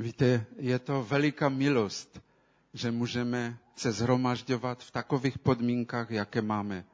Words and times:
Víte, 0.00 0.44
je 0.58 0.78
to 0.78 1.04
veliká 1.10 1.48
milost, 1.48 2.20
že 2.74 2.90
můžeme 2.90 3.58
se 3.76 3.92
zhromažďovat 3.92 4.82
v 4.84 4.90
takových 4.90 5.38
podmínkách, 5.38 6.10
jaké 6.10 6.42
máme. 6.42 6.84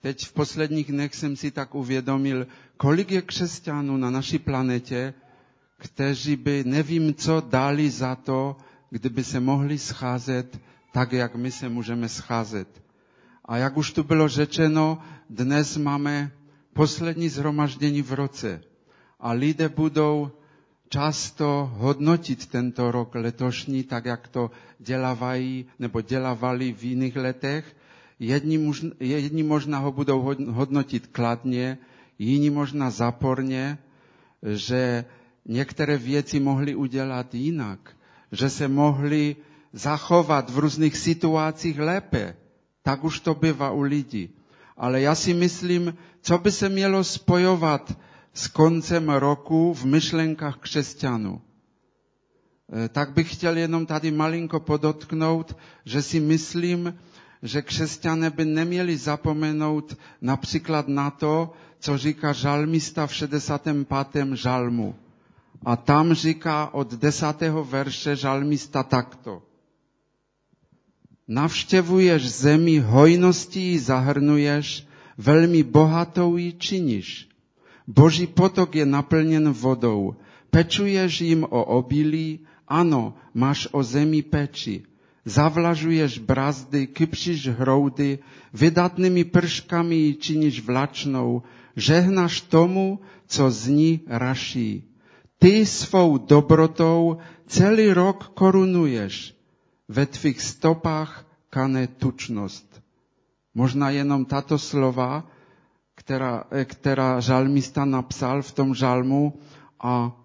Teď 0.00 0.26
v 0.26 0.32
posledních 0.32 0.86
dnech 0.92 1.14
jsem 1.14 1.36
si 1.36 1.50
tak 1.50 1.74
uvědomil, 1.74 2.46
kolik 2.76 3.10
je 3.10 3.22
křesťanů 3.22 3.96
na 3.96 4.10
naší 4.10 4.38
planetě, 4.38 5.14
kteří 5.78 6.36
by 6.36 6.64
nevím 6.66 7.14
co 7.14 7.40
dali 7.40 7.90
za 7.90 8.16
to, 8.16 8.56
kdyby 8.90 9.24
se 9.24 9.40
mohli 9.40 9.78
scházet 9.78 10.60
tak, 10.92 11.12
jak 11.12 11.34
my 11.36 11.50
se 11.52 11.68
můžeme 11.68 12.08
scházet. 12.08 12.82
A 13.44 13.56
jak 13.56 13.76
už 13.76 13.92
tu 13.92 14.02
bylo 14.04 14.28
řečeno, 14.28 14.98
dnes 15.30 15.76
máme 15.76 16.32
poslední 16.72 17.28
zhromaždění 17.28 18.02
v 18.02 18.12
roce. 18.12 18.60
A 19.20 19.32
lidé 19.32 19.68
budou 19.68 20.30
často 20.88 21.70
hodnotit 21.74 22.46
tento 22.46 22.90
rok 22.90 23.14
letošní, 23.14 23.82
tak 23.84 24.04
jak 24.04 24.28
to 24.28 24.50
dělávají 24.78 25.66
nebo 25.78 26.00
dělávali 26.00 26.72
v 26.72 26.82
jiných 26.84 27.16
letech. 27.16 27.76
Jedni, 28.18 28.58
možná, 28.58 28.90
jedni 29.00 29.42
možná 29.42 29.78
ho 29.78 29.92
budou 29.92 30.20
hodnotit 30.50 31.06
kladně, 31.06 31.78
jiní 32.18 32.50
možná 32.50 32.90
záporně, 32.90 33.78
že 34.42 35.04
některé 35.46 35.98
věci 35.98 36.40
mohli 36.40 36.74
udělat 36.74 37.34
jinak, 37.34 37.96
že 38.32 38.50
se 38.50 38.68
mohli 38.68 39.36
zachovat 39.72 40.50
v 40.50 40.58
různých 40.58 40.96
situacích 40.96 41.78
lépe. 41.78 42.36
Tak 42.82 43.04
už 43.04 43.20
to 43.20 43.34
bývá 43.34 43.70
u 43.70 43.80
lidí. 43.80 44.30
Ale 44.76 45.00
já 45.00 45.14
si 45.14 45.34
myslím, 45.34 45.94
co 46.20 46.38
by 46.38 46.52
se 46.52 46.68
mělo 46.68 47.04
spojovat 47.04 47.98
s 48.34 48.48
koncem 48.48 49.08
roku 49.10 49.74
v 49.74 49.84
myšlenkách 49.84 50.56
křesťanů. 50.58 51.40
E, 52.84 52.88
tak 52.88 53.12
bych 53.12 53.32
chtěl 53.34 53.56
jenom 53.56 53.86
tady 53.86 54.10
malinko 54.10 54.60
podotknout, 54.60 55.56
že 55.84 56.02
si 56.02 56.20
myslím, 56.20 56.94
že 57.42 57.62
křesťané 57.62 58.30
by 58.30 58.44
neměli 58.44 58.96
zapomenout 58.96 59.96
například 60.22 60.88
na 60.88 61.10
to, 61.10 61.52
co 61.80 61.98
říká 61.98 62.32
žalmista 62.32 63.06
v 63.06 63.14
65. 63.14 63.88
žalmu. 64.34 64.94
A 65.64 65.76
tam 65.76 66.14
říká 66.14 66.74
od 66.74 66.94
desátého 66.94 67.64
verše 67.64 68.16
žalmista 68.16 68.82
takto. 68.82 69.42
Navštěvuješ 71.28 72.30
zemi, 72.30 72.78
hojností 72.78 73.62
ji 73.62 73.78
zahrnuješ, 73.78 74.86
velmi 75.18 75.62
bohatou 75.62 76.36
ji 76.36 76.52
činíš. 76.52 77.27
Boží 77.88 78.26
potok 78.26 78.74
je 78.74 78.86
naplněn 78.86 79.48
vodou. 79.52 80.14
Pečuješ 80.50 81.20
jim 81.20 81.44
o 81.48 81.64
obilí, 81.64 82.44
ano, 82.68 83.16
máš 83.34 83.68
o 83.72 83.82
zemi 83.82 84.22
peči. 84.22 84.84
Zavlažuješ 85.24 86.18
brazdy, 86.18 86.86
kypříš 86.86 87.48
hroudy, 87.48 88.18
vydatnými 88.52 89.24
prškami 89.24 89.96
ji 89.96 90.14
činíš 90.14 90.60
vlačnou, 90.60 91.42
žehnaš 91.76 92.40
tomu, 92.40 93.00
co 93.26 93.50
z 93.50 93.68
ní 93.68 94.00
raší. 94.06 94.84
Ty 95.38 95.66
svou 95.66 96.18
dobrotou 96.18 97.16
celý 97.46 97.92
rok 97.92 98.32
korunuješ. 98.36 99.36
Ve 99.88 100.06
tvých 100.06 100.40
stopách 100.42 101.24
kane 101.50 101.86
tučnost. 101.86 102.68
Možná 103.54 103.90
jenom 103.90 104.24
tato 104.24 104.58
slova 104.58 105.24
která, 106.08 106.44
která 106.64 107.20
žalmista 107.20 107.84
napsal 107.84 108.42
v 108.42 108.52
tom 108.52 108.74
žalmu 108.74 109.36
a 109.80 110.16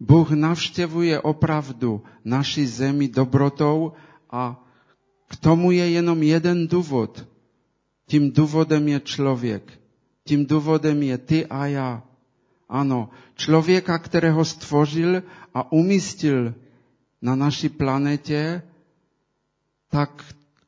Bůh 0.00 0.30
navštěvuje 0.30 1.20
opravdu 1.20 2.02
naši 2.24 2.66
zemi 2.66 3.08
dobrotou 3.08 3.92
a 4.30 4.54
k 5.28 5.36
tomu 5.36 5.70
je 5.70 5.90
jenom 5.90 6.22
jeden 6.22 6.66
důvod. 6.66 7.26
Tím 8.06 8.30
důvodem 8.32 8.88
je 8.88 9.00
člověk. 9.00 9.80
Tím 10.24 10.46
důvodem 10.46 11.02
je 11.02 11.18
ty 11.18 11.46
a 11.46 11.66
já. 11.66 12.02
Ano, 12.68 13.10
člověka, 13.34 13.98
kterého 13.98 14.44
stvořil 14.44 15.22
a 15.54 15.72
umístil 15.72 16.54
na 17.22 17.34
naší 17.34 17.68
planetě, 17.68 18.62
tak 19.90 20.22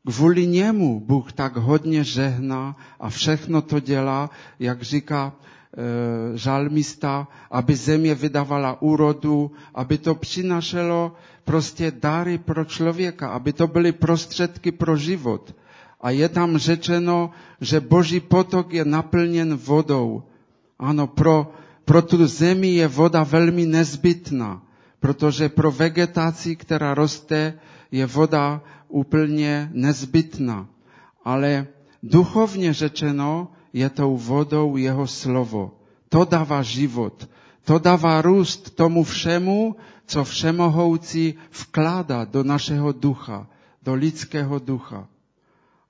Kvůli 0.06 0.46
němu 0.46 1.00
Bůh 1.00 1.32
tak 1.32 1.56
hodně 1.56 2.04
žehná 2.04 2.76
a 3.00 3.10
všechno 3.10 3.62
to 3.62 3.80
dělá, 3.80 4.30
jak 4.58 4.82
říká 4.82 5.32
e, 5.32 6.38
žalmista, 6.38 7.28
aby 7.50 7.76
země 7.76 8.14
vydávala 8.14 8.82
úrodu, 8.82 9.52
aby 9.74 9.98
to 9.98 10.14
přinašelo 10.14 11.12
prostě 11.44 11.90
dary 11.90 12.38
pro 12.38 12.64
člověka, 12.64 13.28
aby 13.28 13.52
to 13.52 13.66
byly 13.66 13.92
prostředky 13.92 14.72
pro 14.72 14.96
život. 14.96 15.54
A 16.00 16.10
je 16.10 16.28
tam 16.28 16.58
řečeno, 16.58 17.30
že 17.60 17.80
boží 17.80 18.20
potok 18.20 18.72
je 18.72 18.84
naplněn 18.84 19.56
vodou. 19.56 20.22
Ano, 20.78 21.06
pro, 21.06 21.52
pro 21.84 22.02
tu 22.02 22.26
zemi 22.26 22.68
je 22.74 22.88
voda 22.88 23.22
velmi 23.22 23.66
nezbytná, 23.66 24.62
protože 25.00 25.48
pro 25.48 25.70
vegetaci, 25.72 26.56
která 26.56 26.94
roste, 26.94 27.54
je 27.92 28.06
voda 28.06 28.60
úplně 28.88 29.70
nezbytná. 29.72 30.68
Ale 31.24 31.66
duchovně 32.02 32.72
řečeno 32.72 33.48
je 33.72 33.90
tou 33.90 34.16
vodou 34.16 34.76
jeho 34.76 35.06
slovo. 35.06 35.74
To 36.08 36.24
dává 36.24 36.62
život. 36.62 37.28
To 37.64 37.78
dává 37.78 38.22
růst 38.22 38.74
tomu 38.74 39.04
všemu, 39.04 39.76
co 40.06 40.24
všemohoucí 40.24 41.34
vkládá 41.60 42.24
do 42.24 42.44
našeho 42.44 42.92
ducha, 42.92 43.46
do 43.82 43.94
lidského 43.94 44.58
ducha. 44.58 45.08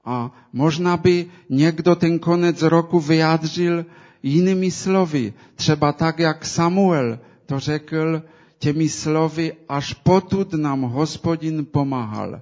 A 0.04 0.30
možná 0.52 0.96
by 0.96 1.26
někdo 1.48 1.94
ten 1.94 2.18
konec 2.18 2.62
roku 2.62 3.00
vyjádřil 3.00 3.86
jinými 4.22 4.70
slovy, 4.70 5.34
třeba 5.54 5.92
tak, 5.92 6.18
jak 6.18 6.46
Samuel 6.46 7.18
to 7.46 7.60
řekl 7.60 8.22
těmi 8.58 8.88
slovy, 8.88 9.52
až 9.68 9.94
potud 9.94 10.54
nám 10.54 10.82
hospodin 10.82 11.66
pomáhal 11.66 12.40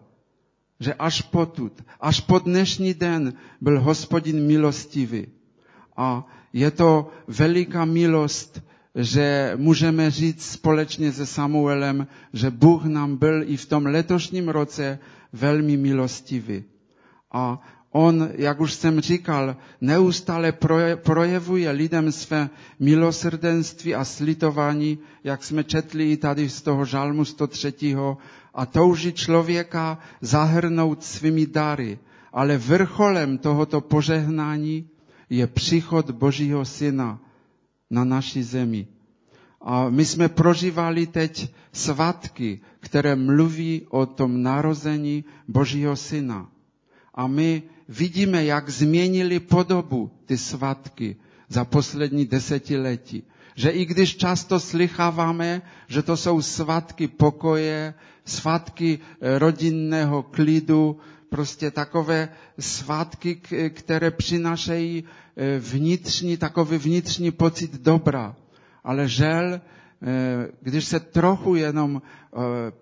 že 0.80 0.94
až 0.94 1.22
potud, 1.22 1.72
až 2.00 2.20
po 2.20 2.38
dnešní 2.38 2.94
den 2.94 3.32
byl 3.60 3.80
hospodin 3.80 4.46
milostivý. 4.46 5.26
A 5.96 6.26
je 6.52 6.70
to 6.70 7.10
veliká 7.28 7.84
milost, 7.84 8.62
že 8.94 9.52
můžeme 9.56 10.10
říct 10.10 10.44
společně 10.52 11.12
se 11.12 11.26
Samuelem, 11.26 12.06
že 12.32 12.50
Bůh 12.50 12.84
nám 12.84 13.16
byl 13.16 13.42
i 13.46 13.56
v 13.56 13.66
tom 13.66 13.86
letošním 13.86 14.48
roce 14.48 14.98
velmi 15.32 15.76
milostivý. 15.76 16.64
A 17.32 17.60
on, 17.96 18.28
jak 18.34 18.60
už 18.60 18.72
jsem 18.74 19.00
říkal, 19.00 19.56
neustále 19.80 20.52
projevuje 20.94 21.70
lidem 21.70 22.12
své 22.12 22.50
milosrdenství 22.80 23.94
a 23.94 24.04
slitování, 24.04 24.98
jak 25.24 25.44
jsme 25.44 25.64
četli 25.64 26.12
i 26.12 26.16
tady 26.16 26.48
z 26.48 26.62
toho 26.62 26.84
žalmu 26.84 27.24
103 27.24 27.96
a 28.54 28.66
touží 28.66 29.12
člověka 29.12 29.98
zahrnout 30.20 31.04
svými 31.04 31.46
dary. 31.46 31.98
Ale 32.32 32.58
vrcholem 32.58 33.38
tohoto 33.38 33.80
požehnání 33.80 34.88
je 35.30 35.46
příchod 35.46 36.10
Božího 36.10 36.64
Syna 36.64 37.18
na 37.90 38.04
naší 38.04 38.42
zemi. 38.42 38.86
A 39.60 39.88
my 39.88 40.04
jsme 40.04 40.28
prožívali 40.28 41.06
teď 41.06 41.48
svatky, 41.72 42.60
které 42.80 43.16
mluví 43.16 43.86
o 43.88 44.06
tom 44.06 44.42
narození 44.42 45.24
Božího 45.48 45.96
Syna. 45.96 46.48
A 47.14 47.26
my 47.26 47.62
vidíme, 47.88 48.44
jak 48.44 48.68
změnili 48.70 49.40
podobu 49.40 50.10
ty 50.26 50.38
svatky 50.38 51.16
za 51.48 51.64
poslední 51.64 52.26
desetiletí. 52.26 53.22
Že 53.54 53.70
i 53.70 53.84
když 53.84 54.16
často 54.16 54.60
slycháváme, 54.60 55.62
že 55.88 56.02
to 56.02 56.16
jsou 56.16 56.42
svatky 56.42 57.08
pokoje, 57.08 57.94
svatky 58.24 58.98
eh, 59.20 59.38
rodinného 59.38 60.22
klidu, 60.22 60.98
prostě 61.28 61.70
takové 61.70 62.28
svátky, 62.58 63.40
které 63.70 64.10
přinášejí 64.10 65.04
eh, 65.36 65.58
vnitřní, 65.58 66.36
takový 66.36 66.78
vnitřní 66.78 67.30
pocit 67.30 67.80
dobra. 67.80 68.36
Ale 68.84 69.08
žel, 69.08 69.54
eh, 69.54 69.60
když 70.60 70.84
se 70.84 71.00
trochu 71.00 71.54
jenom 71.54 72.02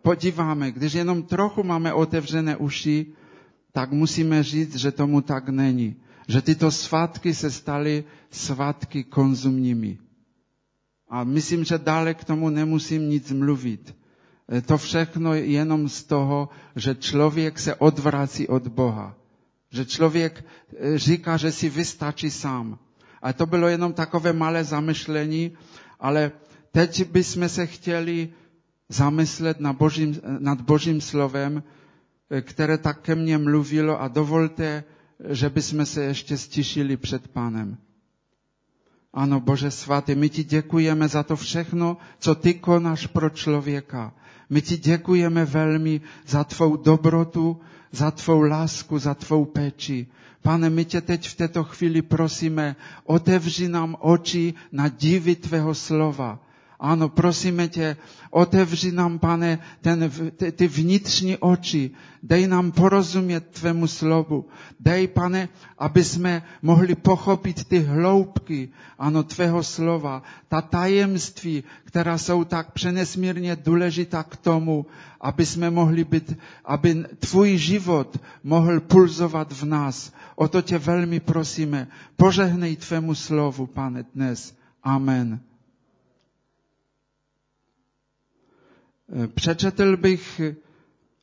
podíváme, 0.02 0.72
když 0.72 0.92
jenom 0.92 1.22
trochu 1.22 1.62
máme 1.62 1.92
otevřené 1.92 2.56
uši, 2.56 3.06
tak 3.74 3.90
musíme 3.92 4.42
říct, 4.42 4.76
že 4.76 4.92
tomu 4.92 5.20
tak 5.20 5.48
není. 5.48 5.96
Že 6.28 6.42
tyto 6.42 6.70
svátky 6.70 7.34
se 7.34 7.50
staly 7.50 8.04
svátky 8.30 9.04
konzumními. 9.04 9.98
A 11.10 11.24
myslím, 11.24 11.64
že 11.64 11.78
dále 11.78 12.14
k 12.14 12.24
tomu 12.24 12.48
nemusím 12.50 13.10
nic 13.10 13.32
mluvit. 13.32 13.94
E, 14.52 14.62
to 14.62 14.78
všechno 14.78 15.34
jenom 15.34 15.88
z 15.88 16.02
toho, 16.04 16.48
že 16.76 16.94
člověk 16.94 17.58
se 17.58 17.74
odvrací 17.74 18.48
od 18.48 18.68
Boha. 18.68 19.14
Že 19.70 19.84
člověk 19.84 20.44
e, 20.78 20.98
říká, 20.98 21.36
že 21.36 21.52
si 21.52 21.68
vystačí 21.68 22.30
sám. 22.30 22.78
A 23.22 23.32
to 23.32 23.46
bylo 23.46 23.68
jenom 23.68 23.92
takové 23.92 24.32
malé 24.32 24.64
zamyšlení, 24.64 25.52
ale 26.00 26.32
teď 26.72 27.10
bychom 27.10 27.48
se 27.48 27.66
chtěli 27.66 28.28
zamyslet 28.88 29.60
nad 29.60 29.76
Božím, 29.76 30.14
nad 30.38 30.60
Božím 30.60 31.00
slovem, 31.00 31.62
které 32.40 32.78
tak 32.78 33.00
ke 33.00 33.14
mně 33.14 33.38
mluvilo 33.38 34.00
a 34.02 34.08
dovolte, 34.08 34.84
že 35.28 35.48
bychom 35.50 35.86
se 35.86 36.02
ještě 36.04 36.38
stišili 36.38 36.96
před 36.96 37.28
Pánem. 37.28 37.76
Ano, 39.12 39.40
Bože 39.40 39.70
svatý, 39.70 40.14
my 40.14 40.28
ti 40.28 40.44
děkujeme 40.44 41.08
za 41.08 41.22
to 41.22 41.36
všechno, 41.36 41.96
co 42.18 42.34
ty 42.34 42.54
konáš 42.54 43.06
pro 43.06 43.30
člověka. 43.30 44.14
My 44.50 44.62
ti 44.62 44.76
děkujeme 44.76 45.44
velmi 45.44 46.00
za 46.26 46.44
tvou 46.44 46.76
dobrotu, 46.76 47.60
za 47.92 48.10
tvou 48.10 48.40
lásku, 48.40 48.98
za 48.98 49.14
tvou 49.14 49.44
péči. 49.44 50.06
Pane, 50.42 50.70
my 50.70 50.84
tě 50.84 51.00
teď 51.00 51.28
v 51.28 51.34
této 51.34 51.64
chvíli 51.64 52.02
prosíme, 52.02 52.76
otevři 53.04 53.68
nám 53.68 53.96
oči 54.00 54.54
na 54.72 54.88
divy 54.88 55.36
tvého 55.36 55.74
slova. 55.74 56.38
Ano, 56.84 57.08
prosíme 57.08 57.68
tě, 57.68 57.96
otevři 58.30 58.92
nám, 58.92 59.18
pane, 59.18 59.58
ten, 59.80 60.10
ty, 60.36 60.52
ty 60.52 60.68
vnitřní 60.68 61.36
oči. 61.36 61.90
Dej 62.22 62.46
nám 62.46 62.72
porozumět 62.72 63.40
tvému 63.40 63.86
slovu. 63.86 64.44
Dej, 64.80 65.06
pane, 65.08 65.48
aby 65.78 66.04
jsme 66.04 66.42
mohli 66.62 66.94
pochopit 66.94 67.64
ty 67.64 67.78
hloubky, 67.78 68.68
ano, 68.98 69.22
tvého 69.22 69.62
slova, 69.62 70.22
ta 70.48 70.60
tajemství, 70.60 71.64
která 71.84 72.18
jsou 72.18 72.44
tak 72.44 72.72
přenesmírně 72.72 73.56
důležitá 73.56 74.22
k 74.22 74.36
tomu, 74.36 74.86
aby 75.20 75.46
jsme 75.46 75.70
mohli 75.70 76.04
být, 76.04 76.36
aby 76.64 77.04
tvůj 77.18 77.56
život 77.56 78.20
mohl 78.42 78.80
pulzovat 78.80 79.52
v 79.52 79.64
nás. 79.64 80.12
O 80.36 80.48
to 80.48 80.62
tě 80.62 80.78
velmi 80.78 81.20
prosíme. 81.20 81.88
Požehnej 82.16 82.76
tvému 82.76 83.14
slovu, 83.14 83.66
pane, 83.66 84.04
dnes. 84.14 84.54
Amen. 84.82 85.40
Přečetl 89.34 89.96
bych 89.96 90.40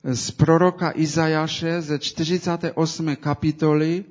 z 0.03 0.31
proroka 0.31 0.91
Izajaše 0.95 1.81
ze 1.81 1.99
48. 1.99 3.15
kapitoly 3.15 4.05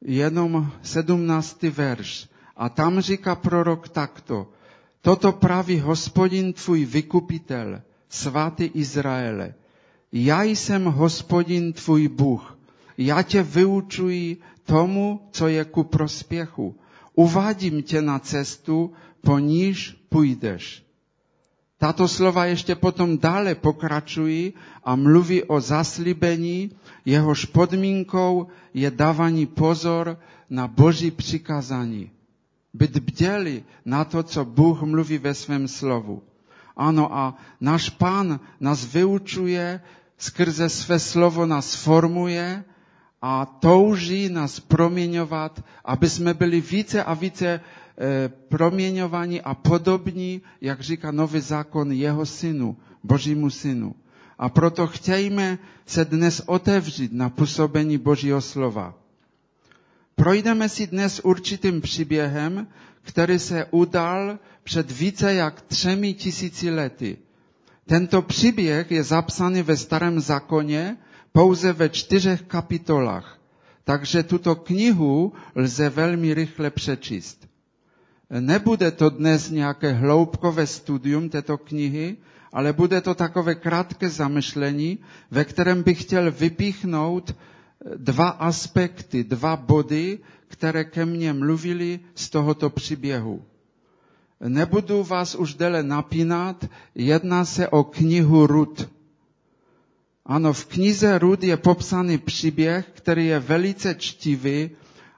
jenom 0.00 0.72
17. 0.82 1.62
verš. 1.62 2.28
A 2.56 2.68
tam 2.68 3.00
říká 3.00 3.34
prorok 3.34 3.88
takto. 3.88 4.50
Toto 5.00 5.32
praví 5.32 5.80
hospodin 5.80 6.52
tvůj 6.52 6.84
vykupitel, 6.84 7.82
svatý 8.08 8.64
Izraele. 8.64 9.54
Já 10.12 10.42
jsem 10.42 10.84
hospodin 10.84 11.72
tvůj 11.72 12.08
Bůh. 12.08 12.58
Já 12.98 13.22
tě 13.22 13.42
vyučuji 13.42 14.36
tomu, 14.64 15.28
co 15.30 15.48
je 15.48 15.64
ku 15.64 15.84
prospěchu. 15.84 16.76
Uvádím 17.14 17.82
tě 17.82 18.02
na 18.02 18.18
cestu, 18.18 18.92
po 19.20 19.38
níž 19.38 20.04
půjdeš. 20.08 20.84
Tato 21.82 22.08
slova 22.08 22.44
ještě 22.46 22.74
potom 22.74 23.18
dále 23.18 23.54
pokračují 23.54 24.52
a 24.84 24.96
mluví 24.96 25.42
o 25.42 25.60
zaslíbení, 25.60 26.70
jehož 27.04 27.44
podmínkou 27.44 28.46
je 28.74 28.90
dávání 28.90 29.46
pozor 29.46 30.18
na 30.50 30.68
boží 30.68 31.10
přikázání. 31.10 32.10
Být 32.74 32.98
bděli 32.98 33.64
na 33.84 34.04
to, 34.04 34.22
co 34.22 34.44
Bůh 34.44 34.82
mluví 34.82 35.18
ve 35.18 35.34
svém 35.34 35.68
slovu. 35.68 36.22
Ano, 36.76 37.14
a 37.16 37.34
náš 37.60 37.90
pán 37.90 38.40
nás 38.60 38.86
vyučuje, 38.86 39.80
skrze 40.18 40.68
své 40.68 40.98
slovo 40.98 41.46
nás 41.46 41.74
formuje 41.74 42.64
a 43.22 43.46
touží 43.46 44.28
nás 44.28 44.60
proměňovat, 44.60 45.64
aby 45.84 46.08
jsme 46.08 46.34
byli 46.34 46.60
více 46.60 47.04
a 47.04 47.14
více 47.14 47.60
E, 47.98 48.28
proměňovaní 48.28 49.40
a 49.40 49.54
podobní, 49.54 50.42
jak 50.60 50.80
říká 50.80 51.10
nový 51.10 51.40
zákon, 51.40 51.92
jeho 51.92 52.26
synu, 52.26 52.76
božímu 53.02 53.50
synu. 53.50 53.94
A 54.38 54.48
proto 54.48 54.86
chtějme 54.86 55.58
se 55.86 56.04
dnes 56.04 56.42
otevřít 56.46 57.12
na 57.12 57.28
působení 57.30 57.98
Božího 57.98 58.40
slova. 58.40 58.94
Projdeme 60.14 60.68
si 60.68 60.86
dnes 60.86 61.20
určitým 61.24 61.80
příběhem, 61.80 62.66
který 63.02 63.38
se 63.38 63.64
udal 63.70 64.38
před 64.64 64.90
více 64.90 65.34
jak 65.34 65.60
třemi 65.62 66.14
tisíci 66.14 66.70
lety. 66.70 67.18
Tento 67.86 68.22
příběh 68.22 68.90
je 68.90 69.02
zapsaný 69.04 69.62
ve 69.62 69.76
starém 69.76 70.20
zákoně 70.20 70.96
pouze 71.32 71.72
ve 71.72 71.88
čtyřech 71.88 72.42
kapitolách, 72.42 73.38
takže 73.84 74.22
tuto 74.22 74.54
knihu 74.54 75.32
lze 75.54 75.88
velmi 75.88 76.34
rychle 76.34 76.70
přečíst. 76.70 77.48
Nebude 78.40 78.90
to 78.90 79.10
dnes 79.10 79.50
nějaké 79.50 79.92
hloubkové 79.92 80.66
studium 80.66 81.28
této 81.28 81.58
knihy, 81.58 82.16
ale 82.52 82.72
bude 82.72 83.00
to 83.00 83.14
takové 83.14 83.54
krátké 83.54 84.08
zamyšlení, 84.08 84.98
ve 85.30 85.44
kterém 85.44 85.82
bych 85.82 86.02
chtěl 86.02 86.32
vypíchnout 86.32 87.36
dva 87.96 88.28
aspekty, 88.28 89.24
dva 89.24 89.56
body, 89.56 90.18
které 90.48 90.84
ke 90.84 91.06
mně 91.06 91.32
mluvili 91.32 92.00
z 92.14 92.30
tohoto 92.30 92.70
příběhu. 92.70 93.42
Nebudu 94.48 95.02
vás 95.04 95.34
už 95.34 95.54
déle 95.54 95.82
napínat, 95.82 96.64
jedná 96.94 97.44
se 97.44 97.68
o 97.68 97.84
knihu 97.84 98.46
Rud. 98.46 98.88
Ano, 100.26 100.52
v 100.52 100.64
knize 100.66 101.18
Rud 101.18 101.44
je 101.44 101.56
popsaný 101.56 102.18
příběh, 102.18 102.86
který 102.94 103.26
je 103.26 103.38
velice 103.40 103.94
čtivý 103.94 104.70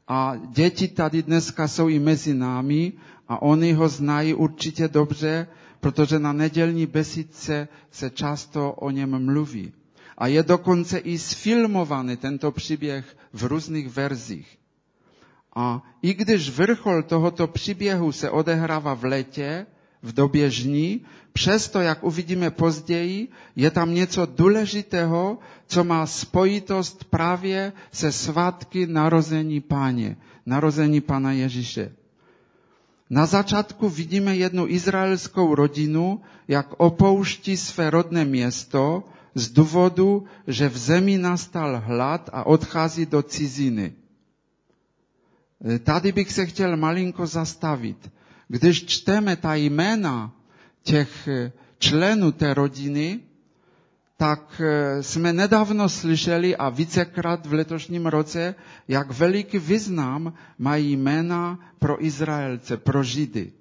a 0.08 0.34
děti 0.48 0.88
tady 0.88 1.22
dneska 1.22 1.68
jsou 1.68 1.88
i 1.88 1.98
mezi 1.98 2.34
námi 2.34 2.92
a 3.28 3.42
oni 3.42 3.72
ho 3.72 3.88
znají 3.88 4.34
určitě 4.34 4.88
dobře, 4.88 5.46
protože 5.80 6.18
na 6.18 6.32
nedělní 6.32 6.86
besídce 6.86 7.68
se 7.90 8.10
často 8.10 8.72
o 8.72 8.90
něm 8.90 9.24
mluví. 9.24 9.72
A 10.18 10.26
je 10.26 10.42
dokonce 10.42 10.98
i 10.98 11.18
sfilmovaný 11.18 12.16
tento 12.16 12.52
příběh 12.52 13.16
v 13.32 13.42
různých 13.44 13.88
verzích. 13.88 14.58
A 15.56 15.82
i 16.02 16.14
když 16.14 16.50
vrchol 16.50 17.02
tohoto 17.02 17.46
příběhu 17.46 18.12
se 18.12 18.30
odehrává 18.30 18.94
v 18.94 19.04
létě, 19.04 19.66
v 20.04 20.12
době 20.12 20.50
žní, 20.50 21.00
přesto, 21.32 21.80
jak 21.80 22.04
uvidíme 22.04 22.50
později, 22.50 23.28
je 23.56 23.70
tam 23.70 23.94
něco 23.94 24.26
důležitého, 24.26 25.38
co 25.66 25.84
má 25.84 26.06
spojitost 26.06 27.04
právě 27.04 27.72
se 27.92 28.12
svátky 28.12 28.86
narození 28.86 29.60
páně, 29.60 30.16
narození 30.46 31.00
pana 31.00 31.32
Ježíše. 31.32 31.92
Na 33.10 33.26
začátku 33.26 33.88
vidíme 33.88 34.36
jednu 34.36 34.68
izraelskou 34.68 35.54
rodinu, 35.54 36.20
jak 36.48 36.66
opouští 36.76 37.56
své 37.56 37.90
rodné 37.90 38.24
město 38.24 39.02
z 39.34 39.48
důvodu, 39.48 40.24
že 40.46 40.68
v 40.68 40.76
zemi 40.78 41.18
nastal 41.18 41.82
hlad 41.86 42.30
a 42.32 42.46
odchází 42.46 43.06
do 43.06 43.22
ciziny. 43.22 43.92
Tady 45.84 46.12
bych 46.12 46.32
se 46.32 46.46
chtěl 46.46 46.76
malinko 46.76 47.26
zastavit. 47.26 48.10
Když 48.48 48.84
čteme 48.86 49.36
ta 49.36 49.54
jména 49.54 50.32
těch 50.82 51.28
členů 51.78 52.32
té 52.32 52.54
rodiny, 52.54 53.20
tak 54.16 54.60
jsme 55.00 55.32
nedávno 55.32 55.88
slyšeli 55.88 56.56
a 56.56 56.68
vícekrát 56.68 57.46
v 57.46 57.52
letošním 57.52 58.06
roce, 58.06 58.54
jak 58.88 59.10
veliký 59.10 59.58
význam 59.58 60.32
mají 60.58 60.96
jména 60.96 61.58
pro 61.78 62.04
Izraelce, 62.04 62.76
pro 62.76 63.02
Židy. 63.02 63.52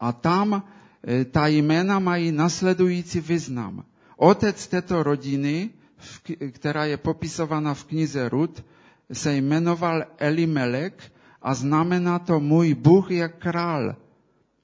A 0.00 0.12
tam 0.12 0.62
ta 1.30 1.46
jména 1.46 1.98
mají 1.98 2.32
nasledující 2.32 3.20
význam. 3.20 3.84
Otec 4.16 4.66
této 4.66 5.02
rodiny, 5.02 5.70
která 6.50 6.84
je 6.84 6.96
popisována 6.96 7.74
v 7.74 7.84
knize 7.84 8.28
Rud, 8.28 8.64
se 9.12 9.34
jmenoval 9.36 10.04
Elimelek 10.18 11.12
a 11.42 11.54
znamená 11.54 12.18
to 12.18 12.40
můj 12.40 12.74
Bůh 12.74 13.10
je 13.10 13.28
král. 13.28 13.96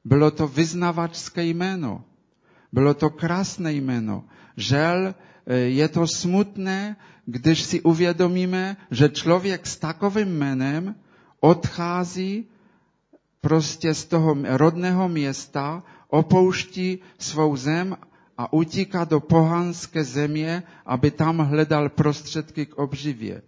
Bylo 0.07 0.31
to 0.31 0.47
vyznavačské 0.49 1.45
jméno. 1.45 2.05
Bylo 2.73 2.95
to 2.95 3.11
krásné 3.11 3.73
jméno. 3.73 4.25
Žel 4.57 5.15
e, 5.47 5.57
je 5.57 5.89
to 5.89 6.07
smutné, 6.07 6.97
když 7.27 7.63
si 7.63 7.83
uvědomíme, 7.83 8.77
že 8.91 9.09
člověk 9.09 9.67
s 9.67 9.77
takovým 9.77 10.29
jménem 10.39 10.95
odchází 11.41 12.47
prostě 13.41 13.95
z 13.95 14.05
toho 14.05 14.37
rodného 14.45 15.09
města, 15.09 15.83
opouští 16.09 16.99
svou 17.19 17.57
zem 17.57 17.97
a 18.39 18.53
utíká 18.53 19.05
do 19.05 19.21
pohanské 19.21 20.05
země, 20.05 20.63
aby 20.87 21.11
tam 21.11 21.39
hledal 21.39 21.89
prostředky 21.89 22.67
k 22.67 22.79
obživě. 22.79 23.43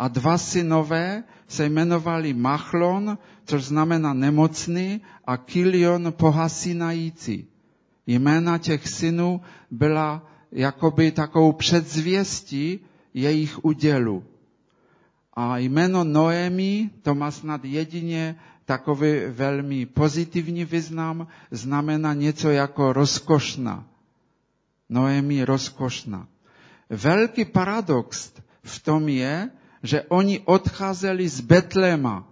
A 0.00 0.08
dva 0.08 0.38
synové 0.38 1.22
se 1.48 1.68
jmenovali 1.68 2.32
Machlon, 2.32 3.18
což 3.44 3.64
znamená 3.64 4.16
nemocný, 4.16 5.00
a 5.24 5.36
Kilion 5.36 6.12
pohasinající. 6.16 7.46
Jména 8.06 8.58
těch 8.58 8.88
synů 8.88 9.40
byla 9.70 10.24
jakoby 10.52 11.12
takovou 11.12 11.52
předzvěstí 11.52 12.80
jejich 13.14 13.64
udělu. 13.64 14.24
A 15.34 15.58
jméno 15.58 16.04
Noemi, 16.04 16.90
to 17.02 17.14
má 17.14 17.30
snad 17.30 17.64
jedině 17.64 18.36
takový 18.64 19.20
velmi 19.28 19.86
pozitivní 19.86 20.64
význam, 20.64 21.26
znamená 21.50 22.14
něco 22.14 22.50
jako 22.50 22.92
rozkošná. 22.92 23.84
Noemi 24.88 25.44
rozkošná. 25.44 26.28
Velký 26.90 27.44
paradox 27.44 28.32
v 28.62 28.82
tom 28.82 29.08
je, 29.08 29.50
že 29.82 30.02
oni 30.02 30.40
odcházeli 30.44 31.28
z 31.28 31.40
Betléma. 31.40 32.28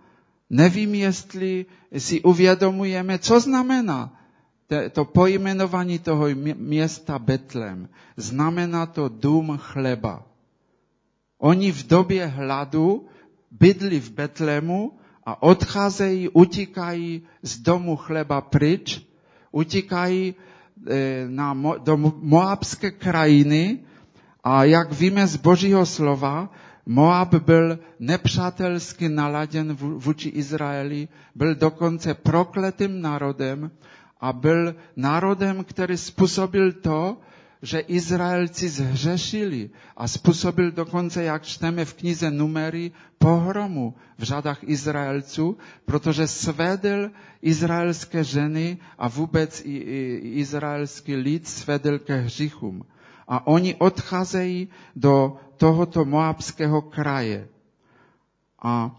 Nevím, 0.51 0.95
jestli 0.95 1.67
si 1.99 2.23
uvědomujeme, 2.23 3.19
co 3.19 3.41
znamená 3.41 4.19
to 4.93 5.05
pojmenování 5.05 5.99
toho 5.99 6.27
města 6.55 7.19
Betlem. 7.19 7.89
Znamená 8.17 8.87
to 8.87 9.09
dům 9.09 9.57
chleba. 9.57 10.27
Oni 11.39 11.73
v 11.73 11.87
době 11.87 12.27
hladu 12.27 13.07
bydli 13.51 14.01
v 14.01 14.11
Betlému 14.11 14.99
a 15.25 15.43
odcházejí, 15.43 16.29
utíkají 16.29 17.23
z 17.43 17.59
domu 17.59 17.97
chleba 17.97 18.41
pryč, 18.41 19.01
utíkají 19.53 20.35
e, 20.35 21.25
na, 21.29 21.57
do 21.79 21.97
Moabské 22.23 22.91
krajiny 22.91 23.79
a 24.45 24.65
jak 24.65 24.93
víme 24.93 25.27
z 25.27 25.37
Božího 25.37 25.87
slova, 25.87 26.51
Moab 26.91 27.35
byl 27.35 27.79
nepřátelsky 27.99 29.09
naladěn 29.09 29.75
vůči 29.77 30.29
Izraeli, 30.29 31.09
byl 31.35 31.55
dokonce 31.55 32.15
prokletým 32.15 33.01
národem 33.01 33.71
a 34.21 34.33
byl 34.33 34.75
národem, 34.97 35.65
který 35.65 35.97
způsobil 35.97 36.73
to, 36.73 37.17
že 37.63 37.79
Izraelci 37.79 38.69
zhřešili 38.69 39.71
a 39.97 40.09
způsobil 40.09 40.71
dokonce, 40.71 41.23
jak 41.23 41.43
čteme 41.45 41.85
v 41.85 41.95
knize 41.95 42.31
Numery, 42.31 42.93
pohromu 43.19 43.95
v 44.19 44.23
řadách 44.23 44.59
Izraelců, 44.63 45.59
protože 45.85 46.27
svedl 46.27 47.11
izraelské 47.43 48.25
ženy 48.25 48.79
a 48.99 49.09
vůbec 49.09 49.61
i, 49.65 49.71
i 49.77 50.21
izraelský 50.41 51.17
lid 51.17 51.49
svedl 51.49 51.99
ke 51.99 52.17
hříchům. 52.17 52.85
A 53.29 53.47
oni 53.47 53.75
odcházejí 53.75 54.69
do 54.97 55.37
tohoto 55.57 56.05
moabského 56.05 56.83
kraje. 56.83 57.49
A 58.63 58.91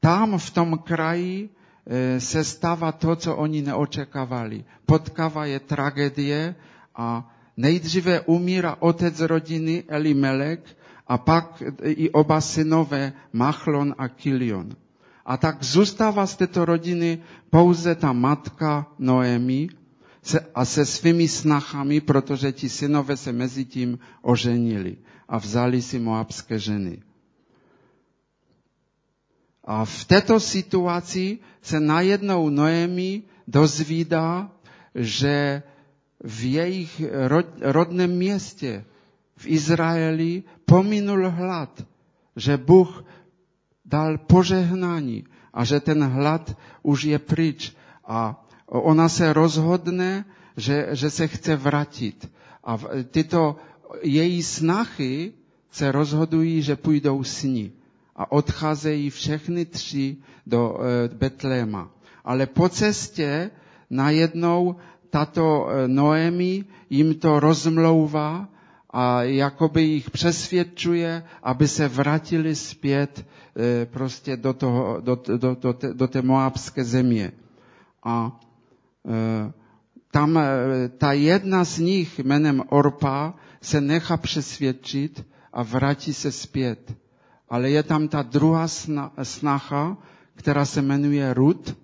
tam 0.00 0.38
v 0.38 0.50
tom 0.50 0.78
kraji 0.78 1.48
e, 1.86 2.20
se 2.20 2.44
stává 2.44 2.92
to, 2.92 3.16
co 3.16 3.36
oni 3.36 3.62
neočekávali. 3.62 4.64
Potkává 4.86 5.46
je 5.46 5.60
tragédie 5.60 6.54
a 6.94 7.34
Nejdříve 7.56 8.20
umírá 8.20 8.76
otec 8.80 9.20
rodiny 9.20 9.84
Elimelek 9.88 10.76
a 11.06 11.18
pak 11.18 11.62
i 11.82 12.10
oba 12.10 12.40
synové 12.40 13.12
Machlon 13.32 13.94
a 13.98 14.08
Kilion. 14.08 14.68
A 15.26 15.36
tak 15.36 15.62
zůstává 15.62 16.26
z 16.26 16.36
této 16.36 16.64
rodiny 16.64 17.18
pouze 17.50 17.94
ta 17.94 18.12
matka 18.12 18.86
Noemi 18.98 19.68
a 20.54 20.64
se 20.64 20.86
svými 20.86 21.28
snachami, 21.28 22.00
protože 22.00 22.52
ti 22.52 22.68
synové 22.68 23.16
se 23.16 23.32
mezi 23.32 23.64
tím 23.64 23.98
oženili 24.22 24.96
a 25.28 25.38
vzali 25.38 25.82
si 25.82 25.98
moabské 25.98 26.58
ženy. 26.58 27.02
A 29.64 29.84
v 29.84 30.04
této 30.04 30.40
situaci 30.40 31.38
se 31.62 31.80
najednou 31.80 32.48
Noemi 32.48 33.22
dozvídá, 33.48 34.50
že 34.94 35.62
v 36.24 36.52
jejich 36.52 37.02
rodném 37.60 38.10
městě, 38.10 38.84
v 39.36 39.46
Izraeli, 39.46 40.42
pominul 40.64 41.30
hlad, 41.30 41.84
že 42.36 42.56
Bůh 42.56 43.04
dal 43.84 44.18
požehnání 44.18 45.24
a 45.54 45.64
že 45.64 45.80
ten 45.80 46.04
hlad 46.04 46.56
už 46.82 47.04
je 47.04 47.18
pryč. 47.18 47.72
A 48.04 48.43
ona 48.66 49.08
se 49.08 49.32
rozhodne, 49.32 50.24
že, 50.56 50.88
že 50.92 51.10
se 51.10 51.26
chce 51.28 51.56
vrátit. 51.56 52.30
A 52.64 52.78
tyto 53.10 53.56
její 54.02 54.42
snachy 54.42 55.32
se 55.70 55.92
rozhodují, 55.92 56.62
že 56.62 56.76
půjdou 56.76 57.24
s 57.24 57.42
ní. 57.42 57.72
A 58.16 58.32
odcházejí 58.32 59.10
všechny 59.10 59.64
tři 59.64 60.16
do 60.46 60.78
e, 60.78 61.08
Betléma. 61.14 61.90
Ale 62.24 62.46
po 62.46 62.68
cestě 62.68 63.50
najednou 63.90 64.76
tato 65.10 65.68
e, 65.68 65.88
Noemi 65.88 66.64
jim 66.90 67.14
to 67.14 67.40
rozmlouvá 67.40 68.48
a 68.90 69.22
jakoby 69.22 69.82
jich 69.82 70.10
přesvědčuje, 70.10 71.22
aby 71.42 71.68
se 71.68 71.88
vrátili 71.88 72.54
zpět 72.54 73.26
e, 73.56 73.86
prostě 73.86 74.36
do, 74.36 74.52
toho, 74.52 75.00
do, 75.00 75.22
do, 75.36 75.54
do, 75.54 75.74
do 75.92 76.08
té 76.08 76.22
moabské 76.22 76.84
země. 76.84 77.32
A 78.04 78.40
tam 80.10 80.38
ta 80.98 81.12
jedna 81.12 81.64
z 81.64 81.78
nich 81.78 82.18
jménem 82.18 82.62
Orpa 82.68 83.34
se 83.60 83.80
nechá 83.80 84.16
přesvědčit 84.16 85.26
a 85.52 85.62
vrátí 85.62 86.14
se 86.14 86.32
zpět. 86.32 86.94
Ale 87.48 87.70
je 87.70 87.82
tam 87.82 88.08
ta 88.08 88.22
druhá 88.22 88.68
snacha, 89.22 89.96
která 90.34 90.64
se 90.64 90.82
jmenuje 90.82 91.34
Rut 91.34 91.76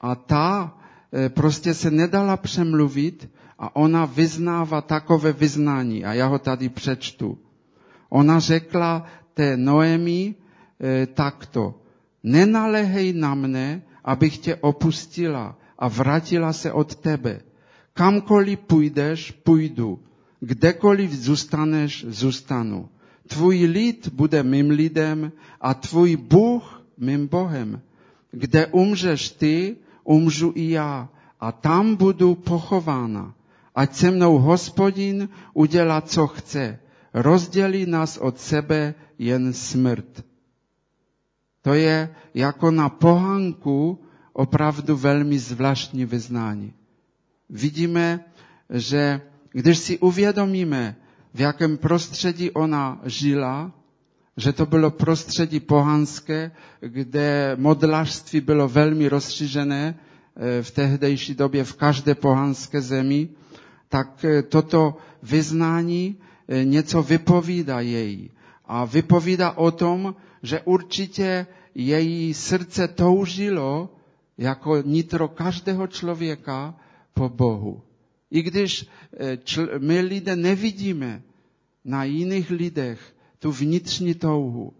a 0.00 0.14
ta 0.14 0.74
E, 1.14 1.28
prostě 1.28 1.74
se 1.74 1.90
nedala 1.90 2.36
přemluvit 2.36 3.30
a 3.58 3.76
ona 3.76 4.04
vyznává 4.04 4.80
takové 4.80 5.32
vyznání 5.32 6.04
a 6.04 6.12
já 6.12 6.26
ho 6.26 6.38
tady 6.38 6.68
přečtu. 6.68 7.38
Ona 8.08 8.38
řekla 8.40 9.04
té 9.34 9.56
Noemi 9.56 10.34
takto, 11.14 11.74
nenalehej 12.22 13.12
na 13.12 13.34
mne, 13.34 13.82
abych 14.04 14.38
tě 14.38 14.56
opustila 14.56 15.56
a 15.84 15.88
vrátila 15.88 16.52
se 16.52 16.72
od 16.72 16.96
tebe. 16.96 17.40
Kamkoliv 17.92 18.58
půjdeš, 18.58 19.30
půjdu. 19.30 20.00
Kdekoliv 20.40 21.12
zůstaneš, 21.12 22.04
zůstanu. 22.08 22.88
Tvůj 23.28 23.64
lid 23.64 24.08
bude 24.08 24.42
mým 24.42 24.70
lidem 24.70 25.32
a 25.60 25.74
tvůj 25.74 26.16
Bůh 26.16 26.82
mým 26.98 27.26
Bohem. 27.26 27.80
Kde 28.30 28.66
umřeš 28.66 29.30
ty, 29.30 29.76
umřu 30.04 30.52
i 30.54 30.70
já 30.70 31.08
a 31.40 31.52
tam 31.52 31.96
budu 31.96 32.34
pochována. 32.34 33.34
Ať 33.74 33.94
se 33.94 34.10
mnou 34.10 34.38
hospodin 34.38 35.28
udělá, 35.52 36.00
co 36.00 36.26
chce. 36.26 36.78
Rozdělí 37.14 37.86
nás 37.86 38.16
od 38.16 38.40
sebe 38.40 38.94
jen 39.18 39.52
smrt. 39.52 40.24
To 41.62 41.74
je 41.74 42.14
jako 42.34 42.70
na 42.70 42.88
pohanku 42.88 44.03
opravdu 44.34 44.96
velmi 44.96 45.38
zvláštní 45.38 46.04
vyznání. 46.04 46.72
Vidíme, 47.50 48.20
že 48.70 49.20
když 49.52 49.78
si 49.78 49.98
uvědomíme, 49.98 50.96
v 51.34 51.40
jakém 51.40 51.76
prostředí 51.76 52.50
ona 52.50 53.00
žila, 53.04 53.72
že 54.36 54.52
to 54.52 54.66
bylo 54.66 54.90
prostředí 54.90 55.60
pohanské, 55.60 56.50
kde 56.80 57.56
modlařství 57.60 58.40
bylo 58.40 58.68
velmi 58.68 59.08
rozšířené 59.08 59.94
e, 60.36 60.62
v 60.62 60.70
tehdejší 60.70 61.34
době 61.34 61.64
v 61.64 61.74
každé 61.74 62.14
pohanské 62.14 62.80
zemi, 62.80 63.28
tak 63.88 64.24
e, 64.24 64.42
toto 64.42 64.96
vyznání 65.22 66.16
e, 66.48 66.64
něco 66.64 67.02
vypovídá 67.02 67.80
její. 67.80 68.30
A 68.64 68.84
vypovídá 68.84 69.50
o 69.52 69.70
tom, 69.70 70.14
že 70.42 70.60
určitě 70.64 71.46
její 71.74 72.34
srdce 72.34 72.88
toužilo 72.88 73.94
jako 74.38 74.82
nitro 74.82 75.28
každého 75.28 75.86
člověka 75.86 76.74
po 77.14 77.28
Bohu. 77.28 77.82
I 78.30 78.42
když 78.42 78.86
my 79.78 80.00
lidé 80.00 80.36
nevidíme 80.36 81.22
na 81.84 82.04
jiných 82.04 82.50
lidech 82.50 83.14
tu 83.38 83.52
vnitřní 83.52 84.14
touhu. 84.14 84.72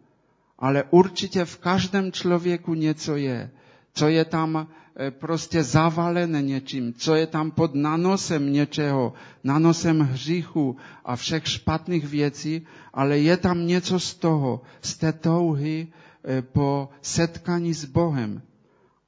Ale 0.58 0.84
určitě 0.90 1.44
v 1.44 1.58
každém 1.58 2.12
člověku 2.12 2.74
něco 2.74 3.16
je, 3.16 3.50
co 3.92 4.08
je 4.08 4.24
tam 4.24 4.56
e, 4.96 5.10
prostě 5.10 5.62
zavalené 5.62 6.42
něčím, 6.42 6.94
co 6.94 7.14
je 7.14 7.26
tam 7.26 7.50
pod 7.50 7.74
nanosem 7.74 8.52
něčeho, 8.52 9.12
nanosem 9.44 10.00
hříchu 10.00 10.76
a 11.04 11.16
všech 11.16 11.48
špatných 11.48 12.04
věcí, 12.08 12.66
ale 12.94 13.18
je 13.18 13.36
tam 13.36 13.66
něco 13.66 14.00
z 14.00 14.14
toho, 14.14 14.62
z 14.82 14.96
té 14.96 15.12
touhy 15.12 15.86
e, 16.24 16.42
po 16.42 16.88
setkání 17.02 17.74
s 17.74 17.84
Bohem. 17.84 18.42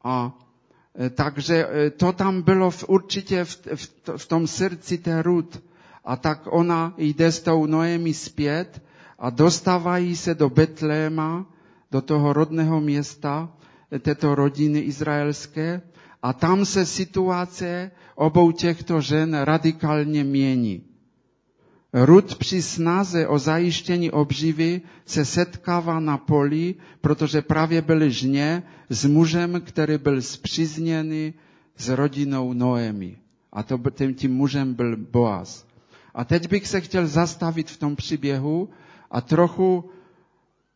A 0.07 0.31
e, 0.95 1.11
takže 1.11 1.67
to 1.97 2.13
tam 2.13 2.43
bylo 2.43 2.71
v, 2.71 2.85
určitě 2.89 3.45
v, 3.45 3.59
v, 3.75 3.91
v 4.17 4.27
tom 4.29 4.47
srdci 4.47 4.99
té 4.99 5.23
Rud. 5.23 5.63
A 6.05 6.17
tak 6.17 6.47
ona 6.47 6.95
jde 6.97 7.33
s 7.33 7.41
tou 7.43 7.67
Noemi 7.67 8.15
zpět 8.15 8.83
a 9.19 9.31
dostávají 9.31 10.17
se 10.17 10.35
do 10.35 10.51
Betléma, 10.51 11.47
do 11.91 12.01
toho 12.03 12.33
rodného 12.33 12.81
města 12.81 13.49
této 14.03 14.35
rodiny 14.35 14.79
izraelské 14.81 15.83
a 16.23 16.33
tam 16.33 16.65
se 16.65 16.87
situace 16.87 17.91
obou 18.15 18.53
těchto 18.53 19.01
žen 19.01 19.35
radikálně 19.35 20.25
mění. 20.25 20.83
Rud 21.93 22.35
při 22.35 22.63
snaze 22.63 23.27
o 23.29 23.39
zajištění 23.39 24.11
obživy 24.11 24.81
se 25.05 25.25
setkává 25.25 26.01
na 26.01 26.19
poli, 26.19 26.75
protože 27.01 27.43
právě 27.43 27.83
byli 27.83 28.11
žně 28.11 28.63
s 28.89 29.05
mužem, 29.05 29.61
který 29.65 29.99
byl 29.99 30.23
zpřízněný 30.23 31.35
s 31.77 31.89
rodinou 31.89 32.53
Noemi. 32.53 33.17
A 33.53 33.63
to, 33.63 33.81
tím, 33.91 34.15
tím 34.15 34.35
mužem 34.35 34.75
byl 34.75 34.97
Boaz. 34.97 35.67
A 36.15 36.25
teď 36.25 36.49
bych 36.51 36.67
se 36.69 36.81
chtěl 36.81 37.07
zastavit 37.07 37.71
v 37.71 37.77
tom 37.77 37.97
příběhu 37.97 38.69
a 39.11 39.21
trochu 39.21 39.91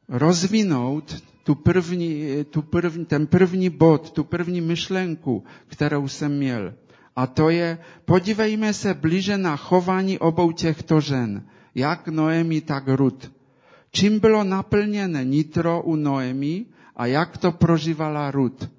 rozvinout 0.09 1.23
tu 1.45 1.55
první, 1.55 2.25
tu 2.51 2.63
první, 2.63 3.05
ten 3.05 3.27
první 3.27 3.71
bod, 3.71 4.11
tu 4.11 4.25
první 4.25 4.61
myšlenku, 4.61 5.45
kterou 5.67 6.09
jsem 6.09 6.37
měl. 6.37 6.75
A 7.21 7.27
to 7.27 7.51
je, 7.53 7.79
podívejme 8.05 8.73
se 8.73 8.95
blíže 8.95 9.39
na 9.39 9.57
chování 9.57 10.19
obou 10.19 10.53
těchto 10.53 11.01
žen, 11.01 11.45
jak 11.75 12.09
Noemi, 12.09 12.61
tak 12.61 12.89
Rud. 12.89 13.33
Čím 13.93 14.21
bylo 14.21 14.45
naplněné 14.45 15.25
nitro 15.25 15.83
u 15.83 15.97
Noemi 15.97 16.67
a 16.97 17.07
jak 17.07 17.37
to 17.37 17.53
prožívala 17.53 18.31
Rud. 18.31 18.71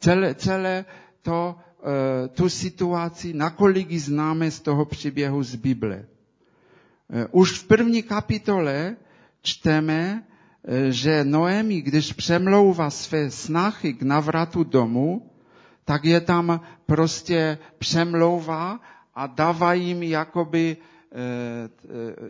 Celé, 0.00 0.34
celé 0.34 0.84
to, 1.22 1.54
e, 1.54 2.28
tu 2.28 2.48
situaci, 2.48 3.30
nakolik 3.30 3.90
ji 3.90 3.98
známe 3.98 4.50
z 4.50 4.60
toho 4.60 4.84
příběhu 4.84 5.42
z 5.42 5.54
Bible. 5.54 5.94
E, 5.94 6.06
už 7.30 7.58
v 7.58 7.64
první 7.64 8.02
kapitole 8.02 8.96
čteme, 9.42 10.22
e, 10.66 10.92
že 10.92 11.24
Noemi, 11.24 11.82
když 11.82 12.12
přemlouvá 12.12 12.90
své 12.90 13.30
snachy 13.30 13.92
k 13.94 14.02
navratu 14.02 14.64
domů, 14.64 15.30
tak 15.84 16.04
je 16.04 16.20
tam 16.20 16.60
prostě 16.86 17.58
přemlouvá 17.78 18.80
a 19.14 19.26
dává 19.26 19.72
jim 19.72 20.02
jakoby, 20.02 20.76
eh, 20.76 21.68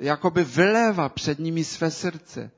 jakoby 0.01 0.45
vylévá 0.45 1.09
před 1.09 1.39
nimi 1.39 1.65
své 1.65 1.91
srdce. 1.91 2.51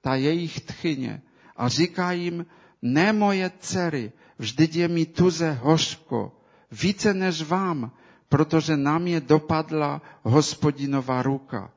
Ta 0.00 0.14
jejich 0.14 0.60
tchyně. 0.60 1.22
A 1.56 1.68
říká 1.68 2.12
jim, 2.12 2.46
ne 2.82 3.12
moje 3.12 3.50
dcery, 3.60 4.12
vždyť 4.38 4.76
je 4.76 4.88
mi 4.88 5.06
tuze 5.06 5.52
hořko, 5.52 6.40
více 6.70 7.14
než 7.14 7.42
vám, 7.42 7.92
protože 8.28 8.76
na 8.76 8.98
mě 8.98 9.20
dopadla 9.20 10.02
hospodinová 10.22 11.22
ruka. 11.22 11.70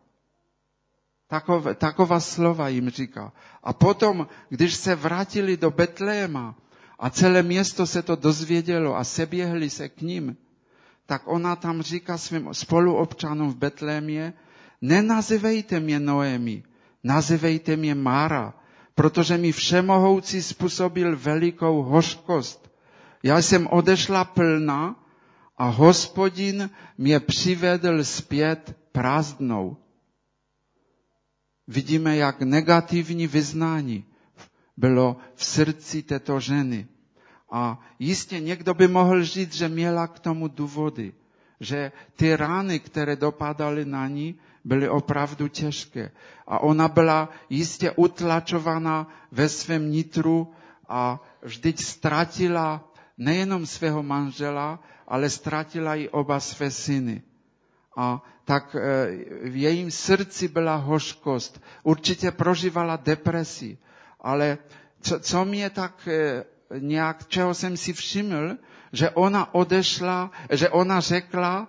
Takové, 1.28 1.76
taková 1.76 2.20
slova 2.20 2.68
jim 2.70 2.90
říká. 2.90 3.34
A 3.64 3.74
potom, 3.74 4.28
když 4.50 4.76
se 4.76 4.96
vrátili 4.96 5.58
do 5.58 5.72
Betléma, 5.72 6.56
a 7.04 7.10
celé 7.10 7.44
město 7.44 7.88
se 7.88 8.02
to 8.02 8.16
dozvědělo 8.16 8.96
a 8.98 9.04
seběhli 9.04 9.70
se 9.70 9.90
k 9.90 10.02
ním, 10.02 10.38
tak 11.06 11.22
ona 11.26 11.56
tam 11.56 11.82
říká 11.82 12.18
svým 12.18 12.50
spoluobčanům 12.54 13.50
v 13.52 13.56
Betlémě, 13.56 14.34
nenazývejte 14.82 15.80
mě 15.80 16.00
Noemi, 16.00 16.64
nazývejte 17.04 17.76
mě 17.76 17.96
Mara, 17.96 18.54
protože 18.96 19.38
mi 19.38 19.52
všemohoucí 19.52 20.42
způsobil 20.42 21.18
velikou 21.18 21.82
hořkost. 21.84 22.72
Já 23.24 23.38
jsem 23.42 23.68
odešla 23.68 24.24
plná 24.24 25.04
a 25.58 25.68
hospodin 25.68 26.70
mě 26.98 27.20
přivedl 27.20 28.04
zpět 28.04 28.76
prázdnou. 28.92 29.78
Vidíme, 31.68 32.16
jak 32.16 32.42
negativní 32.42 33.28
vyznání 33.28 34.06
bylo 34.78 35.18
v 35.36 35.44
srdci 35.46 36.04
této 36.04 36.40
ženy. 36.40 36.88
A 37.54 37.78
jistě 38.00 38.40
někdo 38.40 38.74
by 38.74 38.88
mohl 38.88 39.24
říct, 39.24 39.54
že 39.54 39.70
měla 39.70 40.08
k 40.08 40.20
tomu 40.20 40.48
důvody, 40.48 41.14
že 41.60 41.92
ty 42.16 42.36
rány, 42.36 42.80
které 42.80 43.16
dopadaly 43.16 43.86
na 43.86 44.08
ní, 44.08 44.36
byly 44.64 44.90
opravdu 44.90 45.48
těžké. 45.48 46.12
A 46.48 46.60
ona 46.60 46.88
byla 46.88 47.30
jistě 47.50 47.92
utlačovaná 47.92 49.08
ve 49.32 49.50
svém 49.50 49.92
nitru 49.92 50.52
a 50.90 51.20
vždyť 51.42 51.80
ztratila 51.84 52.82
nejenom 53.18 53.66
svého 53.66 54.04
manžela, 54.04 54.80
ale 55.08 55.30
ztratila 55.30 55.96
i 55.96 56.10
oba 56.10 56.40
své 56.40 56.72
syny. 56.72 57.22
A 57.98 58.22
tak 58.46 58.76
eh, 58.76 59.50
v 59.50 59.56
jejím 59.62 59.92
srdci 59.92 60.48
byla 60.48 60.76
hořkost. 60.76 61.62
Určitě 61.84 62.32
prožívala 62.32 62.96
depresi. 62.98 63.78
Ale 64.22 64.58
co, 65.02 65.20
co 65.20 65.46
mě 65.46 65.70
tak 65.70 66.08
eh, 66.08 66.44
nějak, 66.80 67.28
čeho 67.28 67.54
jsem 67.54 67.78
si 67.78 67.94
všiml, 67.94 68.58
že 68.94 69.10
ona 69.10 69.54
odešla, 69.54 70.32
že 70.52 70.70
ona 70.70 71.00
řekla 71.00 71.68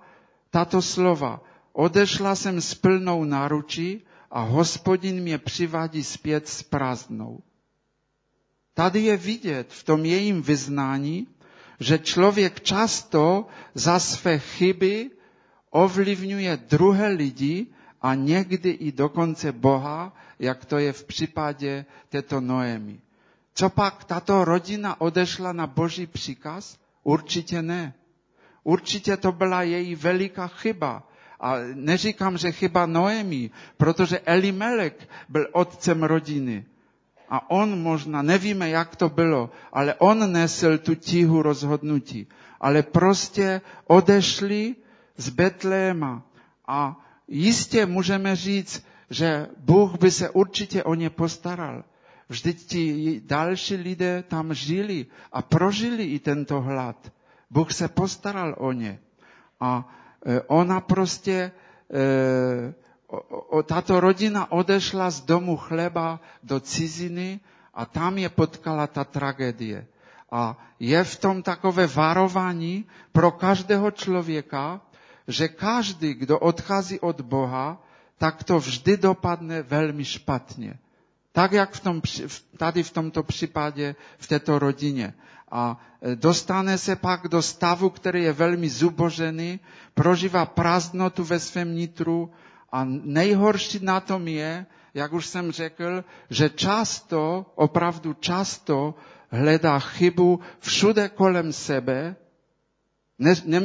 tato 0.51 0.83
slova. 0.83 1.41
Odešla 1.73 2.35
jsem 2.35 2.61
s 2.61 2.75
plnou 2.75 3.25
náručí 3.25 4.05
a 4.31 4.41
hospodin 4.41 5.21
mě 5.21 5.39
přivádí 5.39 6.05
zpět 6.05 6.49
s 6.49 6.63
prázdnou. 6.63 7.41
Tady 8.75 9.01
je 9.01 9.17
vidět 9.17 9.67
v 9.73 9.85
tom 9.85 10.05
jejím 10.05 10.43
vyznání, 10.43 11.27
že 11.81 11.99
člověk 11.99 12.61
často 12.61 13.47
za 13.75 13.99
své 13.99 14.39
chyby 14.39 15.11
ovlivňuje 15.71 16.57
druhé 16.57 17.09
lidi 17.09 17.67
a 18.03 18.15
někdy 18.15 18.71
i 18.71 18.93
dokonce 18.93 19.53
Boha, 19.53 20.17
jak 20.39 20.65
to 20.65 20.79
je 20.79 20.93
v 20.93 21.05
případě 21.05 21.85
této 22.09 22.41
Noemi. 22.41 23.01
Co 23.55 23.71
pak 23.71 24.05
tato 24.05 24.45
rodina 24.45 25.01
odešla 25.01 25.53
na 25.53 25.67
boží 25.67 26.07
příkaz? 26.07 26.79
Určitě 27.03 27.63
ne. 27.63 27.95
Určitě 28.65 29.17
to 29.17 29.33
byla 29.33 29.63
její 29.63 29.95
veliká 29.95 30.47
chyba. 30.47 31.03
A 31.41 31.55
neříkám, 31.75 32.39
že 32.39 32.53
chyba 32.53 32.87
Noemi, 32.87 33.51
protože 33.77 34.19
Elimelek 34.19 35.09
byl 35.29 35.49
otcem 35.53 36.03
rodiny. 36.03 36.65
A 37.29 37.51
on 37.51 37.83
možná, 37.83 38.23
nevíme, 38.23 38.69
jak 38.71 38.97
to 38.97 39.09
bylo, 39.09 39.51
ale 39.73 39.95
on 39.95 40.33
nesl 40.33 40.79
tu 40.79 40.95
tíhu 40.95 41.43
rozhodnutí. 41.43 42.27
Ale 42.61 42.83
prostě 42.83 43.61
odešli 43.87 44.77
z 45.17 45.29
Betléma. 45.29 46.23
A 46.67 46.97
jistě 47.29 47.87
můžeme 47.87 48.37
říct, 48.37 48.87
že 49.11 49.47
Bůh 49.59 49.99
by 49.99 50.11
se 50.11 50.31
určitě 50.31 50.85
o 50.85 50.95
ně 50.95 51.11
postaral. 51.11 51.85
Vždyť 52.29 52.59
ti 52.67 52.85
další 53.25 53.77
lidé 53.77 54.25
tam 54.29 54.55
žili 54.55 55.07
a 55.33 55.43
prožili 55.43 56.05
i 56.05 56.19
tento 56.19 56.61
hlad. 56.61 56.97
Bůh 57.51 57.73
se 57.73 57.89
postaral 57.89 58.55
o 58.59 58.73
ně. 58.73 58.99
A 59.61 59.85
e, 60.27 60.41
ona 60.41 60.81
prostě, 60.81 61.53
e, 61.93 62.75
tato 63.63 64.01
rodina 64.01 64.53
odešla 64.53 65.11
z 65.11 65.21
domu 65.21 65.57
chleba 65.57 66.21
do 66.43 66.61
ciziny 66.61 67.41
a 67.75 67.87
tam 67.87 68.19
je 68.19 68.29
potkala 68.29 68.87
ta 68.87 69.05
tragédie. 69.05 69.87
A 70.33 70.57
je 70.81 71.05
v 71.05 71.17
tom 71.17 71.43
takové 71.43 71.87
varování 71.87 72.85
pro 73.13 73.31
každého 73.31 73.91
člověka, 73.91 74.81
že 75.29 75.49
každý, 75.49 76.15
kdo 76.15 76.39
odchází 76.39 77.01
od 77.01 77.21
Boha, 77.21 77.79
tak 78.19 78.45
to 78.45 78.59
vždy 78.59 78.97
dopadne 78.97 79.63
velmi 79.63 80.05
špatně. 80.05 80.79
Tak 81.35 81.53
jak 81.53 81.71
v 81.75 81.81
tom, 81.81 82.03
tady 82.57 82.83
v 82.83 82.91
tomto 82.91 83.23
případě 83.23 83.95
v 84.19 84.27
této 84.27 84.59
rodině. 84.59 85.15
A 85.51 85.81
e, 86.03 86.17
dostane 86.17 86.79
se 86.79 86.97
pak 86.97 87.29
do 87.29 87.43
stavu, 87.43 87.91
který 87.91 88.23
je 88.23 88.33
velmi 88.33 88.69
zubožený, 88.69 89.61
prožívá 89.95 90.47
prázdnotu 90.47 91.25
ve 91.25 91.41
svém 91.41 91.75
nitru 91.75 92.31
a 92.73 92.87
nejhorší 92.87 93.79
na 93.83 94.01
tom 94.01 94.29
je, 94.29 94.67
jak 94.95 95.13
už 95.13 95.27
jsem 95.27 95.53
řekl, 95.53 96.05
že 96.31 96.51
často, 96.51 97.47
opravdu 97.55 98.15
často 98.15 98.95
hledá 99.31 99.79
chybu 99.79 100.41
všude 100.59 101.09
kolem 101.09 101.53
sebe, 101.53 102.17
ne, 103.19 103.35
ne, 103.45 103.61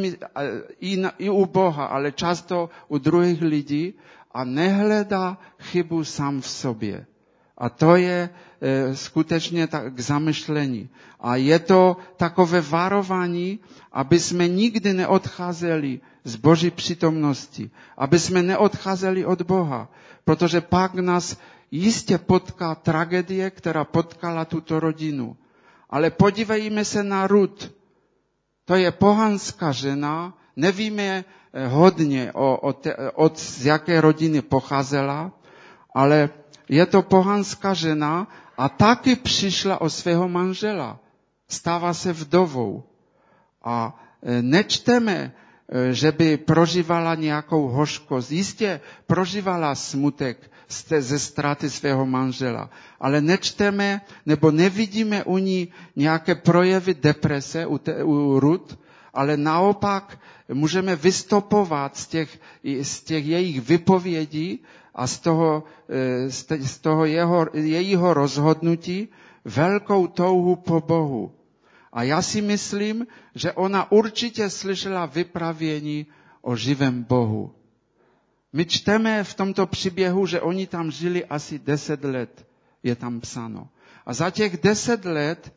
i, 0.80 0.98
na, 0.98 1.10
i 1.22 1.30
u 1.30 1.46
Boha, 1.46 1.86
ale 1.86 2.12
často 2.12 2.70
u 2.88 2.98
druhých 2.98 3.42
lidí 3.42 3.94
a 4.32 4.44
nehledá 4.44 5.38
chybu 5.62 6.04
sám 6.04 6.42
v 6.42 6.48
sobě. 6.50 7.06
A 7.60 7.70
to 7.70 7.96
je 7.96 8.30
e, 8.62 8.96
skutečně 8.96 9.68
k 9.68 10.00
zamyšlení. 10.00 10.90
A 11.20 11.36
je 11.36 11.60
to 11.60 11.98
takové 12.18 12.62
varování, 12.62 13.60
aby 13.92 14.20
jsme 14.20 14.48
nikdy 14.48 14.94
neodcházeli 14.94 16.00
z 16.24 16.36
Boží 16.36 16.72
přítomnosti, 16.72 17.70
aby 17.98 18.20
jsme 18.20 18.44
neodcházeli 18.44 19.26
od 19.26 19.42
Boha, 19.42 19.90
protože 20.24 20.62
pak 20.62 20.94
nás 20.96 21.38
jistě 21.72 22.18
potká 22.18 22.76
tragédie, 22.76 23.50
která 23.50 23.84
potkala 23.84 24.46
tuto 24.46 24.80
rodinu. 24.80 25.38
Ale 25.90 26.10
podívejme 26.10 26.86
se 26.86 27.04
na 27.04 27.28
Rud. 27.28 27.72
To 28.66 28.76
je 28.76 28.92
pohanská 28.92 29.72
žena, 29.72 30.34
nevíme 30.56 31.04
e, 31.04 31.24
hodně 31.68 32.32
o, 32.34 32.58
o 32.58 32.74
te, 32.74 32.96
od 33.12 33.40
z 33.40 33.66
jaké 33.66 34.02
rodiny 34.02 34.42
pocházela, 34.42 35.32
ale 35.94 36.30
je 36.70 36.86
to 36.86 37.02
pohanská 37.02 37.74
žena 37.74 38.28
a 38.58 38.70
taky 38.70 39.16
přišla 39.16 39.82
o 39.82 39.90
svého 39.90 40.30
manžela. 40.30 41.00
Stává 41.50 41.94
se 41.94 42.14
vdovou. 42.14 42.84
A 43.64 44.00
e, 44.24 44.42
nečteme 44.42 45.32
e, 45.70 45.94
že 45.94 46.12
by 46.12 46.38
prožívala 46.38 47.16
nějakou 47.16 47.68
hořkost. 47.68 48.32
Jistě 48.32 48.82
prožívala 49.08 49.76
smutek 49.76 50.52
ze 51.00 51.20
ztráty 51.20 51.70
svého 51.70 52.06
manžela, 52.06 52.70
ale 53.02 53.22
nečteme 53.22 54.02
nebo 54.26 54.52
nevidíme 54.52 55.24
u 55.24 55.38
ní 55.38 55.68
nějaké 55.96 56.36
projevy 56.36 56.94
deprese 56.94 57.66
u, 57.66 57.78
te, 57.78 58.04
u 58.04 58.40
Rud, 58.40 58.80
ale 59.14 59.38
naopak 59.38 60.20
můžeme 60.54 60.96
vystopovat 60.96 61.98
z 61.98 62.08
těch, 62.08 62.40
z 62.82 63.02
těch 63.02 63.26
jejich 63.26 63.62
vypovědí 63.62 64.60
a 64.96 65.08
z 65.08 65.20
toho, 65.20 65.64
e, 65.90 66.30
z 66.60 66.78
toho 66.78 67.06
jeho, 67.06 67.48
jejího 67.54 68.14
rozhodnutí 68.14 69.08
velkou 69.46 70.08
touhu 70.08 70.56
po 70.56 70.82
Bohu. 70.82 71.32
A 71.94 72.04
já 72.04 72.22
si 72.22 72.42
myslím, 72.42 73.08
že 73.36 73.54
ona 73.54 73.92
určitě 73.92 74.50
slyšela 74.50 75.06
vypravění 75.06 76.06
o 76.42 76.56
živém 76.56 77.04
Bohu. 77.04 77.52
My 78.54 78.66
čteme 78.66 79.24
v 79.24 79.34
tomto 79.34 79.68
příběhu, 79.68 80.26
že 80.26 80.42
oni 80.42 80.68
tam 80.68 80.92
žili 80.92 81.26
asi 81.26 81.60
deset 81.60 82.04
let, 82.04 82.48
je 82.84 82.96
tam 82.96 83.20
psáno. 83.20 83.70
A 84.06 84.14
za 84.14 84.30
těch 84.32 84.58
deset 84.58 85.06
let 85.06 85.54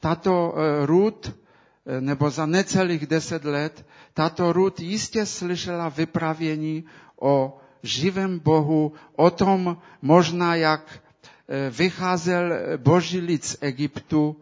tato 0.00 0.54
e, 0.56 0.86
Ruth, 0.86 1.28
e, 1.28 2.00
nebo 2.00 2.30
za 2.30 2.46
necelých 2.46 3.06
deset 3.06 3.44
let, 3.44 3.86
tato 4.14 4.52
Ruth 4.52 4.80
jistě 4.80 5.26
slyšela 5.26 5.88
vypravění 5.88 6.84
o 7.20 7.59
živém 7.82 8.38
Bohu, 8.38 8.92
o 9.16 9.30
tom 9.30 9.76
možná, 10.02 10.54
jak 10.54 11.00
e, 11.48 11.70
vycházel 11.70 12.52
boží 12.76 13.20
lid 13.20 13.44
z 13.44 13.56
Egyptu, 13.60 14.36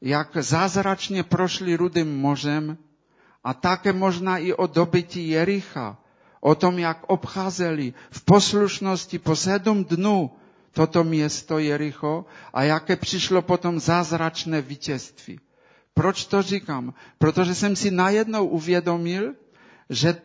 jak 0.00 0.36
zázračně 0.36 1.22
prošli 1.22 1.76
Rudým 1.76 2.20
mořem 2.20 2.78
a 3.44 3.54
také 3.54 3.92
možná 3.92 4.38
i 4.38 4.52
o 4.52 4.66
dobytí 4.66 5.28
Jericha, 5.28 5.96
o 6.40 6.54
tom, 6.54 6.78
jak 6.78 6.98
obcházeli 7.06 7.94
v 8.10 8.24
poslušnosti 8.24 9.18
po 9.18 9.36
sedm 9.36 9.84
dnů 9.84 10.30
toto 10.72 11.04
město 11.04 11.58
Jericho 11.58 12.24
a 12.52 12.62
jaké 12.62 12.96
přišlo 12.96 13.42
potom 13.42 13.80
zázračné 13.80 14.60
vítězství. 14.62 15.40
Proč 15.94 16.24
to 16.24 16.42
říkám? 16.42 16.94
Protože 17.18 17.54
jsem 17.54 17.76
si 17.76 17.90
najednou 17.90 18.46
uvědomil, 18.46 19.34
že 19.90 20.16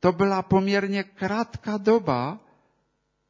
to 0.00 0.12
byla 0.12 0.42
poměrně 0.42 1.02
krátká 1.02 1.76
doba, 1.76 2.38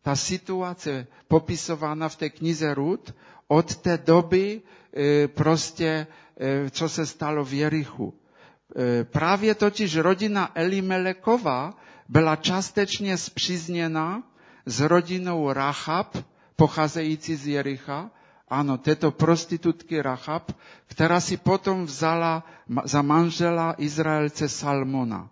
ta 0.03 0.17
situace 0.17 1.07
popisována 1.29 2.09
v 2.09 2.17
té 2.17 2.31
knize 2.31 2.75
Rud, 2.75 3.15
od 3.49 3.77
té 3.77 3.99
doby 3.99 4.63
e, 4.97 5.29
prostě, 5.29 6.07
e, 6.41 6.71
co 6.71 6.89
se 6.89 7.07
stalo 7.07 7.45
v 7.45 7.53
Jerichu. 7.53 8.15
E, 8.15 9.05
právě 9.05 9.55
totiž 9.55 9.97
rodina 9.97 10.51
Elimelekova 10.55 11.75
byla 12.09 12.37
částečně 12.37 13.17
zpřízněna 13.17 14.23
s 14.67 14.81
rodinou 14.81 15.53
Rachab, 15.53 16.17
pocházející 16.57 17.37
z 17.37 17.47
Jericha, 17.47 18.11
ano, 18.49 18.79
této 18.79 19.11
prostitutky 19.11 20.03
Rachab, 20.03 20.53
která 20.87 21.21
si 21.21 21.37
potom 21.37 21.85
vzala 21.85 22.45
za 22.85 23.03
manžela 23.03 23.75
Izraelce 23.79 24.49
Salmona. 24.49 25.31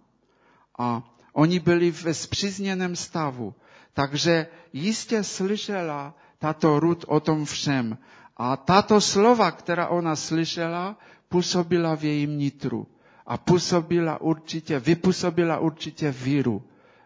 A 0.78 1.02
oni 1.38 1.58
byli 1.60 1.90
ve 1.90 2.14
zpřízněném 2.14 2.96
stavu. 2.96 3.54
Takže 3.94 4.46
jistě 4.72 5.24
slyšela 5.24 6.14
tato 6.38 6.80
Rud 6.80 7.04
o 7.08 7.20
tom 7.20 7.44
všem. 7.44 7.98
A 8.36 8.56
tato 8.56 9.00
slova, 9.00 9.50
která 9.50 9.88
ona 9.88 10.16
slyšela, 10.16 10.98
působila 11.28 11.94
v 11.96 12.04
jejím 12.04 12.38
nitru. 12.38 12.86
A 13.26 13.36
působila 13.38 14.20
určitě, 14.20 14.78
vypůsobila 14.78 15.58
určitě 15.58 16.10
víru. 16.10 16.62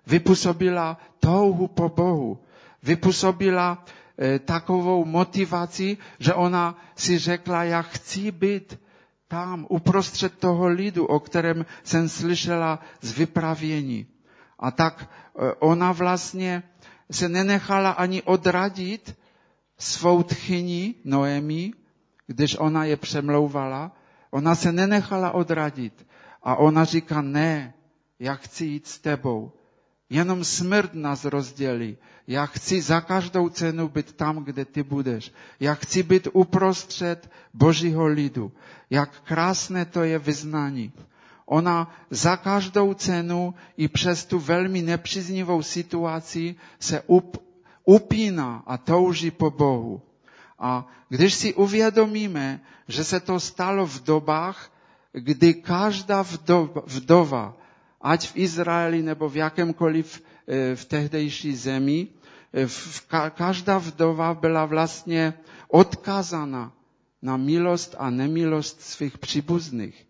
Vypůsobila 0.06 0.96
touhu 1.20 1.68
po 1.68 1.88
Bohu. 1.88 2.38
Vypůsobila 2.82 3.84
e, 4.18 4.38
takovou 4.38 5.04
motivaci, 5.04 5.96
že 6.18 6.34
ona 6.34 6.78
si 6.96 7.18
řekla, 7.18 7.64
já 7.64 7.82
chci 7.82 8.30
být 8.32 8.78
tam 9.28 9.66
uprostřed 9.68 10.38
toho 10.38 10.66
lidu, 10.68 11.06
o 11.06 11.20
kterém 11.20 11.66
jsem 11.84 12.08
slyšela 12.08 12.80
z 13.00 13.12
vypravění. 13.12 14.06
A 14.62 14.70
tak 14.70 15.02
e, 15.02 15.52
ona 15.58 15.92
vlastně 15.92 16.62
se 17.10 17.28
nenechala 17.28 17.90
ani 17.90 18.22
odradit 18.22 19.16
svou 19.78 20.22
tchyni 20.22 20.94
Noemi, 21.04 21.72
když 22.26 22.56
ona 22.58 22.84
je 22.84 22.96
přemlouvala, 22.96 23.92
ona 24.30 24.54
se 24.54 24.72
nenechala 24.72 25.30
odradit. 25.30 26.06
A 26.42 26.56
ona 26.56 26.84
říká, 26.84 27.22
ne, 27.22 27.74
já 28.18 28.34
chci 28.34 28.64
jít 28.64 28.86
s 28.86 28.98
tebou. 28.98 29.52
Jenom 30.10 30.44
smrt 30.44 30.94
nás 30.94 31.24
rozdělí. 31.24 31.96
Já 32.26 32.46
chci 32.46 32.80
za 32.80 33.00
každou 33.00 33.48
cenu 33.48 33.88
být 33.88 34.12
tam, 34.12 34.44
kde 34.44 34.64
ty 34.64 34.82
budeš. 34.82 35.32
Já 35.60 35.74
chci 35.74 36.02
být 36.02 36.28
uprostřed 36.32 37.30
Božího 37.54 38.06
lidu. 38.06 38.52
Jak 38.90 39.20
krásné 39.20 39.84
to 39.84 40.02
je 40.02 40.18
vyznání. 40.18 40.92
Ona 41.46 41.90
za 42.10 42.36
každou 42.36 42.94
cenu 42.94 43.54
i 43.76 43.88
přes 43.88 44.24
tu 44.24 44.38
velmi 44.38 44.82
nepříznivou 44.82 45.62
situaci 45.62 46.54
se 46.78 47.02
up, 47.06 47.36
upíná 47.84 48.62
a 48.66 48.78
touží 48.78 49.30
po 49.30 49.50
Bohu. 49.50 50.02
A 50.58 50.86
když 51.08 51.34
si 51.34 51.54
uvědomíme, 51.54 52.60
že 52.88 53.04
se 53.04 53.20
to 53.20 53.40
stalo 53.40 53.86
v 53.86 54.02
dobách, 54.02 54.72
kdy 55.12 55.54
každá 55.54 56.24
vdova, 56.86 57.56
ať 58.00 58.28
v 58.28 58.36
Izraeli 58.36 59.02
nebo 59.02 59.28
v 59.28 59.36
jakémkoliv 59.36 60.22
e, 60.46 60.76
v 60.76 60.84
tehdejší 60.84 61.56
zemi, 61.56 62.08
e, 62.54 62.66
každá 63.30 63.78
vdova 63.78 64.34
byla 64.34 64.64
vlastně 64.66 65.34
odkázána 65.68 66.72
na 67.22 67.36
milost 67.36 67.94
a 67.98 68.10
nemilost 68.10 68.80
svých 68.82 69.18
příbuzných. 69.18 70.06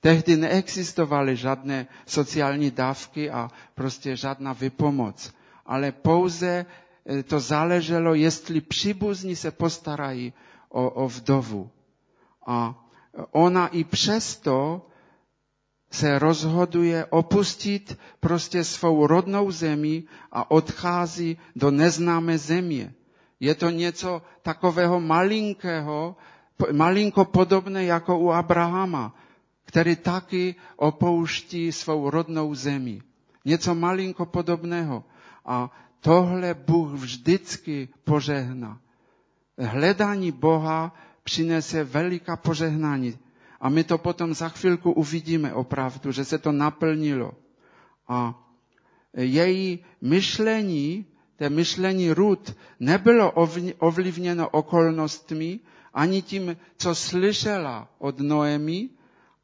Tehdy 0.00 0.36
neexistovaly 0.36 1.36
žádné 1.36 1.86
sociální 2.06 2.70
dávky 2.70 3.30
a 3.30 3.50
prostě 3.74 4.16
žádná 4.16 4.52
vypomoc, 4.52 5.34
ale 5.66 5.92
pouze 5.92 6.66
e, 7.06 7.22
to 7.22 7.40
záleželo, 7.40 8.14
jestli 8.14 8.60
příbuzní 8.60 9.36
se 9.36 9.50
postarají 9.50 10.32
o, 10.68 10.90
o 10.90 11.08
vdovu. 11.08 11.70
A 12.46 12.84
ona 13.30 13.68
i 13.68 13.84
přesto 13.84 14.86
se 15.90 16.18
rozhoduje 16.18 17.04
opustit 17.10 17.98
prostě 18.20 18.64
svou 18.64 19.06
rodnou 19.06 19.50
zemi 19.50 20.04
a 20.32 20.50
odchází 20.50 21.38
do 21.56 21.70
neznámé 21.70 22.38
země. 22.38 22.94
Je 23.40 23.54
to 23.54 23.70
něco 23.70 24.22
takového 24.42 25.00
malinkého, 25.00 26.16
malinko 26.72 27.24
podobné 27.24 27.84
jako 27.84 28.18
u 28.18 28.30
Abrahama 28.30 29.14
který 29.70 29.96
taky 29.96 30.54
opouští 30.76 31.72
svou 31.72 32.10
rodnou 32.10 32.54
zemi. 32.54 33.02
Něco 33.44 33.74
malinko 33.74 34.26
podobného. 34.26 35.04
A 35.46 35.70
tohle 36.00 36.54
Bůh 36.54 36.92
vždycky 36.92 37.88
požehná. 38.04 38.80
Hledání 39.58 40.32
Boha 40.32 40.94
přinese 41.22 41.84
veliká 41.84 42.36
požehnání. 42.36 43.18
A 43.60 43.68
my 43.68 43.84
to 43.84 43.98
potom 43.98 44.34
za 44.34 44.48
chvilku 44.48 44.92
uvidíme 44.92 45.54
opravdu, 45.54 46.12
že 46.12 46.24
se 46.24 46.38
to 46.38 46.52
naplnilo. 46.52 47.32
A 48.08 48.34
její 49.16 49.78
myšlení, 50.00 51.06
té 51.36 51.50
myšlení 51.50 52.12
Rud, 52.12 52.56
nebylo 52.80 53.32
ovlivněno 53.78 54.48
okolnostmi, 54.48 55.60
ani 55.94 56.22
tím, 56.22 56.56
co 56.76 56.94
slyšela 56.94 57.88
od 57.98 58.18
Noemi, 58.18 58.90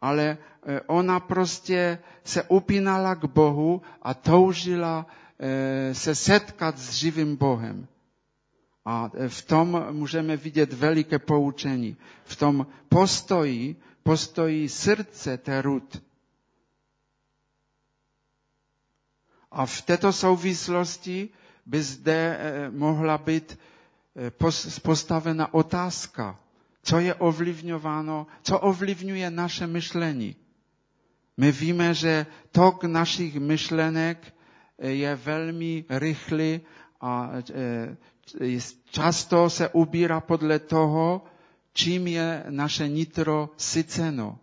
ale 0.06 0.24
e, 0.28 0.80
ona 0.86 1.20
prostě 1.20 1.98
se 2.24 2.42
upínala 2.42 3.14
k 3.14 3.24
Bohu 3.24 3.82
a 4.02 4.14
toužila 4.14 5.06
e, 5.38 5.94
se 5.94 6.14
setkat 6.14 6.78
s 6.78 6.92
živým 6.92 7.36
Bohem. 7.36 7.86
A 8.84 9.10
e, 9.14 9.28
v 9.28 9.42
tom 9.42 9.86
můžeme 9.90 10.36
vidět 10.36 10.72
veliké 10.72 11.18
poučení. 11.18 11.96
V 12.24 12.36
tom 12.36 12.66
postoji, 12.88 13.76
postoji 14.02 14.68
srdce 14.68 15.38
té 15.38 15.62
Rud. 15.62 16.02
A 19.50 19.66
v 19.66 19.82
této 19.82 20.12
souvislosti 20.12 21.28
by 21.66 21.82
zde 21.82 22.38
mohla 22.70 23.18
být 23.18 23.58
postavena 24.82 25.54
otázka 25.54 26.38
co 26.86 26.98
je 27.02 27.14
ovlivňováno, 27.14 28.26
co 28.42 28.54
ovlivňuje 28.58 29.26
naše 29.30 29.66
myšlení. 29.66 30.36
My 31.36 31.52
víme, 31.52 31.90
že 31.94 32.26
tok 32.54 32.84
našich 32.86 33.34
myšlenek 33.42 34.22
je 34.78 35.10
velmi 35.16 35.84
rychlý 35.90 36.60
a 37.00 37.30
e, 37.50 38.66
často 38.90 39.50
se 39.50 39.68
ubírá 39.68 40.20
podle 40.20 40.58
toho, 40.58 41.24
čím 41.74 42.06
je 42.06 42.44
naše 42.54 42.88
nitro 42.88 43.50
syceno. 43.58 44.38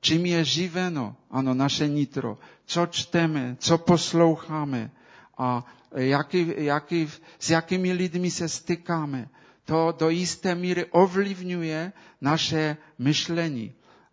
čím 0.00 0.26
je 0.26 0.44
živeno, 0.44 1.16
ano, 1.30 1.50
naše 1.54 1.88
nitro, 1.90 2.38
co 2.66 2.86
čteme, 2.86 3.56
co 3.58 3.78
posloucháme 3.78 4.90
a 5.38 5.66
jaký, 5.96 6.54
jaký, 6.56 7.08
s 7.38 7.50
jakými 7.50 7.92
lidmi 7.92 8.30
se 8.30 8.48
stykáme. 8.48 9.28
To 9.66 9.94
do 9.98 10.08
jisté 10.10 10.54
míry 10.54 10.84
ovlivňuje 10.90 11.92
naše 12.20 12.76
myšlení. 12.98 13.72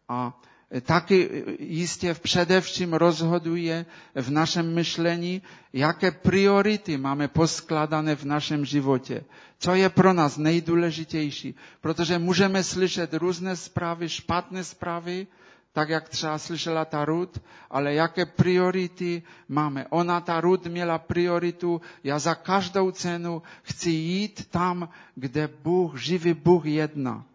A 0.10 0.34
taky 0.82 1.44
jistě 1.60 2.13
především 2.13 2.94
rozhoduje 2.94 3.86
v 4.16 4.30
našem 4.32 4.74
myšlení, 4.74 5.42
jaké 5.74 6.12
priority 6.12 6.98
máme 6.98 7.28
poskladané 7.28 8.16
v 8.16 8.24
našem 8.26 8.66
životě. 8.66 9.24
Co 9.60 9.76
je 9.76 9.89
pro 9.89 10.13
nás 10.13 10.38
nejdůležitější. 10.38 11.56
Protože 11.82 12.20
můžeme 12.20 12.63
slyšet 12.63 13.13
různé 13.13 13.56
zprávy, 13.56 14.10
špatné 14.10 14.63
zprávy, 14.63 15.28
tak 15.74 15.90
jak 15.90 16.10
třeba 16.10 16.38
slyšela 16.38 16.86
ta 16.86 17.06
Rud, 17.06 17.42
ale 17.70 17.94
jaké 17.94 18.26
priority 18.26 19.24
máme. 19.48 19.86
Ona, 19.90 20.22
ta 20.22 20.42
Rud, 20.42 20.66
měla 20.68 20.98
prioritu, 20.98 21.82
já 22.04 22.20
za 22.20 22.36
každou 22.36 22.92
cenu 22.92 23.42
chci 23.64 23.90
jít 23.90 24.48
tam, 24.50 24.90
kde 25.16 25.50
Bůh, 25.64 25.98
živý 26.02 26.34
Bůh 26.34 26.66
jedná. 26.66 27.26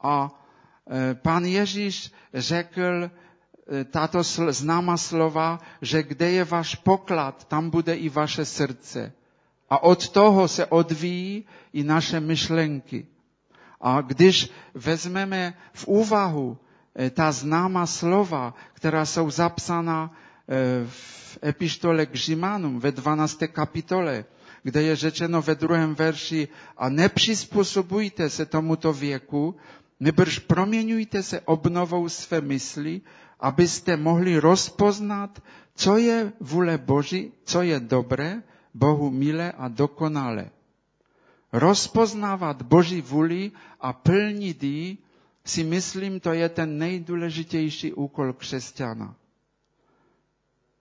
A 0.00 0.30
e, 0.30 1.14
pan 1.14 1.44
Ježíš 1.44 2.12
řekl 2.34 3.10
e, 3.70 3.84
tato 3.84 4.22
známá 4.50 4.96
slova, 4.96 5.60
že 5.82 6.02
kde 6.02 6.30
je 6.30 6.44
váš 6.44 6.74
poklad, 6.74 7.44
tam 7.48 7.70
bude 7.70 7.94
i 7.94 8.08
vaše 8.08 8.44
srdce. 8.44 9.12
A 9.70 9.82
od 9.82 10.08
toho 10.08 10.48
se 10.48 10.66
odvíjí 10.66 11.44
i 11.72 11.84
naše 11.84 12.20
myšlenky. 12.20 13.06
A 13.80 14.00
když 14.00 14.50
vezmeme 14.74 15.54
v 15.72 15.86
úvahu 15.86 16.58
ta 17.10 17.32
známá 17.32 17.86
slova, 17.86 18.54
která 18.72 19.06
jsou 19.06 19.30
zapsána 19.30 20.10
e, 20.48 20.86
v 20.88 21.38
epištole 21.42 22.06
k 22.06 22.14
Římanům 22.14 22.80
ve 22.80 22.92
12. 22.92 23.38
kapitole, 23.52 24.24
kde 24.62 24.82
je 24.82 24.96
řečeno 24.96 25.42
ve 25.42 25.54
druhém 25.54 25.94
verši 25.94 26.48
a 26.76 26.88
nepřizpůsobujte 26.88 28.30
se 28.30 28.46
tomuto 28.46 28.92
věku, 28.92 29.54
nebrž 30.00 30.38
proměňujte 30.38 31.22
se 31.22 31.40
obnovou 31.40 32.08
své 32.08 32.40
mysli, 32.40 33.00
abyste 33.40 33.96
mohli 33.96 34.38
rozpoznat, 34.38 35.42
co 35.74 35.96
je 35.96 36.32
vůle 36.40 36.78
Boží, 36.78 37.32
co 37.44 37.62
je 37.62 37.80
dobré, 37.80 38.42
Bohu 38.74 39.10
milé 39.10 39.52
a 39.52 39.68
dokonalé. 39.68 40.50
Rozpoznávat 41.52 42.62
Boží 42.62 43.00
vůli 43.00 43.52
a 43.80 43.92
plnit 43.92 44.62
ji 44.62 44.98
si 45.46 45.64
myslím, 45.64 46.20
to 46.20 46.32
je 46.32 46.48
ten 46.48 46.78
nejdůležitější 46.78 47.92
úkol 47.92 48.32
křesťana. 48.32 49.14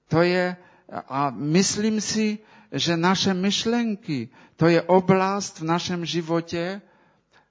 To 0.08 0.22
je, 0.22 0.58
a 1.10 1.30
myslím 1.30 2.02
si, 2.02 2.40
že 2.72 2.98
naše 2.98 3.34
myšlenky, 3.34 4.30
to 4.56 4.68
je 4.68 4.82
oblast 4.82 5.60
v 5.60 5.64
našem 5.64 6.06
životě, 6.06 6.82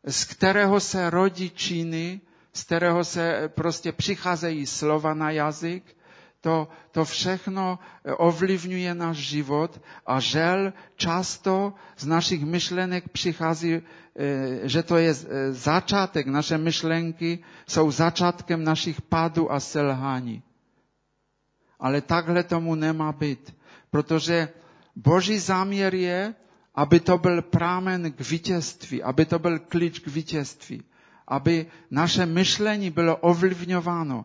z 0.07 0.25
kterého 0.25 0.81
se 0.81 1.11
rodí 1.11 1.51
činy, 1.51 2.21
z 2.53 2.63
kterého 2.65 3.05
se 3.05 3.49
prostě 3.55 3.93
přicházejí 3.93 4.67
slova 4.67 5.15
na 5.15 5.31
jazyk, 5.31 5.97
to, 6.45 6.69
to 6.93 7.05
všechno 7.05 7.79
ovlivňuje 8.21 8.93
náš 8.95 9.17
život 9.17 9.73
a 10.07 10.21
žel 10.21 10.73
často 11.01 11.73
z 11.97 12.05
našich 12.07 12.45
myšlenek 12.45 13.09
přichází 13.09 13.81
E, 14.15 14.69
že 14.71 14.83
to 14.83 14.97
je 14.97 15.11
e, 15.11 15.17
začátek, 15.53 16.27
naše 16.27 16.59
myšlenky 16.59 17.39
jsou 17.67 17.91
začátkem 17.91 18.65
našich 18.65 19.03
padů 19.03 19.53
a 19.53 19.61
selhání. 19.61 20.43
Ale 21.81 22.01
takhle 22.01 22.43
tomu 22.43 22.75
nemá 22.75 23.13
být, 23.13 23.55
protože 23.91 24.49
boží 24.97 25.39
záměr 25.39 25.95
je, 25.95 26.35
aby 26.75 27.01
to 27.01 27.19
byl 27.19 27.43
prámen 27.43 28.13
k 28.13 28.21
vítězství, 28.21 29.03
aby 29.03 29.25
to 29.27 29.39
byl 29.39 29.59
klíč 29.59 29.99
k 29.99 30.07
vítězství, 30.07 30.83
aby 31.29 31.67
naše 31.91 32.27
myšlení 32.27 32.91
bylo 32.91 33.17
ovlivňováno. 33.17 34.25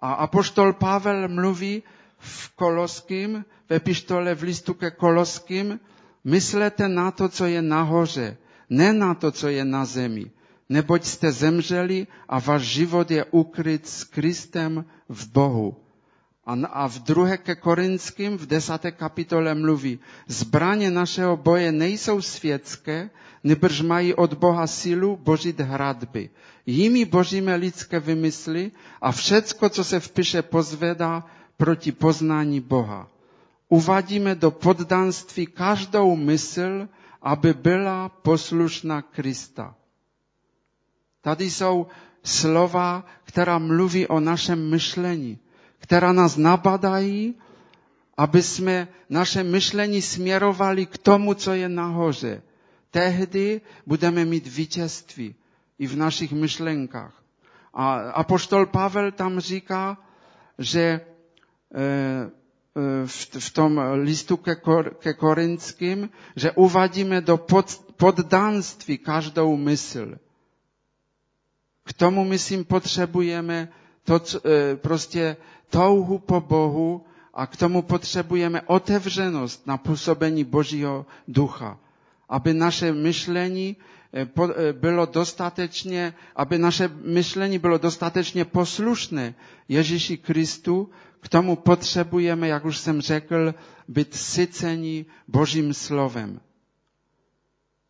A 0.00 0.12
apoštol 0.28 0.72
Pavel 0.72 1.28
mluví 1.28 1.82
v 2.18 2.48
Koloským, 2.56 3.44
v 3.68 3.70
epištole 3.72 4.34
v 4.34 4.42
listu 4.42 4.74
ke 4.74 4.90
Koloským, 4.90 5.80
myslete 6.24 6.88
na 6.88 7.10
to, 7.10 7.28
co 7.28 7.46
je 7.46 7.62
nahoře, 7.62 8.36
ne 8.70 8.92
na 8.92 9.14
to, 9.14 9.32
co 9.32 9.48
je 9.48 9.64
na 9.64 9.84
zemi. 9.84 10.30
Neboť 10.68 11.04
jste 11.04 11.32
zemřeli 11.32 12.06
a 12.28 12.40
váš 12.40 12.62
život 12.62 13.10
je 13.10 13.24
ukryt 13.24 13.88
s 13.88 14.04
Kristem 14.04 14.84
v 15.08 15.26
Bohu. 15.32 15.76
A 16.46 16.86
v 16.88 16.98
druhé 17.02 17.36
ke 17.42 17.54
Korinským 17.58 18.38
v 18.38 18.46
desáté 18.46 18.90
kapitole 18.94 19.54
mluví, 19.54 19.98
zbraně 20.30 20.90
našeho 20.90 21.36
boje 21.36 21.72
nejsou 21.72 22.22
světské, 22.22 23.10
nebrž 23.44 23.80
mají 23.82 24.14
od 24.14 24.34
Boha 24.34 24.66
sílu 24.66 25.16
božit 25.16 25.60
hradby. 25.60 26.30
Jimi 26.66 27.04
božíme 27.04 27.54
lidské 27.56 28.00
vymysly 28.00 28.70
a 29.02 29.12
všecko, 29.12 29.68
co 29.68 29.84
se 29.84 30.00
v 30.00 30.10
piše 30.10 30.42
pozvedá 30.42 31.26
proti 31.56 31.92
poznání 31.92 32.60
Boha. 32.60 33.08
Uvadíme 33.68 34.34
do 34.34 34.50
poddanství 34.50 35.46
každou 35.46 36.16
mysl, 36.16 36.88
aby 37.22 37.54
byla 37.54 38.08
poslušná 38.08 39.02
Krista. 39.02 39.74
Tady 41.20 41.50
jsou 41.50 41.86
slova, 42.22 43.04
která 43.24 43.58
mluví 43.58 44.06
o 44.06 44.20
našem 44.20 44.70
myšlení, 44.70 45.38
která 45.86 46.12
nás 46.12 46.36
nabadají, 46.36 47.34
aby 48.16 48.42
jsme 48.42 48.88
naše 49.10 49.42
myšlení 49.42 50.02
směrovali 50.02 50.86
k 50.86 50.98
tomu, 50.98 51.34
co 51.34 51.52
je 51.52 51.68
nahoře. 51.68 52.42
Tehdy 52.90 53.60
budeme 53.86 54.24
mít 54.24 54.46
vítězství 54.46 55.34
i 55.78 55.86
v 55.86 55.96
našich 55.96 56.32
myšlenkách. 56.32 57.14
A 57.74 57.94
apoštol 57.94 58.66
Pavel 58.66 59.12
tam 59.12 59.40
říká, 59.40 59.98
že 60.58 61.00
eh, 61.74 62.30
v, 63.06 63.38
v 63.38 63.50
tom 63.52 63.80
listu 64.02 64.36
ke, 64.36 64.54
kor, 64.54 64.94
ke 64.98 65.14
Korinským, 65.14 66.10
že 66.36 66.52
uvadíme 66.52 67.20
do 67.20 67.36
pod, 67.36 67.66
poddanství 67.96 68.98
každou 68.98 69.56
mysl. 69.56 70.18
K 71.84 71.92
tomu, 71.92 72.24
myslím, 72.24 72.64
potřebujeme 72.64 73.68
to, 74.06 74.20
e, 74.44 74.76
prostě 74.76 75.36
touhu 75.70 76.18
po 76.18 76.40
Bohu 76.40 77.04
a 77.34 77.46
k 77.46 77.56
tomu 77.56 77.82
potřebujeme 77.82 78.60
otevřenost 78.62 79.66
na 79.66 79.76
působení 79.76 80.44
Božího 80.44 81.06
ducha, 81.28 81.78
aby 82.28 82.54
naše 82.54 82.92
myšlení 82.92 83.76
e, 84.12 84.20
e, 84.22 84.72
bylo 84.72 85.06
dostatečně, 85.06 86.14
aby 86.36 86.58
naše 86.58 86.88
myšlení 87.04 87.58
bylo 87.58 87.78
dostatečně 87.78 88.44
poslušné 88.44 89.34
Ježíši 89.68 90.16
Kristu 90.16 90.90
k 91.20 91.28
tomu 91.28 91.56
potřebujeme, 91.56 92.48
jak 92.48 92.64
už 92.64 92.78
jsem 92.78 93.00
řekl, 93.00 93.54
být 93.88 94.14
sycení 94.14 95.06
Božím 95.28 95.74
slovem. 95.74 96.40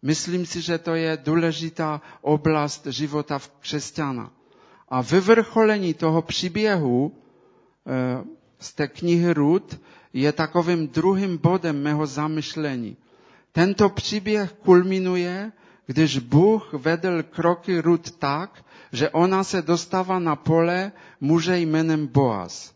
Myslím 0.03 0.47
si, 0.47 0.61
že 0.63 0.79
to 0.79 0.95
je 0.95 1.17
důležitá 1.25 2.01
oblast 2.21 2.87
života 2.87 3.39
v 3.39 3.49
křesťana. 3.61 4.33
A 4.89 5.01
vyvrcholení 5.01 5.95
toho 5.95 6.23
příběhu 6.23 7.13
eh, 7.15 7.26
z 8.59 8.75
té 8.75 8.89
knihy 8.89 9.33
Rud 9.35 9.81
je 10.13 10.33
takovým 10.33 10.89
druhým 10.89 11.39
bodem 11.39 11.83
mého 11.83 12.07
zamyšlení. 12.07 12.97
Tento 13.53 13.89
příběh 13.89 14.53
kulminuje, 14.53 15.53
když 15.87 16.19
Bůh 16.19 16.73
vedl 16.73 17.23
kroky 17.23 17.81
Rud 17.81 18.11
tak, 18.11 18.65
že 18.93 19.11
ona 19.11 19.45
se 19.45 19.63
dostává 19.63 20.19
na 20.19 20.37
pole 20.37 20.93
muže 21.21 21.59
jménem 21.59 22.07
Boaz. 22.07 22.75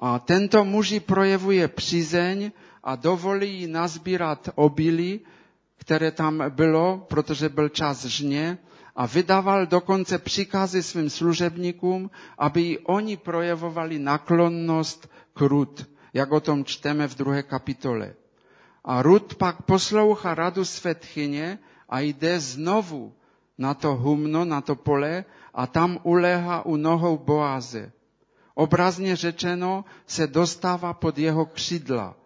A 0.00 0.18
tento 0.18 0.64
muži 0.64 1.00
projevuje 1.00 1.68
přízeň 1.68 2.50
a 2.84 2.96
dovolí 2.96 3.60
jí 3.60 3.66
nazbírat 3.66 4.48
obilí, 4.54 5.20
které 5.76 6.10
tam 6.10 6.44
bylo, 6.48 7.06
protože 7.08 7.48
byl 7.48 7.68
čas 7.68 8.04
žně, 8.04 8.58
a 8.96 9.06
vydával 9.06 9.66
dokonce 9.66 10.18
příkazy 10.18 10.82
svým 10.82 11.10
služebníkům, 11.10 12.10
aby 12.38 12.62
i 12.62 12.78
oni 12.78 13.16
projevovali 13.16 13.98
naklonnost 13.98 15.08
k 15.34 15.40
Rud, 15.40 15.86
jak 16.14 16.32
o 16.32 16.40
tom 16.40 16.64
čteme 16.64 17.08
v 17.08 17.14
druhé 17.14 17.42
kapitole. 17.42 18.14
A 18.84 19.02
Rud 19.02 19.34
pak 19.34 19.62
poslouchá 19.62 20.34
radu 20.34 20.64
své 20.64 20.94
tchyně 20.94 21.58
a 21.88 22.00
jde 22.00 22.40
znovu 22.40 23.12
na 23.58 23.74
to 23.74 23.94
humno, 23.94 24.44
na 24.44 24.60
to 24.60 24.74
pole 24.74 25.24
a 25.54 25.66
tam 25.66 25.98
uléhá 26.02 26.66
u 26.66 26.76
nohou 26.76 27.18
Boaze 27.18 27.92
obrazně 28.54 29.16
řečeno, 29.16 29.84
se 30.06 30.26
dostává 30.26 30.92
pod 30.94 31.18
jeho 31.18 31.46
křídla. 31.46 32.16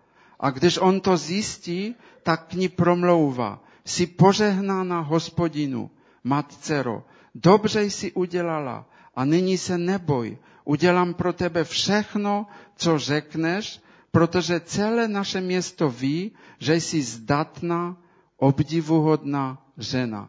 A 0.41 0.51
když 0.51 0.79
on 0.79 1.01
to 1.01 1.17
zjistí, 1.17 1.95
tak 2.23 2.47
k 2.47 2.53
ní 2.53 2.69
promlouvá. 2.69 3.63
Jsi 3.85 4.07
požehnána 4.07 5.01
hospodinu, 5.01 5.91
matcero, 6.27 7.05
dobře 7.35 7.83
jsi 7.83 8.13
udělala 8.13 8.87
a 9.15 9.25
nyní 9.25 9.59
se 9.59 9.79
neboj, 9.79 10.39
udělám 10.65 11.15
pro 11.15 11.33
tebe 11.33 11.65
všechno, 11.65 12.47
co 12.77 12.99
řekneš, 12.99 13.81
protože 14.11 14.61
celé 14.61 15.09
naše 15.09 15.41
město 15.41 15.91
ví, 15.91 16.33
že 16.59 16.75
jsi 16.75 17.03
zdatná, 17.03 17.97
obdivuhodná 18.37 19.63
žena. 19.79 20.29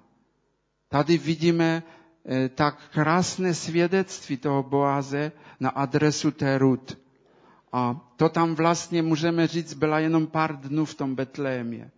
Tady 0.89 1.17
vidíme 1.17 1.83
eh, 2.25 2.49
tak 2.49 2.77
krásné 2.93 3.53
svědectví 3.53 4.37
toho 4.37 4.63
Boaze 4.63 5.31
na 5.59 5.69
adresu 5.69 6.31
té 6.31 6.57
Rut. 6.57 6.97
A 7.73 7.99
to 8.15 8.29
tam 8.29 8.55
vlastně, 8.55 9.01
můžeme 9.01 9.47
říct, 9.47 9.73
byla 9.73 9.99
jenom 9.99 10.27
pár 10.27 10.59
dnů 10.59 10.85
v 10.85 10.93
tom 10.95 11.15
Betlémě. 11.15 11.91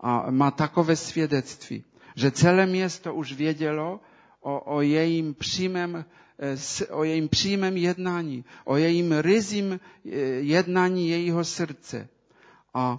A 0.00 0.30
má 0.30 0.50
takové 0.50 0.96
svědectví, 0.96 1.84
že 2.14 2.30
celé 2.30 2.66
město 2.66 3.14
už 3.14 3.32
vědělo 3.32 4.00
o, 4.40 4.60
o 4.76 4.80
jejím 4.80 5.34
přímém 5.34 6.04
eh, 6.38 6.86
o 6.86 7.04
jejím 7.04 7.28
přímém 7.28 7.76
jednání, 7.76 8.44
o 8.64 8.76
jejím 8.76 9.12
rizím 9.12 9.72
eh, 9.72 10.08
jednání 10.40 11.08
jejího 11.08 11.44
srdce. 11.44 12.08
A 12.74 12.98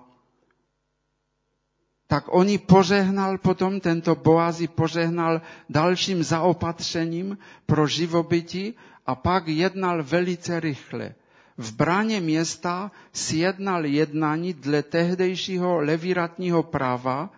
tak 2.08 2.30
oni 2.30 2.58
požehnal 2.58 3.38
potom, 3.38 3.80
tento 3.80 4.15
Boazi 4.15 4.67
požehnal 4.67 5.41
dalším 5.69 6.23
zaopatřením 6.23 7.38
pro 7.65 7.88
živobytí 7.88 8.73
a 9.06 9.15
pak 9.15 9.47
jednal 9.47 10.04
velice 10.04 10.60
rychle. 10.60 11.15
V 11.58 11.73
bráně 11.76 12.21
města 12.21 12.91
sjednal 13.13 13.86
jednání 13.86 14.54
dle 14.54 14.84
tehdejšího 14.84 15.82
leviratního 15.82 16.63
práva, 16.63 17.30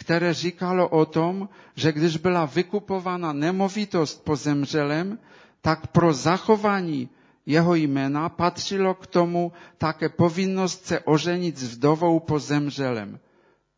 které 0.00 0.34
říkalo 0.34 0.88
o 0.88 1.04
tom, 1.04 1.48
že 1.76 1.92
když 1.92 2.16
byla 2.16 2.44
vykupována 2.44 3.32
nemovitost 3.32 4.24
po 4.24 4.36
zemřelém, 4.36 5.18
tak 5.60 5.86
pro 5.86 6.12
zachování 6.12 7.08
jeho 7.46 7.74
jména 7.74 8.28
patřilo 8.28 8.94
k 8.94 9.06
tomu 9.06 9.52
také 9.78 10.08
povinnost 10.08 10.86
se 10.86 11.00
oženit 11.00 11.58
s 11.58 11.76
vdovou 11.76 12.20
po 12.20 12.38
zemřelém. 12.38 13.18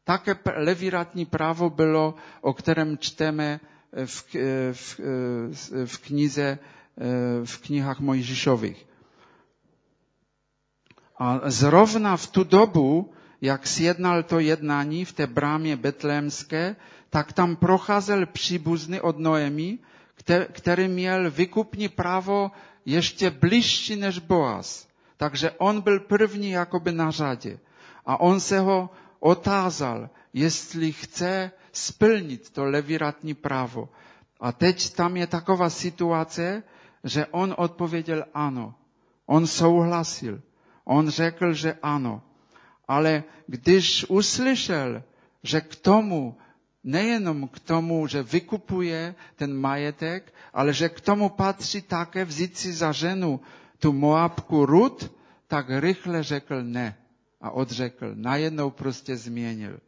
Také 0.05 0.37
leviratní 0.57 1.27
právo 1.27 1.71
bylo, 1.71 2.15
o 2.41 2.53
kterém 2.55 2.99
čteme 2.99 3.61
v, 4.07 4.35
v, 4.73 5.01
v 5.87 5.99
knize, 5.99 6.59
v 7.45 7.55
knihách 7.59 8.01
Mojžišových. 8.01 8.87
A 11.19 11.41
zrovna 11.51 12.17
v 12.17 12.27
tu 12.27 12.45
dobu, 12.45 13.13
jak 13.43 13.67
sjednal 13.67 14.23
to 14.23 14.39
jednání 14.39 15.05
v 15.05 15.13
té 15.13 15.27
brámě 15.27 15.77
betlémské, 15.77 16.77
tak 17.11 17.33
tam 17.33 17.57
procházel 17.57 18.27
příbuzný 18.27 19.01
od 19.01 19.19
Noemi, 19.19 19.79
který 20.53 20.89
měl 20.89 21.31
vykupní 21.31 21.89
právo 21.89 22.51
ještě 22.87 23.31
bližší 23.31 23.97
než 23.97 24.19
Boaz. 24.19 24.89
Takže 25.17 25.51
on 25.51 25.81
byl 25.81 26.01
první 26.01 26.51
jakoby 26.51 26.93
na 26.93 27.11
řadě. 27.11 27.59
A 28.07 28.21
on 28.21 28.41
se 28.41 28.61
ho 28.61 28.91
otázal, 29.21 30.11
jestli 30.33 30.93
chce 30.93 31.51
splnit 31.73 32.51
to 32.51 32.65
leviratní 32.65 33.35
právo. 33.35 33.89
A 34.41 34.53
teď 34.53 34.95
tam 34.95 35.17
je 35.17 35.27
taková 35.27 35.71
situace, 35.71 36.63
že 37.05 37.27
on 37.27 37.55
odpověděl 37.59 38.25
ano. 38.35 38.75
On 39.27 39.47
souhlasil. 39.47 40.41
On 40.85 41.09
řekl, 41.11 41.53
že 41.55 41.75
ano. 41.83 42.23
Ale 42.93 43.25
když 43.47 44.05
uslyšel, 44.13 45.03
že 45.43 45.61
k 45.65 45.77
tomu, 45.81 46.37
nejenom 46.85 47.49
k 47.49 47.57
tomu, 47.65 48.05
že 48.07 48.21
vykupuje 48.23 49.15
ten 49.41 49.49
majetek, 49.57 50.29
ale 50.53 50.73
že 50.77 50.89
k 50.93 51.01
tomu 51.01 51.29
patří 51.33 51.83
také 51.89 52.25
vzít 52.25 52.53
si 52.59 52.73
za 52.73 52.93
ženu 52.93 53.41
tu 53.81 53.93
Moabku 53.97 54.67
Rut, 54.69 55.09
tak 55.49 55.67
rychle 55.73 56.23
řekl 56.23 56.63
ne 56.63 56.97
a 57.41 57.51
odřekl. 57.51 58.13
Najednou 58.15 58.71
prostě 58.71 59.17
změnil. 59.17 59.81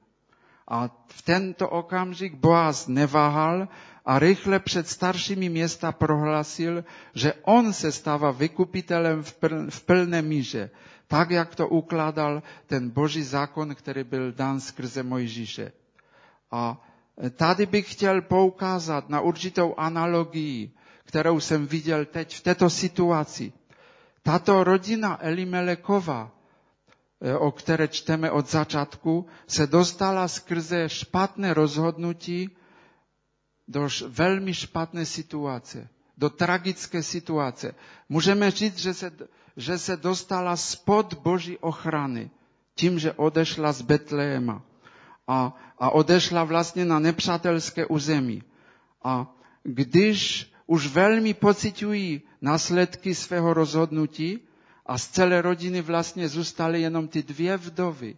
A 0.69 0.89
v 1.07 1.21
tento 1.23 1.69
okamžik 1.69 2.35
Boaz 2.41 2.89
neváhal 2.89 3.69
a 4.05 4.19
rychle 4.19 4.59
před 4.61 4.89
staršími 4.89 5.49
města 5.49 5.93
prohlásil, 5.93 6.85
že 7.15 7.33
on 7.43 7.73
se 7.73 7.93
stává 7.93 8.31
vykupitelem 8.31 9.23
v, 9.23 9.33
pl, 9.35 9.71
v 9.71 9.83
plné 9.83 10.23
míře, 10.23 10.71
tak 11.07 11.31
jak 11.31 11.55
to 11.55 11.69
ukládal 11.69 12.43
ten 12.67 12.91
boží 12.91 13.23
zákon, 13.23 13.75
který 13.75 14.05
byl 14.05 14.33
dán 14.33 14.61
skrze 14.61 15.03
Mojžíše. 15.03 15.73
A 16.51 16.83
tady 17.37 17.67
bych 17.67 17.93
chtěl 17.93 18.23
poukázat 18.23 19.09
na 19.09 19.21
určitou 19.21 19.75
analogii, 19.77 20.71
kterou 21.05 21.41
jsem 21.41 21.67
viděl 21.67 22.05
teď 22.05 22.37
v 22.37 22.41
této 22.41 22.71
situaci. 22.71 23.53
Tato 24.23 24.65
rodina 24.65 25.19
Elimelekova 25.25 26.31
E, 27.25 27.37
o 27.37 27.51
které 27.53 27.89
čteme 27.89 28.31
od 28.31 28.51
začátku, 28.51 29.27
se 29.47 29.67
dostala 29.67 30.29
skrze 30.29 30.89
špatné 30.89 31.55
rozhodnutí 31.55 32.57
do 33.69 33.89
velmi 34.09 34.55
špatné 34.55 35.07
situace, 35.07 35.89
do 36.19 36.31
tragické 36.31 37.03
situace. 37.03 37.75
Můžeme 38.09 38.51
říct, 38.51 38.79
že 38.79 38.95
se, 38.95 39.13
že 39.57 39.79
se 39.79 39.97
dostala 39.97 40.57
spod 40.57 41.15
Boží 41.15 41.59
ochrany 41.59 42.31
tím, 42.75 42.99
že 42.99 43.13
odešla 43.13 43.73
z 43.73 43.83
Betléma 43.83 44.63
a, 45.29 45.57
a 45.79 45.91
odešla 45.91 46.45
vlastně 46.45 46.85
na 46.85 46.99
nepřátelské 46.99 47.87
území. 47.87 48.43
A 49.05 49.35
když 49.63 50.53
už 50.67 50.87
velmi 50.87 51.35
pocitují 51.35 52.23
následky 52.41 53.15
svého 53.15 53.55
rozhodnutí, 53.55 54.41
a 54.87 54.99
z 54.99 55.09
celé 55.09 55.43
rodiny 55.43 55.83
vlastně 55.83 56.29
zůstaly 56.29 56.81
jenom 56.81 57.09
ty 57.09 57.23
dvě 57.23 57.57
vdovy, 57.57 58.17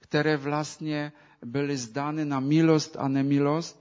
které 0.00 0.36
vlastně 0.36 1.12
byly 1.44 1.76
zdány 1.76 2.24
na 2.24 2.40
milost 2.40 2.96
a 2.98 3.08
nemilost, 3.08 3.79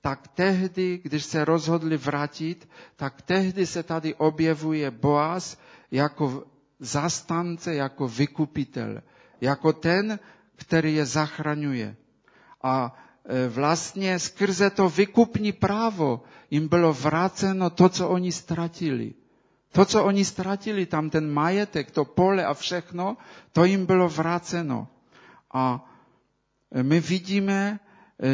tak 0.00 0.28
tehdy, 0.28 1.00
když 1.02 1.24
se 1.24 1.44
rozhodli 1.44 1.96
vrátit, 1.96 2.68
tak 2.96 3.22
tehdy 3.22 3.66
se 3.66 3.82
tady 3.82 4.14
objevuje 4.14 4.90
Boaz 4.90 5.58
jako 5.90 6.44
zastance, 6.80 7.74
jako 7.74 8.08
vykupitel, 8.08 9.02
jako 9.40 9.72
ten, 9.72 10.18
který 10.56 10.94
je 10.94 11.06
zachraňuje. 11.06 11.96
A 12.62 12.96
e, 13.24 13.48
vlastně 13.48 14.18
skrze 14.18 14.70
to 14.70 14.88
vykupní 14.88 15.52
právo 15.52 16.22
jim 16.50 16.68
bylo 16.68 16.92
vráceno 16.92 17.70
to, 17.70 17.88
co 17.88 18.08
oni 18.08 18.32
ztratili. 18.32 19.14
To, 19.72 19.84
co 19.84 20.04
oni 20.04 20.24
ztratili, 20.24 20.86
tam 20.86 21.10
ten 21.10 21.30
majetek, 21.32 21.90
to 21.90 22.04
pole 22.04 22.44
a 22.44 22.54
všechno, 22.54 23.16
to 23.52 23.64
jim 23.64 23.86
bylo 23.86 24.08
vráceno. 24.08 24.88
A 25.52 25.86
my 26.82 27.00
vidíme, 27.00 27.80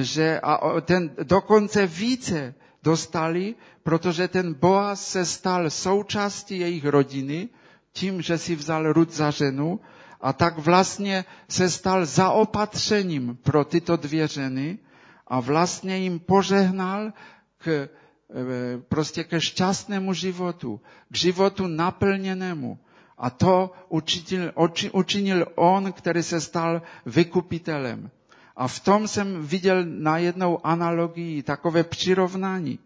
že 0.00 0.40
a 0.40 0.80
ten 0.80 1.10
dokonce 1.22 1.86
více 1.86 2.54
dostali, 2.82 3.54
protože 3.82 4.28
ten 4.28 4.54
Boaz 4.54 5.08
se 5.08 5.24
stal 5.24 5.70
součástí 5.70 6.58
jejich 6.58 6.84
rodiny, 6.84 7.48
tím, 7.92 8.22
že 8.22 8.38
si 8.38 8.54
vzal 8.56 8.92
Rud 8.92 9.12
za 9.12 9.30
ženu 9.30 9.80
a 10.20 10.32
tak 10.32 10.58
vlastně 10.58 11.24
se 11.48 11.70
stal 11.70 12.06
zaopatřením 12.06 13.38
pro 13.42 13.64
tyto 13.64 13.96
dvě 13.96 14.28
ženy 14.28 14.78
a 15.26 15.40
vlastně 15.40 15.98
jim 15.98 16.18
požehnal 16.18 17.12
k 17.58 17.88
E, 18.30 18.78
prostě 18.88 19.24
ke 19.24 19.40
šťastnému 19.40 20.12
životu, 20.12 20.80
k 21.12 21.16
životu 21.16 21.66
naplněnému. 21.66 22.78
A 23.18 23.30
to 23.30 23.72
učinil, 23.88 24.52
učinil 24.92 25.46
on, 25.54 25.92
který 25.92 26.22
se 26.22 26.40
stal 26.40 26.82
vykupitelem. 27.06 28.10
A 28.56 28.68
v 28.68 28.80
tom 28.80 29.08
jsem 29.08 29.46
viděl 29.46 29.84
na 29.84 30.18
jednou 30.18 30.66
analogii, 30.66 31.42
takové 31.42 31.84
přirovnání, 31.84 32.78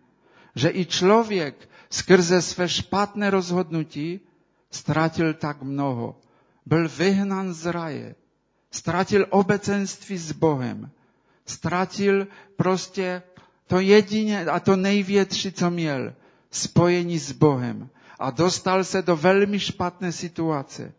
že 0.54 0.70
i 0.70 0.86
člověk 0.86 1.68
skrze 1.90 2.42
své 2.42 2.68
špatné 2.68 3.30
rozhodnutí 3.30 4.20
ztratil 4.70 5.34
tak 5.34 5.62
mnoho. 5.62 6.16
Byl 6.66 6.88
vyhnán 6.88 7.52
z 7.52 7.66
raje, 7.72 8.14
ztratil 8.70 9.26
obecenství 9.30 10.18
s 10.18 10.32
Bohem, 10.32 10.90
ztratil 11.46 12.26
prostě 12.56 13.22
to 13.66 13.80
jedině 13.80 14.46
a 14.46 14.60
to 14.60 14.76
největší, 14.76 15.52
co 15.52 15.70
měl, 15.70 16.14
spojení 16.50 17.18
s 17.18 17.32
Bohem. 17.32 17.88
A 18.18 18.30
dostal 18.30 18.84
se 18.84 19.02
do 19.02 19.16
velmi 19.16 19.60
špatné 19.60 20.12
situace. 20.12 20.92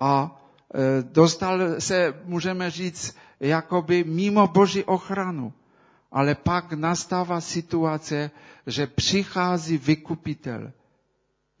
A 0.00 0.40
e, 0.74 1.02
dostal 1.02 1.80
se, 1.80 2.14
můžeme 2.24 2.70
říct, 2.70 3.16
jakoby 3.40 4.04
mimo 4.04 4.46
Boží 4.46 4.84
ochranu. 4.84 5.52
Ale 6.12 6.34
pak 6.34 6.72
nastává 6.72 7.40
situace, 7.40 8.30
že 8.66 8.86
přichází 8.86 9.78
vykupitel. 9.78 10.72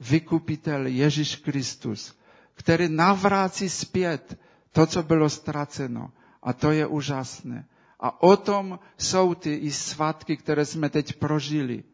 Vykupitel 0.00 0.86
Ježíš 0.86 1.36
Kristus, 1.36 2.16
který 2.54 2.88
navrácí 2.88 3.68
zpět 3.68 4.38
to, 4.72 4.86
co 4.86 5.02
bylo 5.02 5.28
ztraceno. 5.30 6.10
A 6.42 6.52
to 6.52 6.70
je 6.70 6.86
úžasné. 6.86 7.66
A 8.00 8.22
o 8.22 8.36
tom 8.36 8.78
jsou 8.98 9.34
ty 9.34 9.54
i 9.54 9.70
svatky, 9.70 10.36
které 10.36 10.64
jsme 10.64 10.88
teď 10.90 11.12
prožili. 11.12 11.84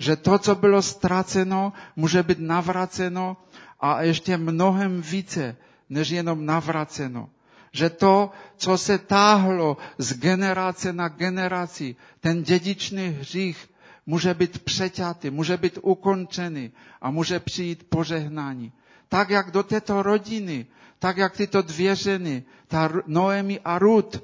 že 0.00 0.16
to, 0.16 0.38
co 0.38 0.54
bylo 0.54 0.82
ztraceno, 0.82 1.72
může 1.96 2.22
být 2.22 2.38
navraceno 2.40 3.36
a 3.80 4.02
ještě 4.02 4.36
mnohem 4.36 5.02
více, 5.02 5.56
než 5.90 6.08
jenom 6.10 6.46
navraceno. 6.46 7.28
Že 7.72 7.90
to, 7.90 8.30
co 8.56 8.78
se 8.78 8.98
táhlo 8.98 9.76
z 9.98 10.18
generace 10.18 10.92
na 10.92 11.08
generaci, 11.08 11.96
ten 12.20 12.42
dědičný 12.42 13.08
hřích, 13.08 13.70
může 14.06 14.34
být 14.34 14.58
přeťatý, 14.64 15.30
může 15.30 15.56
být 15.56 15.78
ukončený 15.82 16.72
a 17.00 17.10
může 17.10 17.40
přijít 17.40 17.86
požehnání. 17.88 18.72
Tak 19.08 19.30
jak 19.30 19.50
do 19.50 19.62
této 19.62 20.02
rodiny, 20.02 20.66
tak 20.98 21.16
jak 21.16 21.36
tyto 21.36 21.62
dvě 21.62 21.96
ženy, 21.96 22.44
ta 22.68 22.90
Noemi 23.06 23.60
a 23.64 23.78
Ruth, 23.78 24.22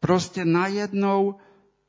prostě 0.00 0.44
najednou 0.44 1.34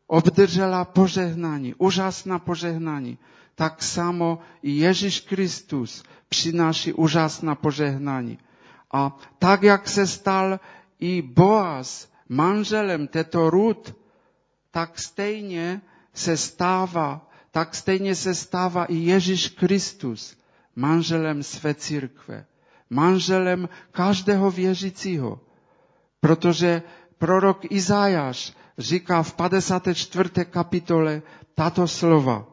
obdržela 0.07 0.85
požehnání, 0.85 1.73
úžasná 1.77 2.39
požehnání. 2.39 3.17
Tak 3.55 3.83
samo 3.83 4.39
i 4.63 4.71
Ježíš 4.71 5.19
Kristus 5.19 6.03
přináší 6.29 6.93
úžasná 6.93 7.55
požehnání. 7.55 8.37
A 8.91 9.17
tak, 9.39 9.63
jak 9.63 9.89
se 9.89 10.07
stal 10.07 10.59
i 10.99 11.21
Boaz 11.21 12.11
manželem 12.29 13.07
této 13.07 13.49
Ruth, 13.49 13.93
tak 14.71 14.99
stejně 14.99 15.81
se 16.13 16.37
stává, 16.37 17.29
tak 17.51 17.75
stejně 17.75 18.15
se 18.15 18.35
stává 18.35 18.85
i 18.85 18.95
Ježíš 18.95 19.49
Kristus 19.49 20.37
manželem 20.75 21.43
své 21.43 21.73
církve, 21.73 22.45
manželem 22.89 23.69
každého 23.91 24.51
věřícího. 24.51 25.39
Protože 26.19 26.81
prorok 27.17 27.71
Izajáš 27.71 28.53
říká 28.77 29.23
v 29.23 29.33
54. 29.33 30.45
kapitole 30.45 31.21
tato 31.55 31.87
slova. 31.87 32.47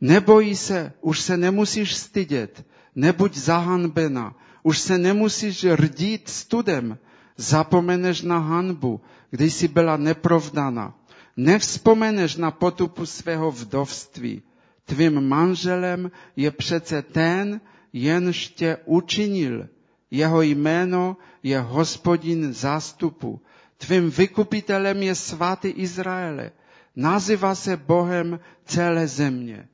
Nebojí 0.00 0.56
se, 0.56 0.92
už 1.00 1.20
se 1.20 1.36
nemusíš 1.36 1.94
stydět, 1.96 2.66
nebuď 2.98 3.34
zahanbena, 3.36 4.34
už 4.62 4.78
se 4.78 4.98
nemusíš 4.98 5.64
rdít 5.64 6.28
studem, 6.28 6.98
zapomeneš 7.36 8.22
na 8.22 8.38
hanbu, 8.38 9.00
když 9.30 9.54
jsi 9.54 9.68
byla 9.68 9.96
neprovdána. 9.96 10.94
Nevzpomeneš 11.36 12.36
na 12.36 12.50
potupu 12.50 13.06
svého 13.06 13.50
vdovství. 13.50 14.42
Tvým 14.84 15.20
manželem 15.28 16.10
je 16.36 16.50
přece 16.50 17.02
ten, 17.02 17.60
jenž 17.92 18.48
tě 18.48 18.76
učinil. 18.84 19.68
Jeho 20.10 20.42
jméno 20.42 21.16
je 21.42 21.60
hospodin 21.60 22.52
zástupu. 22.52 23.40
Tvým 23.76 24.10
vykupitelem 24.10 25.02
je 25.02 25.14
svatý 25.14 25.68
Izraele. 25.68 26.50
Nazývá 26.96 27.54
se 27.54 27.76
Bohem 27.76 28.40
celé 28.64 29.06
země. 29.06 29.68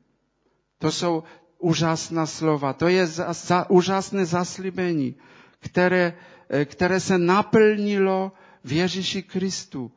To 0.78 0.92
jsou 0.92 1.22
úžasná 1.64 2.28
slova. 2.28 2.76
To 2.76 2.92
je 2.92 3.06
za, 3.06 3.32
za, 3.32 3.70
úžasné 3.72 4.28
zaslíbení, 4.28 5.16
které, 5.64 6.12
eh, 6.48 6.64
které 6.64 7.00
se 7.00 7.16
naplnilo 7.18 8.32
v 8.64 8.84
Ježíši 8.84 9.22
Kristu. 9.24 9.88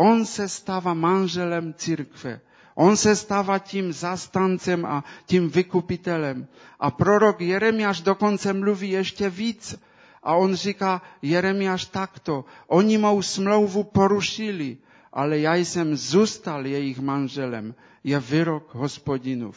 On 0.00 0.24
se 0.24 0.48
stává 0.48 0.96
manželem 0.96 1.74
církve. 1.76 2.40
On 2.76 2.96
se 2.96 3.16
stává 3.16 3.58
tím 3.58 3.92
zastancem 3.92 4.84
a 4.84 5.04
tím 5.24 5.48
vykupitelem. 5.48 6.48
A 6.80 6.90
prorok 6.90 7.40
Jeremiáš 7.40 8.00
dokonce 8.00 8.52
mluví 8.52 8.90
ještě 8.90 9.30
víc. 9.30 9.76
A 10.22 10.34
on 10.34 10.54
říká, 10.54 11.02
Jeremiáš 11.22 11.84
takto, 11.84 12.44
oni 12.66 12.98
mou 12.98 13.22
smlouvu 13.22 13.84
porušili, 13.84 14.76
ale 15.12 15.38
já 15.38 15.54
jsem 15.54 15.96
zůstal 15.96 16.66
jejich 16.66 16.98
manželem. 17.00 17.74
Je 18.04 18.20
výrok 18.20 18.74
hospodinův. 18.74 19.56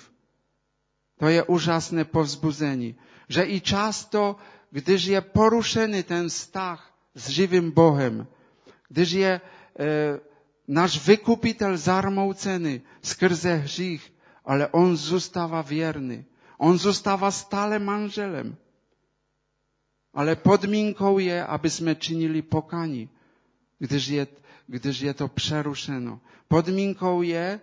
To 1.20 1.28
je 1.28 1.44
úžasné 1.44 2.08
povzbuzení, 2.08 2.96
že 3.28 3.44
i 3.44 3.60
často, 3.62 4.36
když 4.72 5.04
je 5.06 5.22
porušený 5.22 6.04
ten 6.04 6.30
vztah 6.32 6.80
s 7.16 7.30
živým 7.30 7.72
Bohem, 7.72 8.28
když 8.88 9.10
je 9.12 9.32
e, 9.36 9.42
náš 10.68 11.08
vykupitel 11.08 11.78
zarmoucený 11.78 12.82
skrze 13.02 13.54
hřích, 13.56 14.14
ale 14.46 14.68
on 14.68 14.98
zůstává 14.98 15.62
věrný. 15.62 16.26
On 16.58 16.78
zůstává 16.78 17.32
stále 17.32 17.80
manželem. 17.80 18.56
Ale 20.14 20.36
podmínkou 20.36 21.20
je, 21.20 21.46
aby 21.46 21.70
jsme 21.70 21.96
činili 21.96 22.42
pokání, 22.42 23.10
když 23.80 24.08
je, 24.08 24.28
když 24.68 25.00
je 25.00 25.14
to 25.14 25.28
přerušeno. 25.28 26.20
Podmínkou 26.48 27.22
je, 27.22 27.60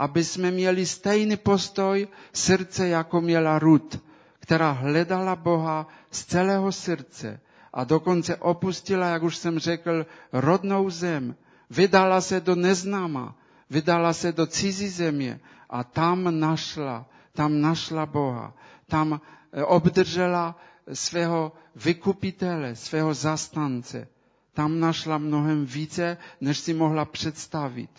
aby 0.00 0.24
jsme 0.24 0.50
měli 0.50 0.86
stejný 0.86 1.36
postoj 1.36 2.08
srdce, 2.32 2.88
jako 2.88 3.20
měla 3.20 3.58
Ruth, 3.58 4.00
která 4.40 4.70
hledala 4.70 5.36
Boha 5.36 5.88
z 6.10 6.24
celého 6.24 6.72
srdce 6.72 7.40
a 7.72 7.84
dokonce 7.84 8.36
opustila, 8.36 9.06
jak 9.06 9.22
už 9.22 9.36
jsem 9.36 9.58
řekl, 9.58 10.06
rodnou 10.32 10.90
zem, 10.90 11.36
vydala 11.70 12.20
se 12.20 12.40
do 12.40 12.54
neznáma, 12.54 13.36
vydala 13.70 14.12
se 14.12 14.32
do 14.32 14.46
cizí 14.46 14.88
země 14.88 15.40
a 15.70 15.84
tam 15.84 16.40
našla, 16.40 17.06
tam 17.32 17.60
našla 17.60 18.06
Boha, 18.06 18.54
tam 18.86 19.20
eh, 19.52 19.64
obdržela 19.64 20.56
svého 20.92 21.52
vykupitele, 21.76 22.76
svého 22.76 23.14
zastance. 23.14 24.08
Tam 24.54 24.80
našla 24.80 25.18
mnohem 25.18 25.66
více, 25.66 26.16
než 26.40 26.58
si 26.58 26.74
mohla 26.74 27.04
představit. 27.04 27.90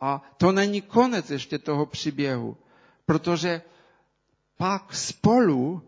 A 0.00 0.22
to 0.36 0.52
není 0.52 0.80
konec 0.80 1.30
ještě 1.30 1.58
toho 1.58 1.86
příběhu, 1.86 2.56
protože 3.06 3.62
pak 4.56 4.94
spolu 4.94 5.82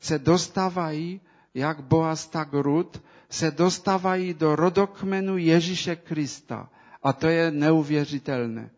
se 0.00 0.18
dostávají, 0.18 1.20
jak 1.54 1.80
Boaz, 1.82 2.26
tak 2.26 2.48
Rud, 2.52 3.02
se 3.30 3.50
dostávají 3.50 4.34
do 4.34 4.56
rodokmenu 4.56 5.36
Ježíše 5.36 5.96
Krista. 5.96 6.68
A 7.02 7.12
to 7.12 7.26
je 7.26 7.50
neuvěřitelné. 7.50 8.70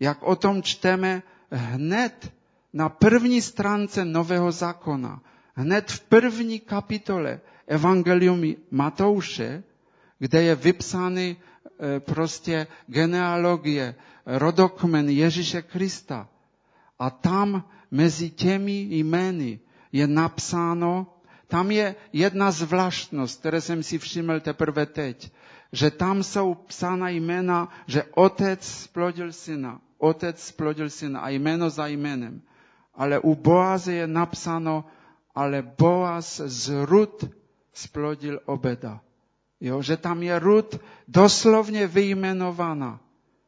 Jak 0.00 0.22
o 0.22 0.36
tom 0.36 0.62
čteme 0.62 1.22
hned 1.50 2.32
na 2.72 2.88
první 2.88 3.42
stránce 3.42 4.04
Nového 4.04 4.52
zákona, 4.52 5.20
hned 5.54 5.90
v 5.90 6.00
první 6.00 6.60
kapitole 6.60 7.40
Evangelium 7.66 8.54
Matouše, 8.70 9.62
kde 10.18 10.42
je 10.42 10.54
vypsány 10.54 11.36
prostě 11.98 12.66
genealogie, 12.86 13.94
rodokmen 14.26 15.08
Ježíše 15.08 15.62
Krista. 15.62 16.28
A 16.98 17.10
tam 17.10 17.64
mezi 17.90 18.30
těmi 18.30 18.80
jmény 18.90 19.60
je 19.92 20.06
napsáno, 20.06 21.06
tam 21.48 21.70
je 21.70 21.94
jedna 22.12 22.50
zvláštnost, 22.50 23.40
které 23.40 23.60
jsem 23.60 23.82
si 23.82 23.98
všiml 23.98 24.40
teprve 24.40 24.86
teď, 24.86 25.32
že 25.72 25.90
tam 25.90 26.22
jsou 26.22 26.54
psána 26.54 27.08
jména, 27.08 27.68
že 27.86 28.04
otec 28.14 28.64
splodil 28.68 29.32
syna, 29.32 29.80
otec 29.98 30.42
splodil 30.42 30.90
syna 30.90 31.20
a 31.20 31.28
jméno 31.28 31.70
za 31.70 31.86
jménem. 31.86 32.42
Ale 32.94 33.18
u 33.18 33.34
Boaze 33.34 33.92
je 33.92 34.06
napsáno, 34.06 34.84
ale 35.34 35.62
Boaz 35.78 36.40
z 36.44 36.84
Rud 36.84 37.24
splodil 37.72 38.40
Obeda. 38.44 39.00
Jo, 39.62 39.78
že 39.82 39.96
tam 39.96 40.22
je 40.22 40.38
Rud 40.38 40.74
doslovně 41.08 41.86
vyjmenována 41.86 42.98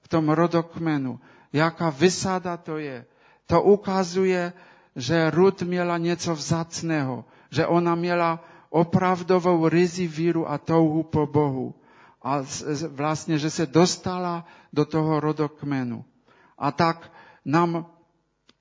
v 0.01 0.09
tom 0.09 0.31
rodokmenu. 0.31 1.21
Jaká 1.53 1.91
vysada 1.91 2.57
to 2.57 2.79
je. 2.79 3.07
To 3.47 3.62
ukazuje, 3.62 4.53
že 4.97 5.31
Rud 5.31 5.62
měla 5.62 5.99
něco 5.99 6.35
vzácného, 6.35 7.25
že 7.51 7.67
ona 7.67 7.95
měla 7.95 8.45
opravdovou 8.71 9.69
rizi 9.69 10.07
víru 10.07 10.51
a 10.51 10.59
touhu 10.59 11.03
po 11.03 11.27
Bohu. 11.27 11.75
A 12.23 12.47
vlastně, 12.89 13.39
že 13.39 13.51
se 13.51 13.67
dostala 13.67 14.47
do 14.73 14.85
toho 14.85 15.21
rodokmenu. 15.21 16.05
A 16.59 16.73
tak 16.73 17.11
nám 17.45 17.87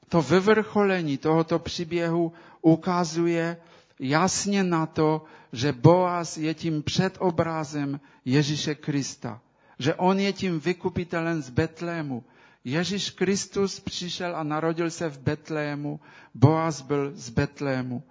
to 0.09 0.21
vyvrcholení 0.21 1.17
tohoto 1.17 1.59
příběhu 1.59 2.33
ukazuje 2.61 3.57
jasně 4.03 4.63
na 4.63 4.85
to, 4.85 5.23
že 5.53 5.71
Boaz 5.73 6.37
je 6.37 6.53
tím 6.53 6.83
předobrazem 6.83 7.99
Ježíše 8.25 8.75
Krista. 8.75 9.41
Že 9.79 9.95
on 9.95 10.19
je 10.19 10.33
tím 10.33 10.59
vykupitelem 10.59 11.41
z 11.41 11.49
Betlému. 11.49 12.23
Ježíš 12.63 13.09
Kristus 13.09 13.79
přišel 13.79 14.35
a 14.35 14.43
narodil 14.43 14.91
se 14.91 15.09
v 15.09 15.19
Betlému. 15.19 15.99
Boaz 16.33 16.81
byl 16.81 17.11
z 17.15 17.29
Betlému. 17.29 18.03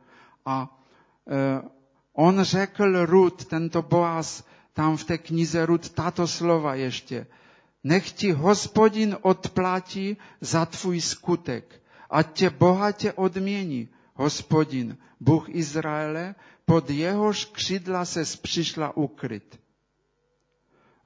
A 0.46 0.80
e, 1.28 1.62
on 2.12 2.42
řekl 2.42 3.06
Rud, 3.06 3.44
tento 3.44 3.82
Boaz, 3.82 4.44
tam 4.72 4.96
v 4.96 5.04
té 5.04 5.18
knize 5.18 5.66
Rud, 5.66 5.88
tato 5.90 6.26
slova 6.26 6.74
ještě. 6.74 7.26
Nech 7.84 8.12
ti 8.12 8.32
hospodin 8.32 9.16
odplatí 9.22 10.16
za 10.40 10.66
tvůj 10.66 11.00
skutek, 11.00 11.80
ať 12.10 12.32
tě 12.32 12.50
bohatě 12.50 13.12
odmění, 13.12 13.88
hospodin, 14.14 14.98
Bůh 15.20 15.48
Izraele, 15.48 16.34
pod 16.64 16.90
jehož 16.90 17.44
křidla 17.44 18.04
se 18.04 18.22
přišla 18.42 18.96
ukryt. 18.96 19.60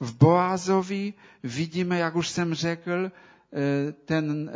V 0.01 0.17
Boazovi 0.17 1.15
vidíme, 1.43 1.99
jak 1.99 2.17
už 2.17 2.29
jsem 2.29 2.55
řekl, 2.55 3.13
ten 4.05 4.51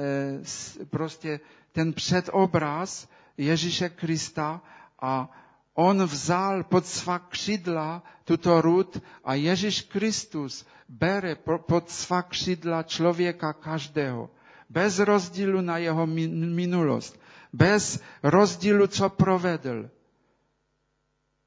prostě 0.91 1.41
ten 1.73 1.93
předobraz 1.93 3.09
Ježíše 3.37 3.89
Krista 3.89 4.63
a 5.01 5.31
on 5.75 6.05
vzal 6.05 6.65
pod 6.65 6.87
svá 6.87 7.19
křídla 7.19 8.03
tuto 8.25 8.61
rud 8.61 9.03
a 9.25 9.35
Ježíš 9.35 9.83
Kristus 9.83 10.67
bere 10.89 11.35
pod 11.67 11.91
svá 11.91 12.23
křídla 12.23 12.83
člověka 12.83 13.53
každého. 13.53 14.31
Bez 14.71 14.99
rozdílu 14.99 15.61
na 15.61 15.79
jeho 15.79 16.07
minulost. 16.07 17.20
Bez 17.53 18.01
rozdílu, 18.23 18.87
co 18.87 19.09
provedl. 19.09 19.91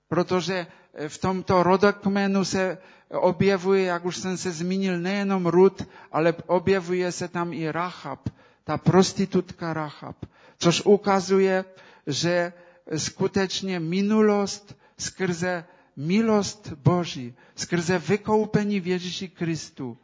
Protože 0.08 0.68
v 1.08 1.18
tomto 1.18 1.64
rodokmenu 1.64 2.46
se 2.46 2.78
objevuje, 3.10 3.84
jak 3.84 4.06
už 4.06 4.18
jsem 4.18 4.38
se 4.38 4.52
zmínil, 4.52 4.98
nejenom 5.00 5.46
Rud, 5.46 5.88
ale 6.12 6.34
objevuje 6.48 7.12
se 7.12 7.28
tam 7.28 7.54
i 7.54 7.72
Rachab, 7.72 8.30
ta 8.64 8.78
prostitutka 8.78 9.74
Rachab, 9.74 10.26
což 10.58 10.82
ukazuje, 10.86 11.66
že 12.08 12.54
skutečně 12.98 13.80
minulost 13.80 14.76
skrze 14.98 15.66
milost 15.96 16.74
Boží, 16.74 17.34
skrze 17.56 18.00
vykoupení 18.00 18.80
v 18.80 18.88
Ježíši 18.88 19.28
Kristu 19.30 19.98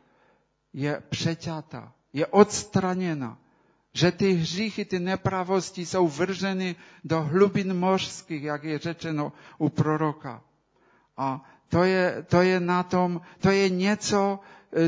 je 0.74 1.04
přeťata, 1.10 1.94
je 2.14 2.26
odstraněna. 2.28 3.38
Že 3.94 4.12
ty 4.12 4.34
hříchy, 4.34 4.86
ty 4.86 5.00
nepravosti 5.00 5.86
jsou 5.86 6.08
vrženy 6.08 6.76
do 7.04 7.22
hlubin 7.22 7.74
mořských, 7.74 8.44
jak 8.44 8.64
je 8.64 8.80
řečeno 8.80 9.34
u 9.58 9.70
proroka. 9.70 10.42
A 11.18 11.50
to 11.70 11.84
je, 11.84 12.26
to 12.30 12.42
je 12.42 12.60
na 12.60 12.84
tom, 12.84 13.22
to 13.40 13.50
je 13.52 13.70
něco, 13.70 14.40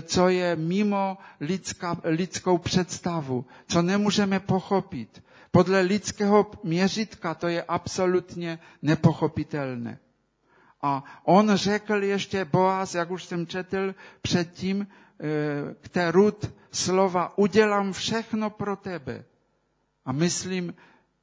co 0.02 0.30
je 0.30 0.56
mimo 0.56 1.18
lidská, 1.40 1.98
lidskou 2.04 2.58
představu, 2.58 3.46
co 3.68 3.82
nemůžeme 3.82 4.40
pochopit. 4.40 5.24
Podle 5.52 5.82
lidského 5.82 6.52
měřitka 6.64 7.34
to 7.34 7.48
je 7.48 7.64
absolutně 7.64 8.60
nepochopitelné. 8.82 10.00
A 10.82 11.04
on 11.24 11.52
řekl 11.56 12.04
ještě 12.04 12.46
Boaz, 12.46 12.96
jak 12.96 13.12
už 13.12 13.24
jsem 13.24 13.48
četl 13.48 13.96
předtím, 14.22 14.88
eh, 14.88 15.26
k 15.82 15.90
té 15.90 16.12
Rud 16.12 16.52
slova, 16.72 17.38
udělám 17.38 17.94
všechno 17.94 18.50
pro 18.50 18.76
tebe. 18.76 19.24
A 20.06 20.12
myslím, 20.12 20.74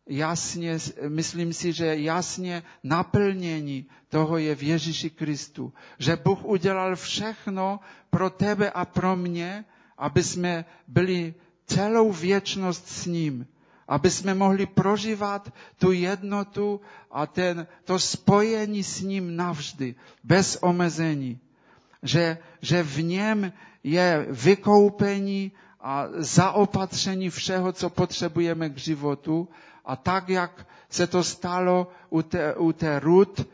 jasně, 0.06 0.78
myslím 1.08 1.52
si, 1.52 1.72
že 1.72 1.96
jasně 1.96 2.62
naplnění 2.84 3.86
toho 4.08 4.38
je 4.38 4.54
v 4.54 4.62
Ježíši 4.62 5.10
Kristu. 5.10 5.72
Že 5.98 6.16
Bůh 6.16 6.44
udělal 6.44 6.96
všechno 6.96 7.80
pro 8.10 8.30
tebe 8.30 8.70
a 8.70 8.84
pro 8.84 9.16
mě, 9.16 9.64
aby 9.98 10.22
jsme 10.22 10.64
byli 10.88 11.34
celou 11.66 12.12
věčnost 12.12 12.88
s 12.88 13.06
ním 13.06 13.46
aby 13.88 14.10
jsme 14.10 14.34
mohli 14.34 14.66
prožívat 14.66 15.52
tu 15.78 15.92
jednotu 15.92 16.80
a 17.10 17.26
ten, 17.26 17.66
to 17.84 17.98
spojení 17.98 18.82
s 18.84 19.00
ním 19.00 19.36
navždy, 19.36 19.94
bez 20.24 20.58
omezení. 20.60 21.40
Že, 22.02 22.38
že 22.62 22.82
v 22.82 23.02
něm 23.02 23.52
je 23.84 24.26
vykoupení 24.30 25.52
a 25.80 26.06
zaopatření 26.16 27.30
všeho, 27.30 27.72
co 27.72 27.90
potřebujeme 27.90 28.70
k 28.70 28.78
životu. 28.78 29.48
A 29.84 29.96
tak, 29.96 30.28
jak 30.28 30.66
se 30.90 31.06
to 31.06 31.24
stalo 31.24 31.90
u 32.10 32.22
té, 32.22 32.54
u 32.54 32.72
té 32.72 33.00
Ruth, 33.00 33.44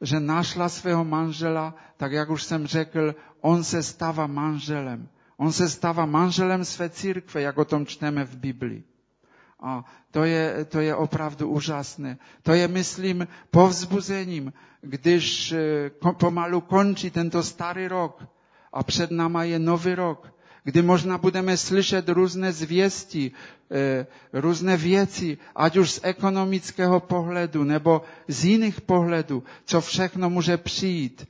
že 0.00 0.20
našla 0.20 0.68
svého 0.68 1.04
manžela, 1.04 1.74
tak 1.96 2.12
jak 2.12 2.30
už 2.30 2.42
jsem 2.42 2.66
řekl, 2.66 3.14
on 3.40 3.64
se 3.64 3.82
stává 3.82 4.26
manželem. 4.26 5.08
On 5.36 5.52
se 5.52 5.68
stává 5.68 6.06
manželem 6.06 6.64
své 6.64 6.90
církve, 6.90 7.40
jak 7.42 7.58
o 7.58 7.64
tom 7.64 7.86
čteme 7.86 8.24
v 8.24 8.36
Biblii. 8.36 8.84
A 9.60 9.84
to 10.10 10.24
je, 10.24 10.64
to 10.64 10.80
je 10.80 10.94
opravdu 10.94 11.48
úžasné. 11.48 12.18
To 12.42 12.52
je, 12.52 12.68
myslím, 12.68 13.28
povzbuzením, 13.50 14.52
když 14.80 15.52
eh, 15.52 15.90
pomalu 16.18 16.60
končí 16.60 17.10
tento 17.10 17.42
starý 17.42 17.88
rok 17.88 18.24
a 18.72 18.82
před 18.82 19.10
náma 19.10 19.44
je 19.44 19.58
nový 19.58 19.94
rok, 19.94 20.32
kdy 20.64 20.82
možná 20.82 21.18
budeme 21.18 21.56
slyšet 21.56 22.08
různé 22.08 22.52
zvěsti, 22.52 23.32
eh, 23.70 24.06
různé 24.32 24.76
věci, 24.76 25.38
ať 25.56 25.76
už 25.76 25.90
z 25.90 26.00
ekonomického 26.02 27.00
pohledu 27.00 27.64
nebo 27.64 28.02
z 28.28 28.44
jiných 28.44 28.80
pohledů, 28.80 29.42
co 29.64 29.80
všechno 29.80 30.30
může 30.30 30.56
přijít. 30.56 31.28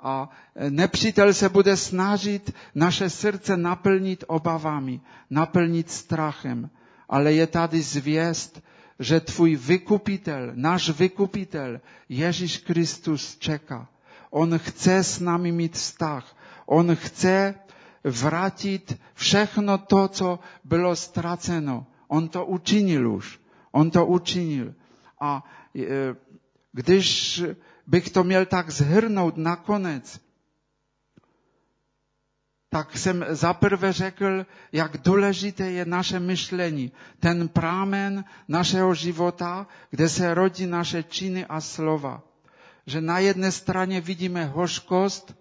A 0.00 0.30
eh, 0.56 0.70
nepřítel 0.70 1.34
se 1.34 1.48
bude 1.48 1.76
snažit 1.76 2.54
naše 2.74 3.10
srdce 3.10 3.56
naplnit 3.56 4.24
obavami, 4.26 5.00
naplnit 5.30 5.90
strachem 5.90 6.70
ale 7.08 7.32
je 7.32 7.46
tady 7.46 7.82
zvěst, 7.82 8.62
že 8.98 9.20
tvůj 9.20 9.56
vykupitel, 9.56 10.50
náš 10.54 10.90
vykupitel, 10.90 11.80
Ježíš 12.08 12.58
Kristus 12.58 13.36
čeká. 13.36 13.88
On 14.30 14.58
chce 14.58 15.04
s 15.04 15.20
námi 15.20 15.52
mít 15.52 15.74
vztah. 15.74 16.36
On 16.66 16.96
chce 16.96 17.54
vrátit 18.04 18.98
všechno 19.14 19.78
to, 19.78 20.08
co 20.08 20.38
bylo 20.64 20.96
ztraceno. 20.96 21.86
On 22.08 22.28
to 22.28 22.46
učinil 22.46 23.12
už. 23.12 23.40
On 23.72 23.90
to 23.90 24.06
učinil. 24.06 24.74
A 25.20 25.44
e, 25.76 26.14
když 26.72 27.42
bych 27.86 28.10
to 28.10 28.24
měl 28.24 28.46
tak 28.46 28.70
zhrnout 28.70 29.36
nakonec, 29.36 30.20
tak 32.74 32.98
jsem 32.98 33.24
zaprvé 33.28 33.92
řekl, 33.92 34.46
jak 34.72 34.96
důležité 34.98 35.70
je 35.70 35.84
naše 35.84 36.20
myšlení, 36.20 36.92
ten 37.20 37.48
prámen 37.48 38.24
našeho 38.48 38.94
života, 38.94 39.66
kde 39.90 40.08
se 40.08 40.34
rodí 40.34 40.66
naše 40.66 41.02
činy 41.02 41.46
a 41.46 41.60
slova. 41.60 42.22
Že 42.86 43.00
na 43.00 43.18
jedné 43.18 43.52
straně 43.52 44.00
vidíme 44.00 44.44
hořkost 44.44 45.34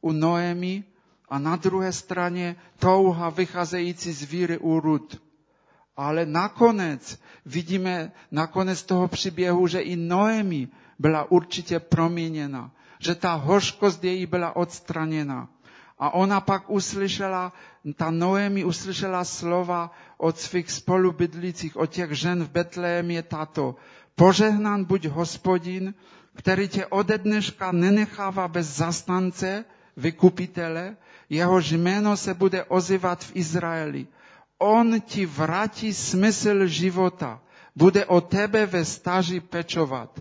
u 0.00 0.12
Noemi 0.12 0.84
a 1.28 1.38
na 1.38 1.56
druhé 1.56 1.92
straně 1.92 2.56
touha 2.78 3.30
vycházející 3.30 4.12
z 4.12 4.22
víry 4.22 4.58
u 4.58 4.80
Rud. 4.80 5.22
Ale 5.96 6.26
nakonec 6.26 7.20
vidíme, 7.46 8.12
nakonec 8.30 8.82
toho 8.82 9.08
příběhu, 9.08 9.66
že 9.66 9.80
i 9.80 9.96
Noemi 9.96 10.68
byla 10.98 11.30
určitě 11.30 11.80
proměněna, 11.80 12.70
že 12.98 13.14
ta 13.14 13.34
hořkost 13.34 14.04
její 14.04 14.26
byla 14.26 14.56
odstraněna 14.56 15.48
a 15.98 16.14
ona 16.14 16.40
pak 16.40 16.70
uslyšela, 16.70 17.52
ta 17.96 18.10
Noemi 18.10 18.64
uslyšela 18.64 19.24
slova 19.24 19.90
od 20.16 20.38
svých 20.38 20.70
spolubydlících, 20.70 21.76
od 21.76 21.86
těch 21.86 22.12
žen 22.12 22.44
v 22.44 22.50
Betlémě 22.50 23.22
tato. 23.22 23.76
Požehnán 24.14 24.84
buď 24.84 25.06
hospodin, 25.06 25.94
který 26.34 26.68
tě 26.68 26.86
ode 26.86 27.18
dneška 27.18 27.72
nenechává 27.72 28.48
bez 28.48 28.76
zastance, 28.76 29.64
vykupitele, 29.96 30.96
jehož 31.28 31.70
jméno 31.70 32.16
se 32.16 32.34
bude 32.34 32.64
ozývat 32.64 33.24
v 33.24 33.36
Izraeli. 33.36 34.06
On 34.58 35.00
ti 35.00 35.26
vrátí 35.26 35.94
smysl 35.94 36.66
života, 36.66 37.40
bude 37.76 38.04
o 38.04 38.20
tebe 38.20 38.66
ve 38.66 38.84
stáži 38.84 39.40
pečovat. 39.40 40.20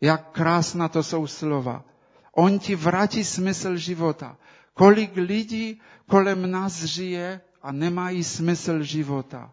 Jak 0.00 0.30
krásná 0.32 0.88
to 0.88 1.02
jsou 1.02 1.26
slova. 1.26 1.84
On 2.32 2.58
ti 2.58 2.76
vrátí 2.76 3.24
smysl 3.24 3.76
života. 3.76 4.36
Kolik 4.76 5.16
lidí 5.16 5.80
kolem 6.04 6.50
nás 6.50 6.84
žije 6.84 7.40
a 7.62 7.72
nemají 7.72 8.24
smysl 8.24 8.82
života. 8.82 9.48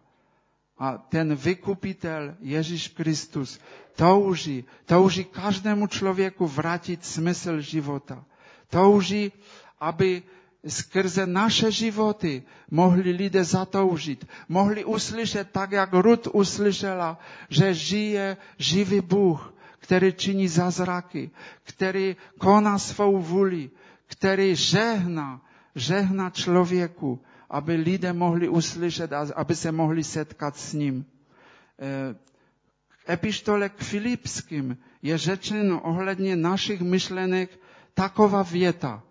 A 0.78 0.98
ten 0.98 1.34
vykupitel 1.34 2.36
Ježíš 2.40 2.88
Kristus 2.88 3.60
touží, 3.96 4.64
touží 4.84 5.24
každému 5.24 5.86
člověku 5.86 6.46
vrátit 6.46 7.04
smysl 7.04 7.60
života. 7.60 8.24
Touží, 8.68 9.32
aby 9.80 10.22
skrze 10.66 11.26
naše 11.26 11.72
životy 11.72 12.42
mohli 12.70 13.10
lidé 13.10 13.44
zatoužit, 13.44 14.28
mohli 14.48 14.84
uslyšet 14.84 15.48
tak, 15.52 15.72
jak 15.72 15.92
Rud 15.92 16.28
uslyšela, 16.32 17.18
že 17.48 17.74
žije 17.74 18.36
živý 18.58 19.00
Bůh, 19.00 19.54
který 19.78 20.12
činí 20.12 20.48
zázraky, 20.48 21.30
který 21.62 22.16
koná 22.38 22.78
svou 22.78 23.18
vůli, 23.18 23.70
který 24.06 24.56
žehná, 24.56 25.42
žehná 25.74 26.30
člověku, 26.30 27.20
aby 27.50 27.74
lidé 27.74 28.12
mohli 28.12 28.48
uslyšet 28.48 29.12
a 29.12 29.26
aby 29.36 29.56
se 29.56 29.72
mohli 29.72 30.04
setkat 30.04 30.56
s 30.56 30.72
ním. 30.72 31.04
V 31.78 31.82
e, 33.08 33.12
epištole 33.12 33.68
k 33.68 33.78
Filipským 33.82 34.78
je 35.02 35.18
řečeno 35.18 35.80
ohledně 35.80 36.36
našich 36.36 36.80
myšlenek 36.80 37.58
taková 37.94 38.42
věta. 38.42 39.02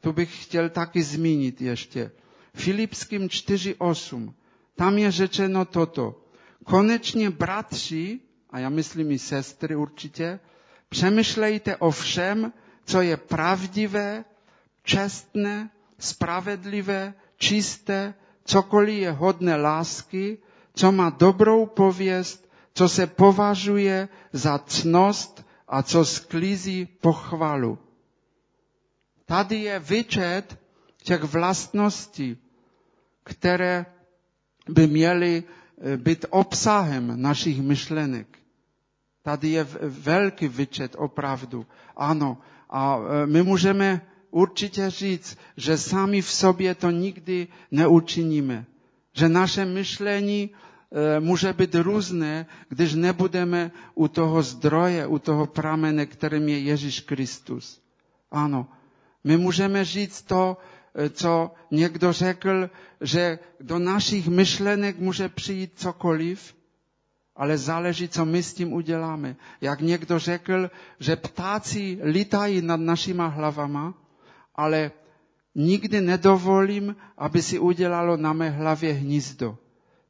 Tu 0.00 0.12
bych 0.12 0.42
chtěl 0.44 0.68
taky 0.70 1.02
zmínit 1.02 1.60
ještě. 1.60 2.10
Filipským 2.54 3.26
4.8. 3.28 4.32
Tam 4.74 4.98
je 4.98 5.10
řečeno 5.10 5.64
toto. 5.64 6.22
Konečně 6.64 7.30
bratři, 7.30 8.20
a 8.50 8.58
já 8.58 8.68
myslím 8.68 9.10
i 9.10 9.18
sestry 9.18 9.76
určitě, 9.76 10.40
přemýšlejte 10.88 11.76
o 11.76 11.90
všem, 11.90 12.52
co 12.84 13.00
je 13.02 13.16
pravdivé, 13.16 14.24
čestné, 14.82 15.70
spravedlivé, 15.98 17.14
čisté, 17.36 18.14
cokoliv 18.44 19.02
je 19.02 19.10
hodné 19.10 19.56
lásky, 19.56 20.38
co 20.74 20.92
má 20.92 21.10
dobrou 21.10 21.66
pověst, 21.66 22.48
co 22.74 22.88
se 22.88 23.06
považuje 23.06 24.08
za 24.32 24.58
cnost 24.58 25.44
a 25.68 25.82
co 25.82 26.04
sklízí 26.04 26.86
pochvalu. 26.86 27.78
Tady 29.26 29.56
je 29.56 29.78
vyčet 29.78 30.58
těch 31.02 31.22
vlastností, 31.22 32.36
které 33.24 33.86
by 34.68 34.86
měly 34.86 35.44
eh, 35.44 35.96
být 35.96 36.26
obsahem 36.30 37.22
našich 37.22 37.62
myšlenek. 37.62 38.38
Tady 39.22 39.48
je 39.48 39.64
velký 39.82 40.48
vyčet 40.48 40.94
opravdu. 40.98 41.66
Ano, 41.96 42.38
a 42.70 42.98
e, 43.22 43.26
my 43.26 43.42
můžeme 43.42 44.00
určitě 44.32 44.90
říct, 44.90 45.38
že 45.56 45.78
sami 45.78 46.22
v 46.22 46.30
sobě 46.30 46.74
to 46.74 46.90
nikdy 46.90 47.48
neučiníme. 47.70 48.64
Že 49.12 49.28
naše 49.28 49.64
myšlení 49.64 50.50
e, 50.50 51.20
může 51.20 51.52
být 51.52 51.74
různé, 51.74 52.46
když 52.68 52.94
nebudeme 52.94 53.70
u 53.94 54.08
toho 54.08 54.42
zdroje, 54.42 55.06
u 55.06 55.18
toho 55.18 55.46
pramene, 55.46 56.06
kterým 56.06 56.48
je 56.48 56.58
Ježíš 56.58 57.00
Kristus. 57.00 57.80
Ano, 58.30 58.66
my 59.24 59.36
můžeme 59.36 59.84
říct 59.84 60.22
to, 60.22 60.56
e, 60.94 61.10
co 61.10 61.50
někdo 61.70 62.12
řekl, 62.12 62.70
že 63.00 63.38
do 63.60 63.78
našich 63.78 64.28
myšlenek 64.28 64.98
může 64.98 65.28
přijít 65.28 65.72
cokoliv, 65.76 66.54
ale 67.36 67.58
záleží, 67.58 68.08
co 68.08 68.24
my 68.24 68.42
s 68.42 68.54
tím 68.54 68.72
uděláme. 68.72 69.36
Jak 69.60 69.80
někdo 69.80 70.18
řekl, 70.18 70.70
že 71.00 71.16
ptáci 71.16 71.98
lítají 72.04 72.62
nad 72.62 72.80
našima 72.80 73.26
hlavama, 73.26 74.01
ale 74.54 74.90
nikdy 75.54 76.00
nedovolím, 76.00 76.96
aby 77.18 77.42
si 77.42 77.58
udělalo 77.58 78.16
na 78.16 78.32
mé 78.32 78.50
hlavě 78.50 78.92
hnízdo. 78.92 79.58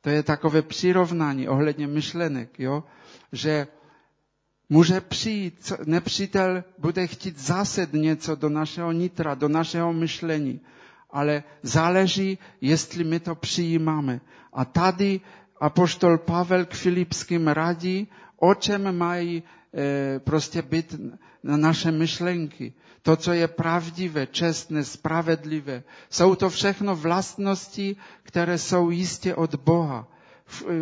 To 0.00 0.10
je 0.10 0.22
takové 0.22 0.62
přirovnání 0.62 1.48
ohledně 1.48 1.86
myšlenek, 1.86 2.58
jo? 2.58 2.84
že 3.32 3.66
může 4.68 5.00
přijít, 5.00 5.72
nepřítel 5.84 6.64
bude 6.78 7.06
chtít 7.06 7.38
zase 7.38 7.88
něco 7.92 8.34
do 8.34 8.48
našeho 8.48 8.92
nitra, 8.92 9.34
do 9.34 9.48
našeho 9.48 9.92
myšlení, 9.92 10.60
ale 11.10 11.42
záleží, 11.62 12.38
jestli 12.60 13.04
my 13.04 13.20
to 13.20 13.34
přijímáme. 13.34 14.20
A 14.52 14.64
tady 14.64 15.20
apoštol 15.60 16.18
Pavel 16.18 16.64
k 16.64 16.74
Filipským 16.74 17.48
radí, 17.48 18.08
o 18.36 18.54
čem 18.54 18.96
mají 18.98 19.42
prostě 20.18 20.62
být 20.62 20.94
na 21.42 21.56
naše 21.56 21.90
myšlenky. 21.90 22.72
To, 23.02 23.16
co 23.16 23.32
je 23.32 23.48
pravdivé, 23.48 24.26
čestné, 24.26 24.84
spravedlivé. 24.84 25.82
Jsou 26.10 26.34
to 26.34 26.50
všechno 26.50 26.96
vlastnosti, 26.96 27.96
které 28.22 28.58
jsou 28.58 28.90
jistě 28.90 29.34
od 29.34 29.54
Boha. 29.54 30.06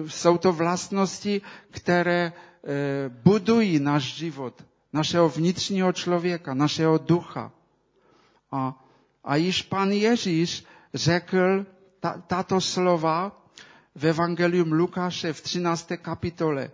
Jsou 0.06 0.38
to 0.38 0.52
vlastnosti, 0.52 1.40
které 1.70 2.20
e, 2.26 2.32
budují 3.08 3.80
náš 3.80 4.02
život, 4.14 4.64
našeho 4.92 5.28
vnitřního 5.28 5.92
člověka, 5.92 6.54
našeho 6.54 6.98
ducha. 6.98 7.52
A, 8.52 8.84
a 9.24 9.36
již 9.36 9.62
pan 9.62 9.90
Ježíš 9.92 10.64
řekl 10.94 11.66
ta, 12.00 12.22
tato 12.26 12.60
slova 12.60 13.44
v 13.94 14.06
Evangelium 14.06 14.72
Lukáše 14.72 15.32
v 15.32 15.40
13. 15.40 15.92
kapitole. 16.02 16.70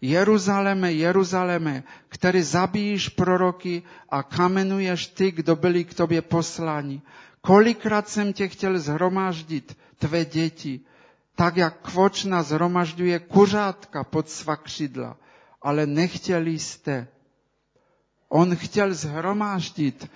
Jeruzaleme, 0.00 0.92
Jeruzaleme, 0.92 1.82
který 2.08 2.42
zabíjíš 2.42 3.08
proroky 3.08 3.82
a 4.08 4.22
kamenuješ 4.22 5.06
ty, 5.06 5.30
kdo 5.30 5.56
byli 5.56 5.84
k 5.84 5.94
tobě 5.94 6.22
posláni. 6.22 7.02
Kolikrát 7.40 8.08
jsem 8.08 8.32
tě 8.32 8.48
chtěl 8.48 8.78
zhromáždit, 8.78 9.76
tvé 9.98 10.24
děti, 10.24 10.80
tak 11.34 11.56
jak 11.56 11.80
kvočna 11.80 12.42
zhromažďuje 12.42 13.18
kuřátka 13.18 14.04
pod 14.04 14.28
svá 14.28 14.56
křidla, 14.56 15.16
ale 15.62 15.86
nechtěli 15.86 16.58
jste. 16.58 17.08
On 18.28 18.56
chtěl 18.56 18.94
zhromáždit 18.94 20.10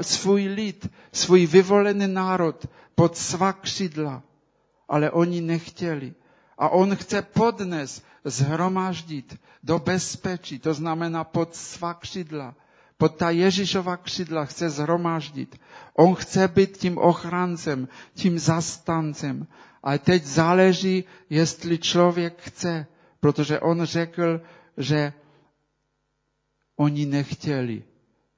svůj 0.00 0.42
lid, 0.48 0.90
svůj 1.12 1.46
vyvolený 1.46 2.06
národ 2.08 2.66
pod 2.94 3.16
svá 3.16 3.52
křidla 3.52 4.22
ale 4.88 5.10
oni 5.10 5.40
nechtěli. 5.40 6.14
A 6.58 6.68
on 6.68 6.96
chce 6.96 7.22
podnes 7.22 8.02
zhromaždit 8.24 9.40
do 9.62 9.78
bezpečí, 9.78 10.58
to 10.58 10.74
znamená 10.74 11.24
pod 11.24 11.54
svá 11.54 11.94
křidla, 11.94 12.54
pod 12.96 13.16
ta 13.16 13.30
Ježíšova 13.30 13.96
křidla 13.96 14.44
chce 14.44 14.70
zhromaždit. 14.70 15.60
On 15.94 16.14
chce 16.14 16.48
být 16.48 16.76
tím 16.76 16.98
ochrancem, 16.98 17.88
tím 18.14 18.38
zastancem. 18.38 19.46
A 19.82 19.98
teď 19.98 20.24
záleží, 20.24 21.04
jestli 21.30 21.78
člověk 21.78 22.42
chce, 22.42 22.86
protože 23.20 23.60
on 23.60 23.84
řekl, 23.84 24.40
že 24.76 25.12
oni 26.76 27.06
nechtěli. 27.06 27.82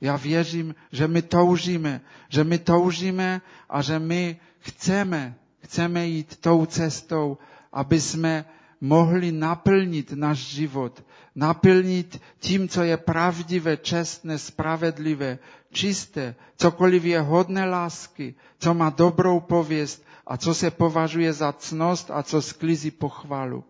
Já 0.01 0.17
věřím, 0.17 0.75
že 0.93 1.09
my 1.09 1.23
toužíme, 1.23 2.01
že 2.29 2.45
my 2.45 2.59
toužíme 2.59 3.41
a 3.71 3.83
že 3.83 3.99
my 3.99 4.41
chceme 4.59 5.35
chceme 5.71 6.07
jít 6.07 6.37
tou 6.41 6.67
cestou, 6.67 7.39
aby 7.73 8.01
jsme 8.01 8.45
mohli 8.81 9.33
naplnit 9.33 10.13
náš 10.13 10.39
život, 10.39 11.05
naplnit 11.35 12.21
tím, 12.39 12.69
co 12.69 12.83
je 12.83 12.97
pravdivé, 12.97 13.77
čestné, 13.77 14.39
spravedlivé, 14.39 15.39
čisté, 15.73 16.35
cokoliv 16.57 17.05
je 17.05 17.21
hodné 17.21 17.65
lásky, 17.65 18.35
co 18.59 18.75
má 18.75 18.91
dobrou 18.91 19.41
pověst 19.41 20.03
a 20.27 20.37
co 20.37 20.55
se 20.55 20.71
považuje 20.71 21.33
za 21.33 21.53
cnost 21.53 22.11
a 22.11 22.23
co 22.23 22.43
sklízí 22.43 22.91
pochvalu. 22.91 23.65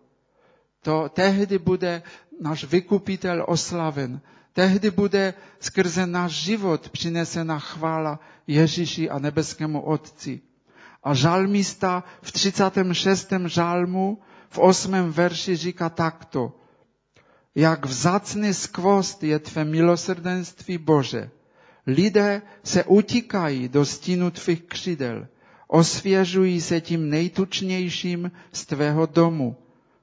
To 0.81 1.09
tehdy 1.09 1.59
bude 1.59 2.03
náš 2.41 2.63
vykupitel 2.63 3.45
oslaven. 3.47 4.21
Tehdy 4.53 4.91
bude 4.91 5.33
skrze 5.59 6.05
náš 6.07 6.31
život 6.31 6.89
přinesena 6.89 7.59
chvála 7.59 8.19
Ježíši 8.47 9.09
a 9.09 9.19
nebeskému 9.19 9.81
Otci. 9.81 10.41
A 11.03 11.13
žalmista 11.13 12.03
v 12.21 12.31
36. 12.31 13.33
žalmu 13.45 14.21
v 14.49 14.57
8. 14.59 15.11
verši 15.11 15.55
říká 15.55 15.89
takto. 15.89 16.53
Jak 17.55 17.85
vzácný 17.85 18.53
skvost 18.53 19.23
je 19.23 19.39
tvé 19.39 19.65
milosrdenství 19.65 20.77
Bože. 20.77 21.29
Lidé 21.87 22.41
se 22.63 22.83
utíkají 22.83 23.69
do 23.69 23.85
stínu 23.85 24.31
tvých 24.31 24.61
křidel. 24.63 25.27
Osvěžují 25.67 26.61
se 26.61 26.81
tím 26.81 27.09
nejtučnějším 27.09 28.31
z 28.51 28.65
tvého 28.65 29.05
domu. 29.05 29.57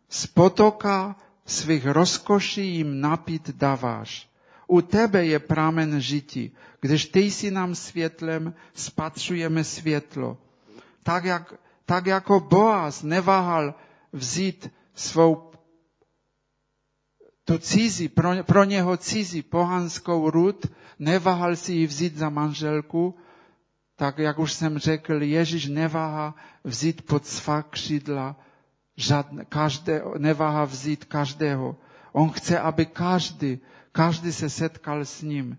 Z 0.09 0.27
potoka 0.27 1.17
svých 1.47 1.87
rozkoší 1.87 2.77
jim 2.77 3.01
napít 3.01 3.51
dáváš. 3.51 4.29
U 4.67 4.81
tebe 4.81 5.27
je 5.27 5.39
pramen 5.39 6.01
žití. 6.01 6.53
Když 6.81 7.07
ty 7.07 7.21
jsi 7.21 7.51
nám 7.51 7.75
světlem, 7.75 8.55
spatřujeme 8.75 9.65
světlo 9.65 10.39
tak, 11.09 11.25
jak, 11.25 11.55
tak 11.85 12.07
jako 12.07 12.41
Boaz 12.41 13.03
neváhal 13.03 13.75
vzít 14.13 14.71
svou 14.95 15.53
tu 17.45 17.59
cizí, 17.59 18.09
pro, 18.09 18.45
pro 18.45 18.65
něho 18.65 18.97
cizí 18.97 19.43
pohanskou 19.43 20.31
rud, 20.31 20.67
neváhal 20.99 21.57
si 21.57 21.73
ji 21.73 21.87
vzít 21.87 22.17
za 22.17 22.29
manželku, 22.29 23.17
tak 23.97 24.19
jak 24.19 24.39
už 24.39 24.53
jsem 24.53 24.79
řekl, 24.79 25.23
Ježíš 25.23 25.67
neváhá 25.67 26.35
vzít 26.65 27.03
pod 27.03 27.27
svá 27.27 27.63
křídla, 27.63 28.37
žádné, 28.97 29.45
každé, 29.45 30.03
neváhá 30.19 30.65
vzít 30.65 31.05
každého. 31.05 31.77
On 32.13 32.31
chce, 32.31 32.61
aby 32.61 32.87
každý, 32.87 33.59
každý 33.93 34.33
se 34.33 34.51
setkal 34.51 35.01
s 35.05 35.23
ním. 35.23 35.59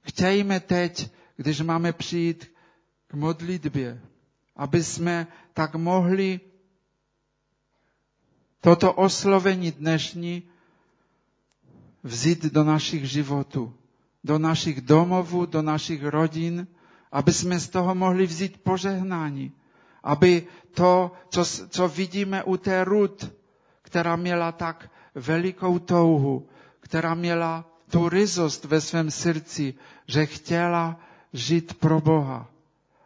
Chtějme 0.00 0.60
teď, 0.60 1.12
když 1.36 1.60
máme 1.60 1.92
přijít 1.92 2.52
k 3.06 3.14
modlitbě, 3.14 4.00
aby 4.56 4.84
jsme 4.84 5.26
tak 5.54 5.74
mohli 5.74 6.40
toto 8.60 8.92
oslovení 8.92 9.72
dnešní 9.72 10.42
vzít 12.02 12.44
do 12.44 12.64
našich 12.64 13.10
životů, 13.10 13.74
do 14.24 14.38
našich 14.38 14.80
domovů, 14.80 15.46
do 15.46 15.62
našich 15.62 16.04
rodin, 16.04 16.66
aby 17.12 17.32
jsme 17.32 17.60
z 17.60 17.68
toho 17.68 17.94
mohli 17.94 18.26
vzít 18.26 18.62
požehnání. 18.62 19.52
Aby 20.02 20.46
to, 20.74 21.12
co, 21.28 21.44
co 21.68 21.88
vidíme 21.88 22.44
u 22.44 22.56
té 22.56 22.84
Rud, 22.84 23.30
která 23.82 24.16
měla 24.16 24.52
tak 24.52 24.90
velikou 25.14 25.78
touhu, 25.78 26.48
která 26.80 27.14
měla 27.14 27.64
tu 27.90 28.08
ryzost 28.08 28.64
ve 28.64 28.80
svém 28.80 29.10
srdci, 29.10 29.74
že 30.06 30.26
chtěla 30.26 31.00
žít 31.32 31.74
pro 31.74 32.00
Boha 32.00 32.51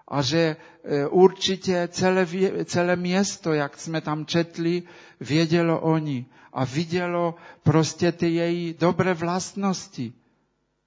a 0.08 0.22
že 0.22 0.56
e, 0.84 1.06
určitě 1.06 1.88
celé, 1.92 2.26
celé 2.64 2.96
město, 2.96 3.52
jak 3.52 3.78
jsme 3.80 4.00
tam 4.00 4.26
četli, 4.26 4.82
vědělo 5.20 5.80
o 5.80 5.98
ní 5.98 6.26
a 6.52 6.64
vidělo 6.64 7.34
prostě 7.62 8.12
ty 8.12 8.28
její 8.28 8.74
dobré 8.78 9.14
vlastnosti, 9.14 10.12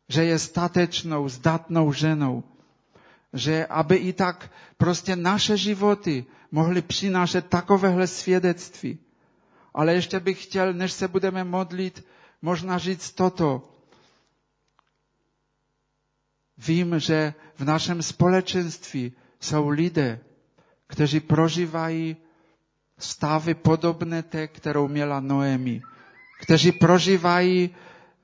že 0.10 0.24
je 0.26 0.40
statečnou, 0.40 1.30
zdatnou 1.30 1.94
ženou. 1.94 2.44
že 3.34 3.66
aby 3.66 3.96
i 3.96 4.14
tak 4.14 4.52
prostě 4.78 5.16
naše 5.16 5.58
životy 5.58 6.26
mohly 6.52 6.82
přinášet 6.82 7.46
takovéhle 7.48 8.08
svědectví. 8.08 8.98
Ale 9.74 9.94
ještě 9.94 10.20
bych 10.20 10.44
chtěl, 10.44 10.74
než 10.74 10.92
se 10.92 11.08
budeme 11.08 11.44
modlit, 11.44 12.06
možná 12.42 12.78
říct 12.78 13.12
toto. 13.12 13.69
Vím, 16.68 17.00
že 17.00 17.34
v 17.56 17.64
našem 17.66 18.02
společenství 18.04 19.12
jsou 19.40 19.70
lidé, 19.70 20.20
kteří 20.88 21.20
prožívají 21.20 22.18
stavy 22.98 23.54
podobné 23.54 24.24
té, 24.24 24.48
kterou 24.48 24.88
měla 24.88 25.20
Noemi, 25.20 25.82
kteří 26.42 26.72
prožívají 26.72 27.70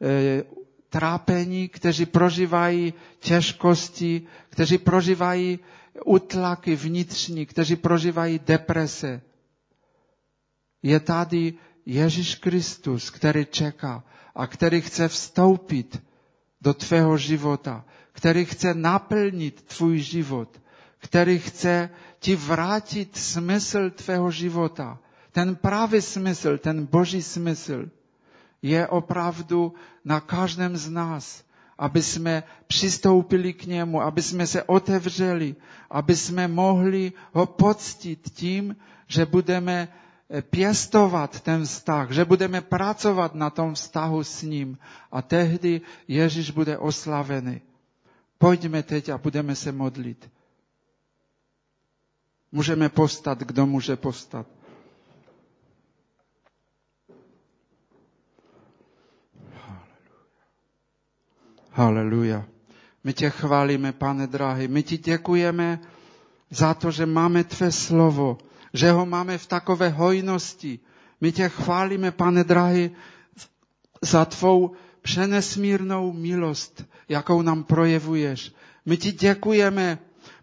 e, 0.02 0.44
trápení, 0.90 1.70
kteří 1.70 2.06
prožívají 2.06 2.94
těžkosti, 3.20 4.22
kteří 4.50 4.78
prožívají 4.78 5.60
utlaky 6.06 6.76
vnitřní, 6.76 7.46
kteří 7.46 7.76
prožívají 7.76 8.40
deprese. 8.46 9.22
Je 10.84 11.00
tady 11.00 11.54
Ježíš 11.86 12.36
Kristus, 12.36 13.10
který 13.10 13.46
čeká 13.46 14.04
a 14.36 14.48
který 14.48 14.82
chce 14.82 15.08
vstoupit 15.08 16.04
do 16.62 16.74
tvého 16.74 17.18
života, 17.18 17.86
který 18.16 18.46
chce 18.46 18.74
naplnit 18.74 19.62
tvůj 19.62 20.00
život, 20.00 20.62
který 20.98 21.40
chce 21.40 21.90
ti 22.20 22.36
vrátit 22.36 23.18
smysl 23.18 23.90
tvého 23.90 24.32
života. 24.32 24.98
Ten 25.32 25.56
pravý 25.56 26.02
smysl, 26.02 26.58
ten 26.58 26.86
boží 26.86 27.22
smysl 27.24 27.90
je 28.62 28.88
opravdu 28.88 29.74
na 30.06 30.20
každém 30.20 30.78
z 30.78 30.90
nás, 30.90 31.44
aby 31.78 32.04
jsme 32.04 32.44
přistoupili 32.68 33.54
k 33.54 33.66
němu, 33.66 34.02
aby 34.02 34.22
jsme 34.22 34.48
se 34.48 34.64
otevřeli, 34.64 35.56
aby 35.90 36.16
jsme 36.16 36.48
mohli 36.48 37.14
ho 37.34 37.46
poctit 37.46 38.30
tím, 38.34 38.76
že 39.08 39.26
budeme 39.26 39.88
pěstovat 40.42 41.40
ten 41.42 41.66
vztah, 41.66 42.12
že 42.12 42.26
budeme 42.26 42.62
pracovat 42.62 43.36
na 43.36 43.50
tom 43.50 43.74
vztahu 43.74 44.24
s 44.24 44.42
ním 44.42 44.78
a 45.12 45.22
tehdy 45.22 45.82
Ježíš 46.08 46.52
bude 46.52 46.78
oslavený. 46.78 47.62
Pojďme 48.38 48.84
teď 48.84 49.10
a 49.10 49.18
budeme 49.18 49.56
se 49.56 49.72
modlit. 49.72 50.32
Můžeme 52.52 52.90
postat, 52.90 53.40
kdo 53.40 53.66
může 53.66 53.96
postat. 53.96 54.48
Haleluja. 61.72 62.46
My 63.04 63.14
tě 63.14 63.30
chválíme, 63.30 63.92
pane 63.94 64.28
drahý. 64.28 64.68
My 64.68 64.84
ti 64.84 64.98
děkujeme 64.98 65.80
za 66.50 66.74
to, 66.74 66.92
že 66.92 67.06
máme 67.06 67.44
tvé 67.44 67.72
slovo, 67.72 68.38
že 68.74 68.92
ho 68.92 69.06
máme 69.06 69.38
v 69.38 69.48
takové 69.48 69.90
hojnosti. 69.90 70.80
My 71.22 71.32
tě 71.32 71.50
chválíme, 71.50 72.12
pane 72.12 72.44
drahý, 72.44 72.92
za 74.02 74.26
tvou 74.26 74.72
přenesmírnou 75.06 76.14
milost, 76.14 76.86
jakou 77.10 77.42
nám 77.42 77.64
projevuješ. 77.64 78.52
My 78.86 78.98
ti 78.98 79.12
děkujeme, 79.12 79.98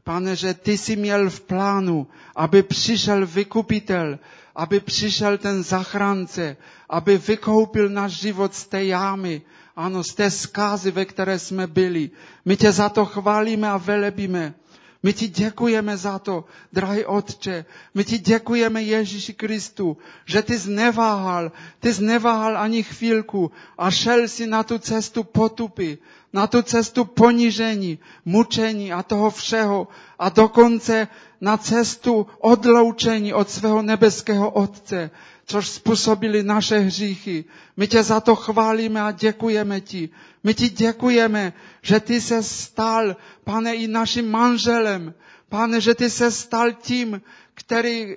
pane, 0.04 0.36
že 0.36 0.54
ty 0.54 0.78
jsi 0.78 0.96
měl 0.96 1.30
v 1.30 1.40
plánu, 1.40 2.06
aby 2.36 2.62
přišel 2.62 3.26
vykupitel, 3.26 4.18
aby 4.54 4.80
přišel 4.80 5.38
ten 5.38 5.62
zachránce, 5.62 6.56
aby 6.88 7.18
vykoupil 7.18 7.88
náš 7.88 8.12
život 8.12 8.54
z 8.54 8.66
té 8.66 8.84
jámy, 8.84 9.42
ano, 9.76 10.04
z 10.04 10.14
té 10.14 10.30
zkázy, 10.30 10.90
ve 10.90 11.04
které 11.04 11.38
jsme 11.38 11.66
byli. 11.66 12.10
My 12.44 12.56
tě 12.56 12.72
za 12.72 12.88
to 12.88 13.04
chválíme 13.04 13.68
a 13.70 13.76
velebíme. 13.76 14.54
My 15.02 15.12
ti 15.12 15.28
děkujeme 15.28 15.96
za 15.96 16.18
to, 16.18 16.44
drahý 16.72 17.04
Otče. 17.04 17.64
My 17.94 18.04
ti 18.04 18.18
děkujeme 18.18 18.82
Ježíši 18.82 19.34
Kristu, 19.34 19.96
že 20.24 20.42
ty 20.42 20.58
zneváhal, 20.58 21.52
ty 21.80 21.92
zneváhal 21.92 22.58
ani 22.58 22.82
chvílku 22.82 23.50
a 23.78 23.90
šel 23.90 24.28
si 24.28 24.46
na 24.46 24.62
tu 24.62 24.78
cestu 24.78 25.24
potupy, 25.24 25.98
na 26.32 26.46
tu 26.46 26.62
cestu 26.62 27.04
ponížení, 27.04 27.98
mučení 28.24 28.92
a 28.92 29.02
toho 29.02 29.30
všeho 29.30 29.88
a 30.18 30.28
dokonce 30.28 31.08
na 31.40 31.56
cestu 31.56 32.26
odloučení 32.38 33.34
od 33.34 33.50
svého 33.50 33.82
nebeského 33.82 34.50
Otce 34.50 35.10
což 35.52 35.68
způsobili 35.68 36.42
naše 36.42 36.78
hříchy. 36.78 37.44
My 37.76 37.86
tě 37.88 38.02
za 38.02 38.20
to 38.20 38.36
chválíme 38.36 39.02
a 39.02 39.10
děkujeme 39.12 39.80
ti. 39.80 40.08
My 40.44 40.54
ti 40.54 40.68
děkujeme, 40.68 41.52
že 41.82 42.00
ty 42.00 42.20
se 42.20 42.42
stal, 42.42 43.16
pane, 43.44 43.74
i 43.74 43.88
naším 43.88 44.30
manželem. 44.30 45.14
Pane, 45.48 45.80
že 45.80 45.94
ty 45.94 46.10
se 46.10 46.30
stal 46.30 46.72
tím, 46.72 47.20
který, 47.54 48.16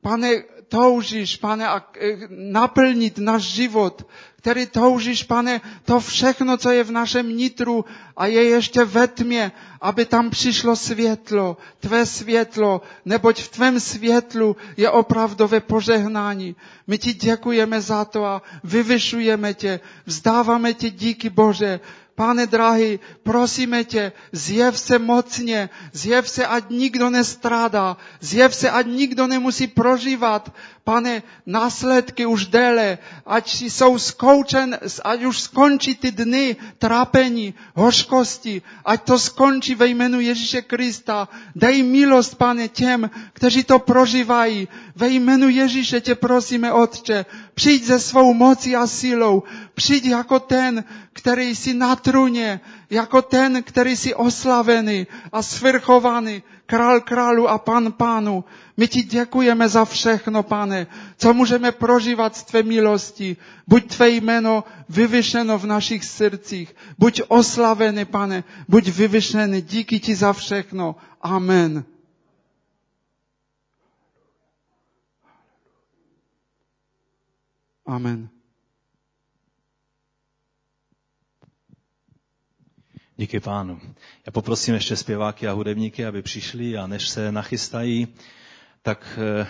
pane, 0.00 0.42
toužíš, 0.68 1.36
pane, 1.36 1.68
a 1.68 1.82
e, 2.00 2.16
naplnit 2.30 3.18
náš 3.18 3.42
život, 3.42 4.06
který 4.46 4.66
toužíš, 4.66 5.22
pane, 5.22 5.60
to 5.84 6.00
všechno, 6.00 6.56
co 6.56 6.70
je 6.70 6.84
v 6.84 6.90
našem 6.90 7.36
nitru 7.36 7.84
a 8.16 8.26
je 8.26 8.42
ještě 8.44 8.84
ve 8.84 9.06
tmě, 9.08 9.52
aby 9.80 10.04
tam 10.04 10.30
přišlo 10.30 10.76
světlo, 10.76 11.56
tvé 11.80 12.06
světlo, 12.06 12.82
neboť 13.04 13.40
v 13.42 13.48
tvém 13.48 13.80
světlu 13.80 14.56
je 14.76 14.90
opravdové 14.90 15.60
požehnání. 15.60 16.56
My 16.86 16.98
ti 16.98 17.12
děkujeme 17.14 17.80
za 17.80 18.04
to 18.04 18.24
a 18.24 18.42
vyvyšujeme 18.64 19.54
tě, 19.54 19.80
vzdáváme 20.06 20.74
ti 20.74 20.90
díky 20.90 21.30
Bože, 21.30 21.80
Pane 22.16 22.46
drahý, 22.46 22.98
prosíme 23.22 23.84
tě, 23.84 24.12
zjev 24.32 24.78
se 24.78 24.98
mocně, 24.98 25.70
zjev 25.92 26.28
se, 26.28 26.46
ať 26.46 26.70
nikdo 26.70 27.10
nestrádá, 27.10 27.96
zjev 28.20 28.54
se, 28.54 28.70
ať 28.70 28.86
nikdo 28.86 29.26
nemusí 29.26 29.66
prožívat, 29.66 30.52
pane, 30.84 31.22
následky 31.46 32.26
už 32.26 32.46
déle, 32.46 32.98
ať 33.26 33.62
jsou 33.62 33.98
skoučen, 33.98 34.78
ať 35.04 35.24
už 35.24 35.40
skončí 35.40 35.94
ty 35.94 36.10
dny 36.10 36.56
trápení, 36.78 37.54
hořkosti, 37.74 38.62
ať 38.84 39.02
to 39.02 39.18
skončí 39.18 39.74
ve 39.74 39.86
jménu 39.86 40.20
Ježíše 40.20 40.62
Krista. 40.62 41.28
Dej 41.56 41.82
milost, 41.82 42.38
pane, 42.38 42.68
těm, 42.68 43.10
kteří 43.32 43.64
to 43.64 43.78
prožívají. 43.78 44.68
Ve 44.96 45.08
jménu 45.08 45.48
Ježíše 45.48 46.00
tě 46.00 46.14
prosíme, 46.14 46.72
Otče, 46.72 47.26
přijď 47.54 47.84
ze 47.84 48.00
svou 48.00 48.34
mocí 48.34 48.76
a 48.76 48.86
silou, 48.86 49.42
přijď 49.74 50.04
jako 50.04 50.40
ten, 50.40 50.84
který 51.26 51.54
jsi 51.54 51.74
na 51.74 51.96
trůně, 51.96 52.60
jako 52.90 53.22
ten, 53.22 53.62
který 53.62 53.96
jsi 53.96 54.14
oslavený 54.14 55.06
a 55.32 55.42
svrchovaný, 55.42 56.42
král 56.66 57.00
králu 57.00 57.48
a 57.48 57.58
pan 57.58 57.92
pánu. 57.92 58.44
My 58.76 58.88
ti 58.88 59.02
děkujeme 59.02 59.68
za 59.68 59.84
všechno, 59.84 60.42
pane, 60.42 60.86
co 61.18 61.34
můžeme 61.34 61.72
prožívat 61.72 62.36
z 62.36 62.42
tvé 62.44 62.62
milosti. 62.62 63.36
Buď 63.66 63.94
tvé 63.96 64.10
jméno 64.10 64.64
vyvyšeno 64.88 65.58
v 65.58 65.66
našich 65.66 66.04
srdcích. 66.04 66.74
Buď 66.98 67.22
oslavený, 67.28 68.04
pane, 68.04 68.44
buď 68.68 68.88
vyvyšený. 68.88 69.62
Díky 69.62 70.00
ti 70.00 70.14
za 70.14 70.32
všechno. 70.32 70.96
Amen. 71.22 71.84
Amen. 77.86 78.35
Díky 83.18 83.40
pánu. 83.40 83.80
Já 84.26 84.32
poprosím 84.32 84.74
ještě 84.74 84.96
zpěváky 84.96 85.48
a 85.48 85.52
hudebníky, 85.52 86.06
aby 86.06 86.22
přišli 86.22 86.78
a 86.78 86.86
než 86.86 87.08
se 87.08 87.32
nachystají, 87.32 88.08
tak 88.82 89.18
eh, 89.18 89.46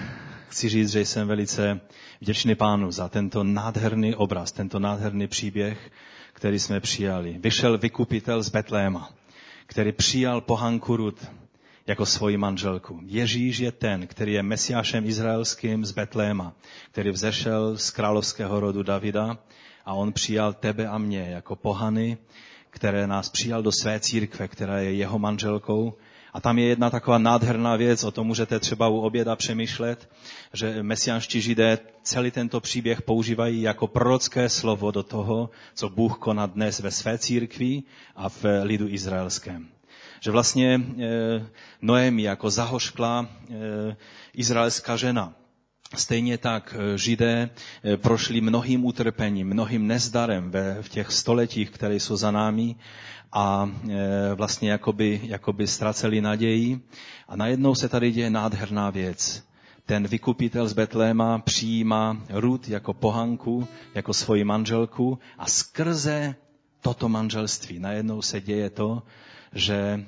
chci 0.49 0.69
říct, 0.69 0.91
že 0.91 1.01
jsem 1.01 1.29
velice 1.29 1.81
vděčný 2.21 2.55
pánu 2.55 2.91
za 2.91 3.09
tento 3.09 3.45
nádherný 3.45 4.15
obraz, 4.15 4.53
tento 4.53 4.79
nádherný 4.79 5.27
příběh, 5.27 5.91
který 6.33 6.59
jsme 6.59 6.81
přijali. 6.81 7.37
Vyšel 7.39 7.79
vykupitel 7.79 8.43
z 8.43 8.49
Betléma, 8.49 9.11
který 9.67 9.93
přijal 9.93 10.41
pohanku 10.41 10.97
Rud 10.97 11.31
jako 11.87 12.07
svoji 12.07 12.37
manželku. 12.37 13.01
Ježíš 13.03 13.59
je 13.59 13.73
ten, 13.73 14.07
který 14.07 14.33
je 14.33 14.43
mesiášem 14.43 15.07
izraelským 15.07 15.85
z 15.85 15.93
Betléma, 15.93 16.53
který 16.91 17.11
vzešel 17.11 17.79
z 17.79 17.91
královského 17.91 18.61
rodu 18.61 18.83
Davida 18.83 19.39
a 19.85 19.95
on 19.95 20.13
přijal 20.13 20.53
tebe 20.53 20.89
a 20.89 20.99
mě 20.99 21.21
jako 21.31 21.57
pohany, 21.57 22.19
které 22.77 23.07
nás 23.07 23.29
přijal 23.29 23.63
do 23.63 23.73
své 23.73 24.01
církve, 24.01 24.49
která 24.49 24.79
je 24.79 24.93
jeho 24.95 25.19
manželkou. 25.19 25.95
A 26.33 26.41
tam 26.41 26.59
je 26.59 26.67
jedna 26.67 26.91
taková 26.91 27.19
nádherná 27.19 27.77
věc, 27.77 28.05
o 28.05 28.11
tom 28.11 28.27
můžete 28.27 28.61
třeba 28.61 28.89
u 28.89 29.01
oběda 29.01 29.37
přemýšlet, 29.37 30.11
že 30.53 30.83
mesianští 30.83 31.41
židé 31.41 31.79
celý 32.03 32.31
tento 32.31 32.61
příběh 32.61 33.03
používají 33.03 33.63
jako 33.63 33.87
prorocké 33.87 34.49
slovo 34.49 34.91
do 34.91 35.03
toho, 35.03 35.51
co 35.75 35.89
Bůh 35.89 36.19
koná 36.19 36.47
dnes 36.47 36.81
ve 36.81 36.91
své 36.91 37.19
církvi 37.19 37.83
a 38.17 38.29
v 38.29 38.45
lidu 38.63 38.89
izraelském. 38.89 39.69
Že 40.21 40.31
vlastně 40.31 40.75
e, 40.77 40.81
Noemi 41.83 42.23
jako 42.23 42.51
zahošklá 42.51 43.25
e, 43.25 43.97
izraelská 44.35 44.97
žena, 44.97 45.33
Stejně 45.95 46.39
tak 46.39 46.75
eh, 46.79 46.99
židé 46.99 47.51
eh, 47.85 47.97
prošli 47.97 48.41
mnohým 48.41 48.85
utrpením, 48.85 49.47
mnohým 49.49 49.87
nezdarem 49.87 50.51
ve, 50.51 50.83
v 50.83 50.89
těch 50.89 51.13
stoletích, 51.13 51.71
které 51.71 51.95
jsou 51.95 52.17
za 52.17 52.31
námi 52.31 52.77
a 53.33 53.71
e, 53.91 54.35
vlastně 54.35 54.71
jakoby, 54.71 55.21
jakoby 55.23 55.67
ztraceli 55.67 56.21
naději. 56.21 56.81
A 57.29 57.37
najednou 57.37 57.75
se 57.75 57.89
tady 57.89 58.11
děje 58.13 58.31
nádherná 58.31 58.91
věc. 58.91 59.45
Ten 59.87 60.07
vykupitel 60.07 60.69
z 60.69 60.73
Betléma 60.73 61.39
přijímá 61.39 62.17
Rud 62.31 62.69
jako 62.69 62.95
pohanku, 62.95 63.69
jako 63.95 64.15
svoji 64.15 64.45
manželku 64.45 65.19
a 65.39 65.47
skrze 65.47 66.35
toto 66.81 67.09
manželství 67.09 67.79
najednou 67.79 68.23
se 68.23 68.41
děje 68.41 68.71
to, 68.71 69.03
že 69.53 70.05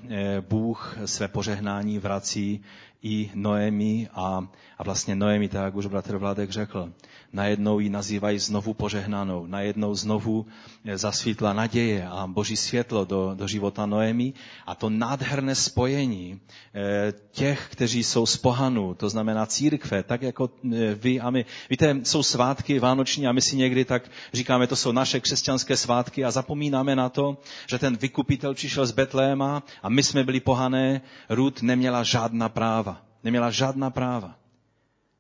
Bůh 0.49 0.97
své 1.05 1.29
požehnání 1.29 1.99
vrací 1.99 2.61
i 3.03 3.31
Noemi 3.35 4.09
a, 4.15 4.49
a 4.79 4.83
vlastně 4.83 5.15
Noemi, 5.15 5.49
tak 5.49 5.65
jak 5.65 5.75
už 5.75 5.87
bratr 5.87 6.17
Vladek 6.17 6.51
řekl, 6.51 6.93
najednou 7.33 7.81
ji 7.81 7.89
nazývají 7.89 8.39
znovu 8.39 8.75
požehnanou, 8.75 9.47
najednou 9.47 9.95
znovu 9.95 10.47
eh, 10.85 10.99
zasvítla 10.99 11.53
naděje 11.53 12.09
a 12.09 12.27
boží 12.27 12.57
světlo 12.57 13.05
do, 13.05 13.35
do 13.35 13.47
života 13.47 13.87
Noemi 13.87 14.33
a 14.67 14.75
to 14.75 14.91
nádherné 14.91 15.55
spojení 15.55 16.41
eh, 16.75 17.13
těch, 17.33 17.69
kteří 17.71 18.05
jsou 18.05 18.27
z 18.27 18.37
pohanu, 18.37 18.95
to 18.95 19.09
znamená 19.09 19.47
církve, 19.47 20.03
tak 20.03 20.23
jako 20.23 20.51
eh, 20.65 20.95
vy 20.95 21.21
a 21.21 21.31
my. 21.31 21.45
Víte, 21.71 21.97
jsou 22.03 22.23
svátky 22.23 22.79
vánoční 22.79 23.27
a 23.27 23.33
my 23.33 23.41
si 23.41 23.57
někdy 23.57 23.85
tak 23.85 24.11
říkáme, 24.33 24.67
to 24.67 24.77
jsou 24.77 24.93
naše 24.93 25.21
křesťanské 25.21 25.77
svátky 25.77 26.25
a 26.25 26.31
zapomínáme 26.31 26.97
na 26.97 27.09
to, 27.09 27.37
že 27.67 27.79
ten 27.79 27.97
vykupitel 27.97 28.55
přišel 28.55 28.87
z 28.87 28.93
Betléma 28.93 29.63
a 29.83 29.89
my 29.89 30.03
jsme 30.03 30.25
byli 30.25 30.41
pohané, 30.41 31.01
Rud 31.29 31.63
neměla 31.63 32.03
žádná 32.03 32.49
práva 32.49 32.88
Neměla 33.25 33.51
žádná 33.51 33.91
práva. 33.91 34.35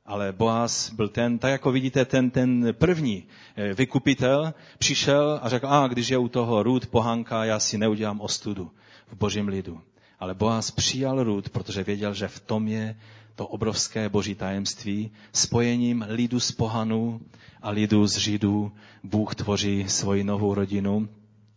Ale 0.07 0.33
Boaz 0.33 0.91
byl 0.91 1.09
ten, 1.09 1.39
tak 1.39 1.51
jako 1.51 1.73
vidíte, 1.73 2.05
ten, 2.05 2.31
ten 2.31 2.69
první 2.73 3.25
eh, 3.57 3.75
vykupitel 3.75 4.55
přišel 4.79 5.41
a 5.43 5.49
řekl, 5.49 5.67
a 5.69 5.89
když 5.89 6.09
je 6.09 6.19
u 6.19 6.29
toho 6.29 6.63
Rud 6.63 6.87
pohanka, 6.87 7.45
já 7.45 7.59
si 7.59 7.79
neudělám 7.79 8.21
ostudu 8.21 8.71
v 9.09 9.17
božím 9.17 9.49
lidu. 9.49 9.81
Ale 10.21 10.35
Boaz 10.35 10.71
přijal 10.71 11.23
Rud, 11.23 11.49
protože 11.49 11.85
věděl, 11.85 12.15
že 12.15 12.29
v 12.29 12.41
tom 12.41 12.69
je 12.69 12.97
to 13.35 13.47
obrovské 13.47 14.09
boží 14.09 14.35
tajemství. 14.35 15.11
Spojením 15.33 16.05
lidu 16.09 16.41
z 16.41 16.53
pohanů 16.53 17.21
a 17.63 17.71
lidu 17.71 18.07
z 18.07 18.17
židů 18.17 18.73
Bůh 19.05 19.35
tvoří 19.35 19.89
svoji 19.89 20.25
novou 20.25 20.55
rodinu. 20.55 21.09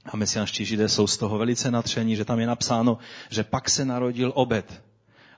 A 0.05 0.17
mesianští 0.17 0.65
židé 0.65 0.89
jsou 0.89 1.07
z 1.07 1.17
toho 1.17 1.37
velice 1.37 1.71
natření, 1.71 2.15
že 2.15 2.25
tam 2.25 2.39
je 2.39 2.47
napsáno, 2.47 2.97
že 3.29 3.43
pak 3.43 3.69
se 3.69 3.85
narodil 3.85 4.31
obed. 4.35 4.81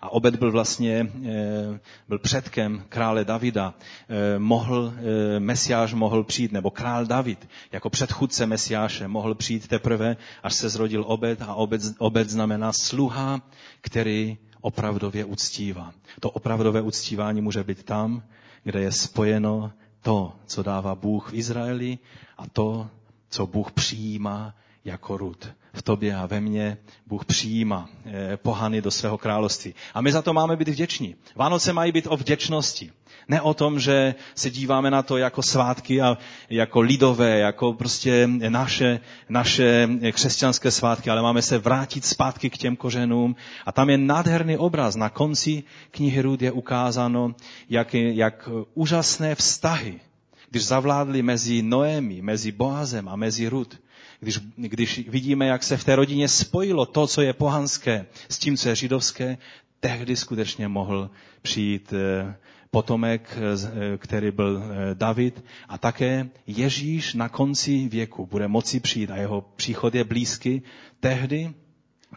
A 0.04 0.10
Obed 0.10 0.36
byl 0.36 0.52
vlastně 0.52 1.12
eh, 1.26 1.80
byl 2.08 2.20
předkem 2.20 2.84
krále 2.90 3.26
Davida. 3.26 3.74
Eh, 4.10 4.40
mohl, 4.40 4.94
eh, 4.96 5.40
Mesiáš 5.40 5.94
mohl 5.94 6.24
přijít, 6.24 6.52
nebo 6.52 6.72
král 6.72 7.06
David 7.06 7.50
jako 7.72 7.90
předchůdce 7.90 8.46
Mesiáše 8.46 9.08
mohl 9.08 9.36
přijít 9.36 9.68
teprve, 9.68 10.18
až 10.44 10.54
se 10.54 10.70
zrodil 10.70 11.04
Obed 11.08 11.42
a 11.42 11.54
Obed, 11.56 11.82
Obed 11.98 12.30
znamená 12.30 12.74
sluha, 12.74 13.42
který 13.82 14.38
opravdově 14.62 15.26
uctívá. 15.26 15.94
To 16.20 16.30
opravdové 16.30 16.82
uctívání 16.82 17.42
může 17.42 17.64
být 17.64 17.84
tam, 17.84 18.24
kde 18.64 18.82
je 18.82 18.92
spojeno 18.92 19.72
to, 20.02 20.34
co 20.46 20.64
dává 20.64 20.96
Bůh 20.96 21.32
v 21.32 21.34
Izraeli 21.34 21.98
a 22.38 22.48
to, 22.50 22.90
co 23.30 23.48
Bůh 23.48 23.72
přijímá 23.72 24.56
jako 24.86 25.18
rud. 25.18 25.48
V 25.74 25.82
tobě 25.82 26.16
a 26.16 26.26
ve 26.26 26.42
mně 26.42 26.78
Bůh 27.08 27.26
přijímá 27.26 27.90
eh, 28.06 28.38
pohany 28.38 28.82
do 28.82 28.92
svého 28.92 29.18
království. 29.18 29.76
A 29.94 30.02
my 30.02 30.12
za 30.12 30.22
to 30.22 30.34
máme 30.34 30.56
být 30.56 30.68
vděční. 30.68 31.16
Vánoce 31.36 31.74
mají 31.74 31.92
být 31.92 32.08
o 32.10 32.18
vděčnosti. 32.18 32.92
Ne 33.28 33.42
o 33.42 33.54
tom, 33.54 33.80
že 33.80 34.16
se 34.36 34.50
díváme 34.50 34.92
na 34.92 35.04
to 35.04 35.18
jako 35.18 35.42
svátky 35.44 36.02
a 36.02 36.18
jako 36.50 36.82
lidové, 36.82 37.40
jako 37.40 37.74
prostě 37.74 38.30
naše, 38.50 39.00
naše 39.30 39.90
křesťanské 40.12 40.72
svátky, 40.72 41.10
ale 41.10 41.22
máme 41.22 41.42
se 41.42 41.58
vrátit 41.58 42.06
zpátky 42.06 42.50
k 42.50 42.58
těm 42.58 42.76
kořenům. 42.76 43.36
A 43.66 43.72
tam 43.72 43.90
je 43.90 43.98
nádherný 43.98 44.58
obraz. 44.58 44.96
Na 44.96 45.10
konci 45.10 45.64
knihy 45.92 46.22
Rud 46.22 46.42
je 46.42 46.52
ukázáno, 46.52 47.36
jak, 47.70 47.94
jak 47.94 48.50
úžasné 48.74 49.36
vztahy, 49.36 50.00
když 50.50 50.66
zavládli 50.66 51.22
mezi 51.22 51.62
Noemi, 51.62 52.22
mezi 52.22 52.52
Boazem 52.52 53.10
a 53.10 53.16
mezi 53.16 53.48
Rud, 53.48 53.78
když, 54.24 54.40
když 54.58 55.10
vidíme, 55.10 55.48
jak 55.48 55.64
se 55.64 55.78
v 55.78 55.84
té 55.84 55.96
rodině 55.96 56.28
spojilo 56.28 56.86
to, 56.86 57.08
co 57.08 57.22
je 57.22 57.34
pohanské, 57.34 58.06
s 58.30 58.38
tím, 58.38 58.58
co 58.58 58.70
je 58.70 58.76
židovské, 58.76 59.38
tehdy 59.80 60.16
skutečně 60.16 60.68
mohl 60.68 61.10
přijít 61.42 61.94
eh, 61.94 62.36
potomek, 62.72 63.38
eh, 63.38 63.42
eh, 63.94 63.98
který 63.98 64.32
byl 64.32 64.64
David. 64.94 65.44
A 65.70 65.78
také 65.78 66.30
Ježíš 66.48 67.14
na 67.14 67.30
konci 67.30 67.90
věku 67.90 68.26
bude 68.26 68.48
moci 68.48 68.80
přijít 68.80 69.12
a 69.12 69.18
jeho 69.18 69.42
příchod 69.56 69.96
je 69.96 70.04
blízky. 70.04 70.62
Tehdy, 71.00 71.54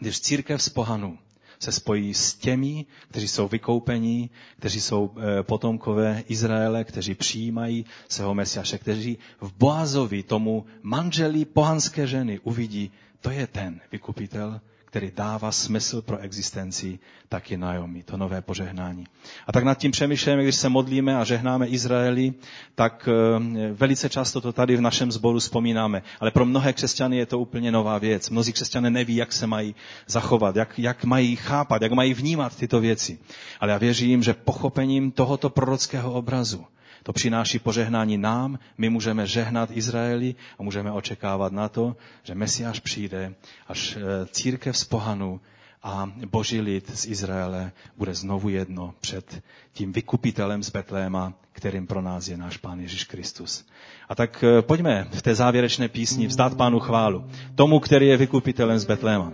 když 0.00 0.20
církev 0.20 0.62
z 0.62 0.68
pohanu 0.68 1.18
se 1.58 1.72
spojí 1.72 2.14
s 2.14 2.34
těmi, 2.34 2.86
kteří 3.08 3.28
jsou 3.28 3.48
vykoupení, 3.48 4.30
kteří 4.58 4.80
jsou 4.80 5.10
eh, 5.16 5.42
potomkové 5.42 6.22
Izraele, 6.28 6.84
kteří 6.84 7.14
přijímají 7.14 7.84
svého 8.08 8.34
Mesiaše, 8.34 8.78
kteří 8.78 9.18
v 9.40 9.52
Boazovi, 9.58 10.22
tomu 10.22 10.64
manželi 10.82 11.44
pohanské 11.44 12.06
ženy, 12.06 12.38
uvidí, 12.42 12.90
to 13.20 13.30
je 13.30 13.46
ten 13.46 13.80
vykupitel, 13.92 14.60
který 14.96 15.12
dává 15.16 15.52
smysl 15.52 16.02
pro 16.02 16.18
existenci 16.18 16.98
taky 17.28 17.56
Naomi, 17.56 18.02
to 18.02 18.16
nové 18.16 18.42
požehnání. 18.42 19.06
A 19.46 19.52
tak 19.52 19.64
nad 19.64 19.78
tím 19.78 19.90
přemýšlíme, 19.90 20.42
když 20.42 20.56
se 20.56 20.68
modlíme 20.68 21.16
a 21.16 21.24
žehnáme 21.24 21.66
Izraeli, 21.66 22.34
tak 22.74 23.08
eh, 23.08 23.72
velice 23.72 24.08
často 24.08 24.40
to 24.40 24.52
tady 24.52 24.76
v 24.76 24.80
našem 24.80 25.12
sboru 25.12 25.38
vzpomínáme. 25.38 26.02
Ale 26.20 26.30
pro 26.30 26.44
mnohé 26.44 26.72
křesťany 26.72 27.16
je 27.16 27.26
to 27.26 27.38
úplně 27.38 27.72
nová 27.72 27.98
věc. 27.98 28.30
Mnozí 28.30 28.52
křesťané 28.52 28.90
neví, 28.90 29.16
jak 29.16 29.32
se 29.32 29.46
mají 29.46 29.74
zachovat, 30.06 30.56
jak, 30.56 30.78
jak 30.78 31.04
mají 31.04 31.36
chápat, 31.36 31.82
jak 31.82 31.92
mají 31.92 32.14
vnímat 32.14 32.56
tyto 32.56 32.80
věci. 32.80 33.18
Ale 33.60 33.72
já 33.72 33.78
věřím, 33.78 34.22
že 34.22 34.34
pochopením 34.34 35.10
tohoto 35.10 35.50
prorockého 35.50 36.12
obrazu 36.12 36.64
to 37.06 37.12
přináší 37.12 37.58
požehnání 37.58 38.18
nám, 38.18 38.58
my 38.78 38.88
můžeme 38.88 39.26
žehnat 39.26 39.70
Izraeli 39.72 40.34
a 40.58 40.62
můžeme 40.62 40.92
očekávat 40.92 41.52
na 41.52 41.68
to, 41.68 41.96
že 42.22 42.34
Mesiáš 42.34 42.80
přijde, 42.80 43.34
až 43.66 43.96
eh, 43.96 44.26
církev 44.26 44.78
z 44.78 44.84
pohanu 44.84 45.40
a 45.82 46.10
boží 46.30 46.60
lid 46.60 46.90
z 46.98 47.06
Izraele 47.06 47.72
bude 47.96 48.14
znovu 48.14 48.48
jedno 48.48 48.94
před 49.00 49.42
tím 49.72 49.92
vykupitelem 49.92 50.62
z 50.62 50.70
Betléma, 50.70 51.32
kterým 51.52 51.86
pro 51.86 52.02
nás 52.02 52.28
je 52.28 52.36
náš 52.36 52.56
Pán 52.56 52.80
Ježíš 52.80 53.04
Kristus. 53.04 53.66
A 54.08 54.14
tak 54.14 54.44
eh, 54.44 54.62
pojďme 54.62 55.06
v 55.10 55.22
té 55.22 55.34
závěrečné 55.34 55.88
písni 55.88 56.26
vzdát 56.26 56.54
Pánu 56.54 56.80
chválu. 56.80 57.24
Tomu, 57.54 57.80
který 57.80 58.06
je 58.06 58.16
vykupitelem 58.16 58.78
z 58.78 58.84
Betléma. 58.84 59.32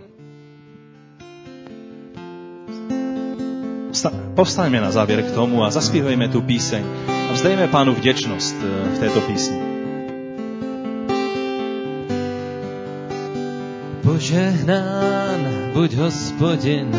Povstaňme 4.35 4.81
na 4.81 4.91
závěr 4.91 5.23
k 5.23 5.33
tomu 5.33 5.63
a 5.63 5.71
zaspívejme 5.71 6.27
tu 6.27 6.41
píseň 6.41 7.12
a 7.29 7.33
vzdejme 7.33 7.67
Pánu 7.67 7.93
vděčnost 7.93 8.55
eh, 8.61 8.95
v 8.95 8.99
této 8.99 9.21
písni. 9.21 9.57
Požehnán 14.03 15.39
buď 15.73 15.93
hospodin, 15.93 16.91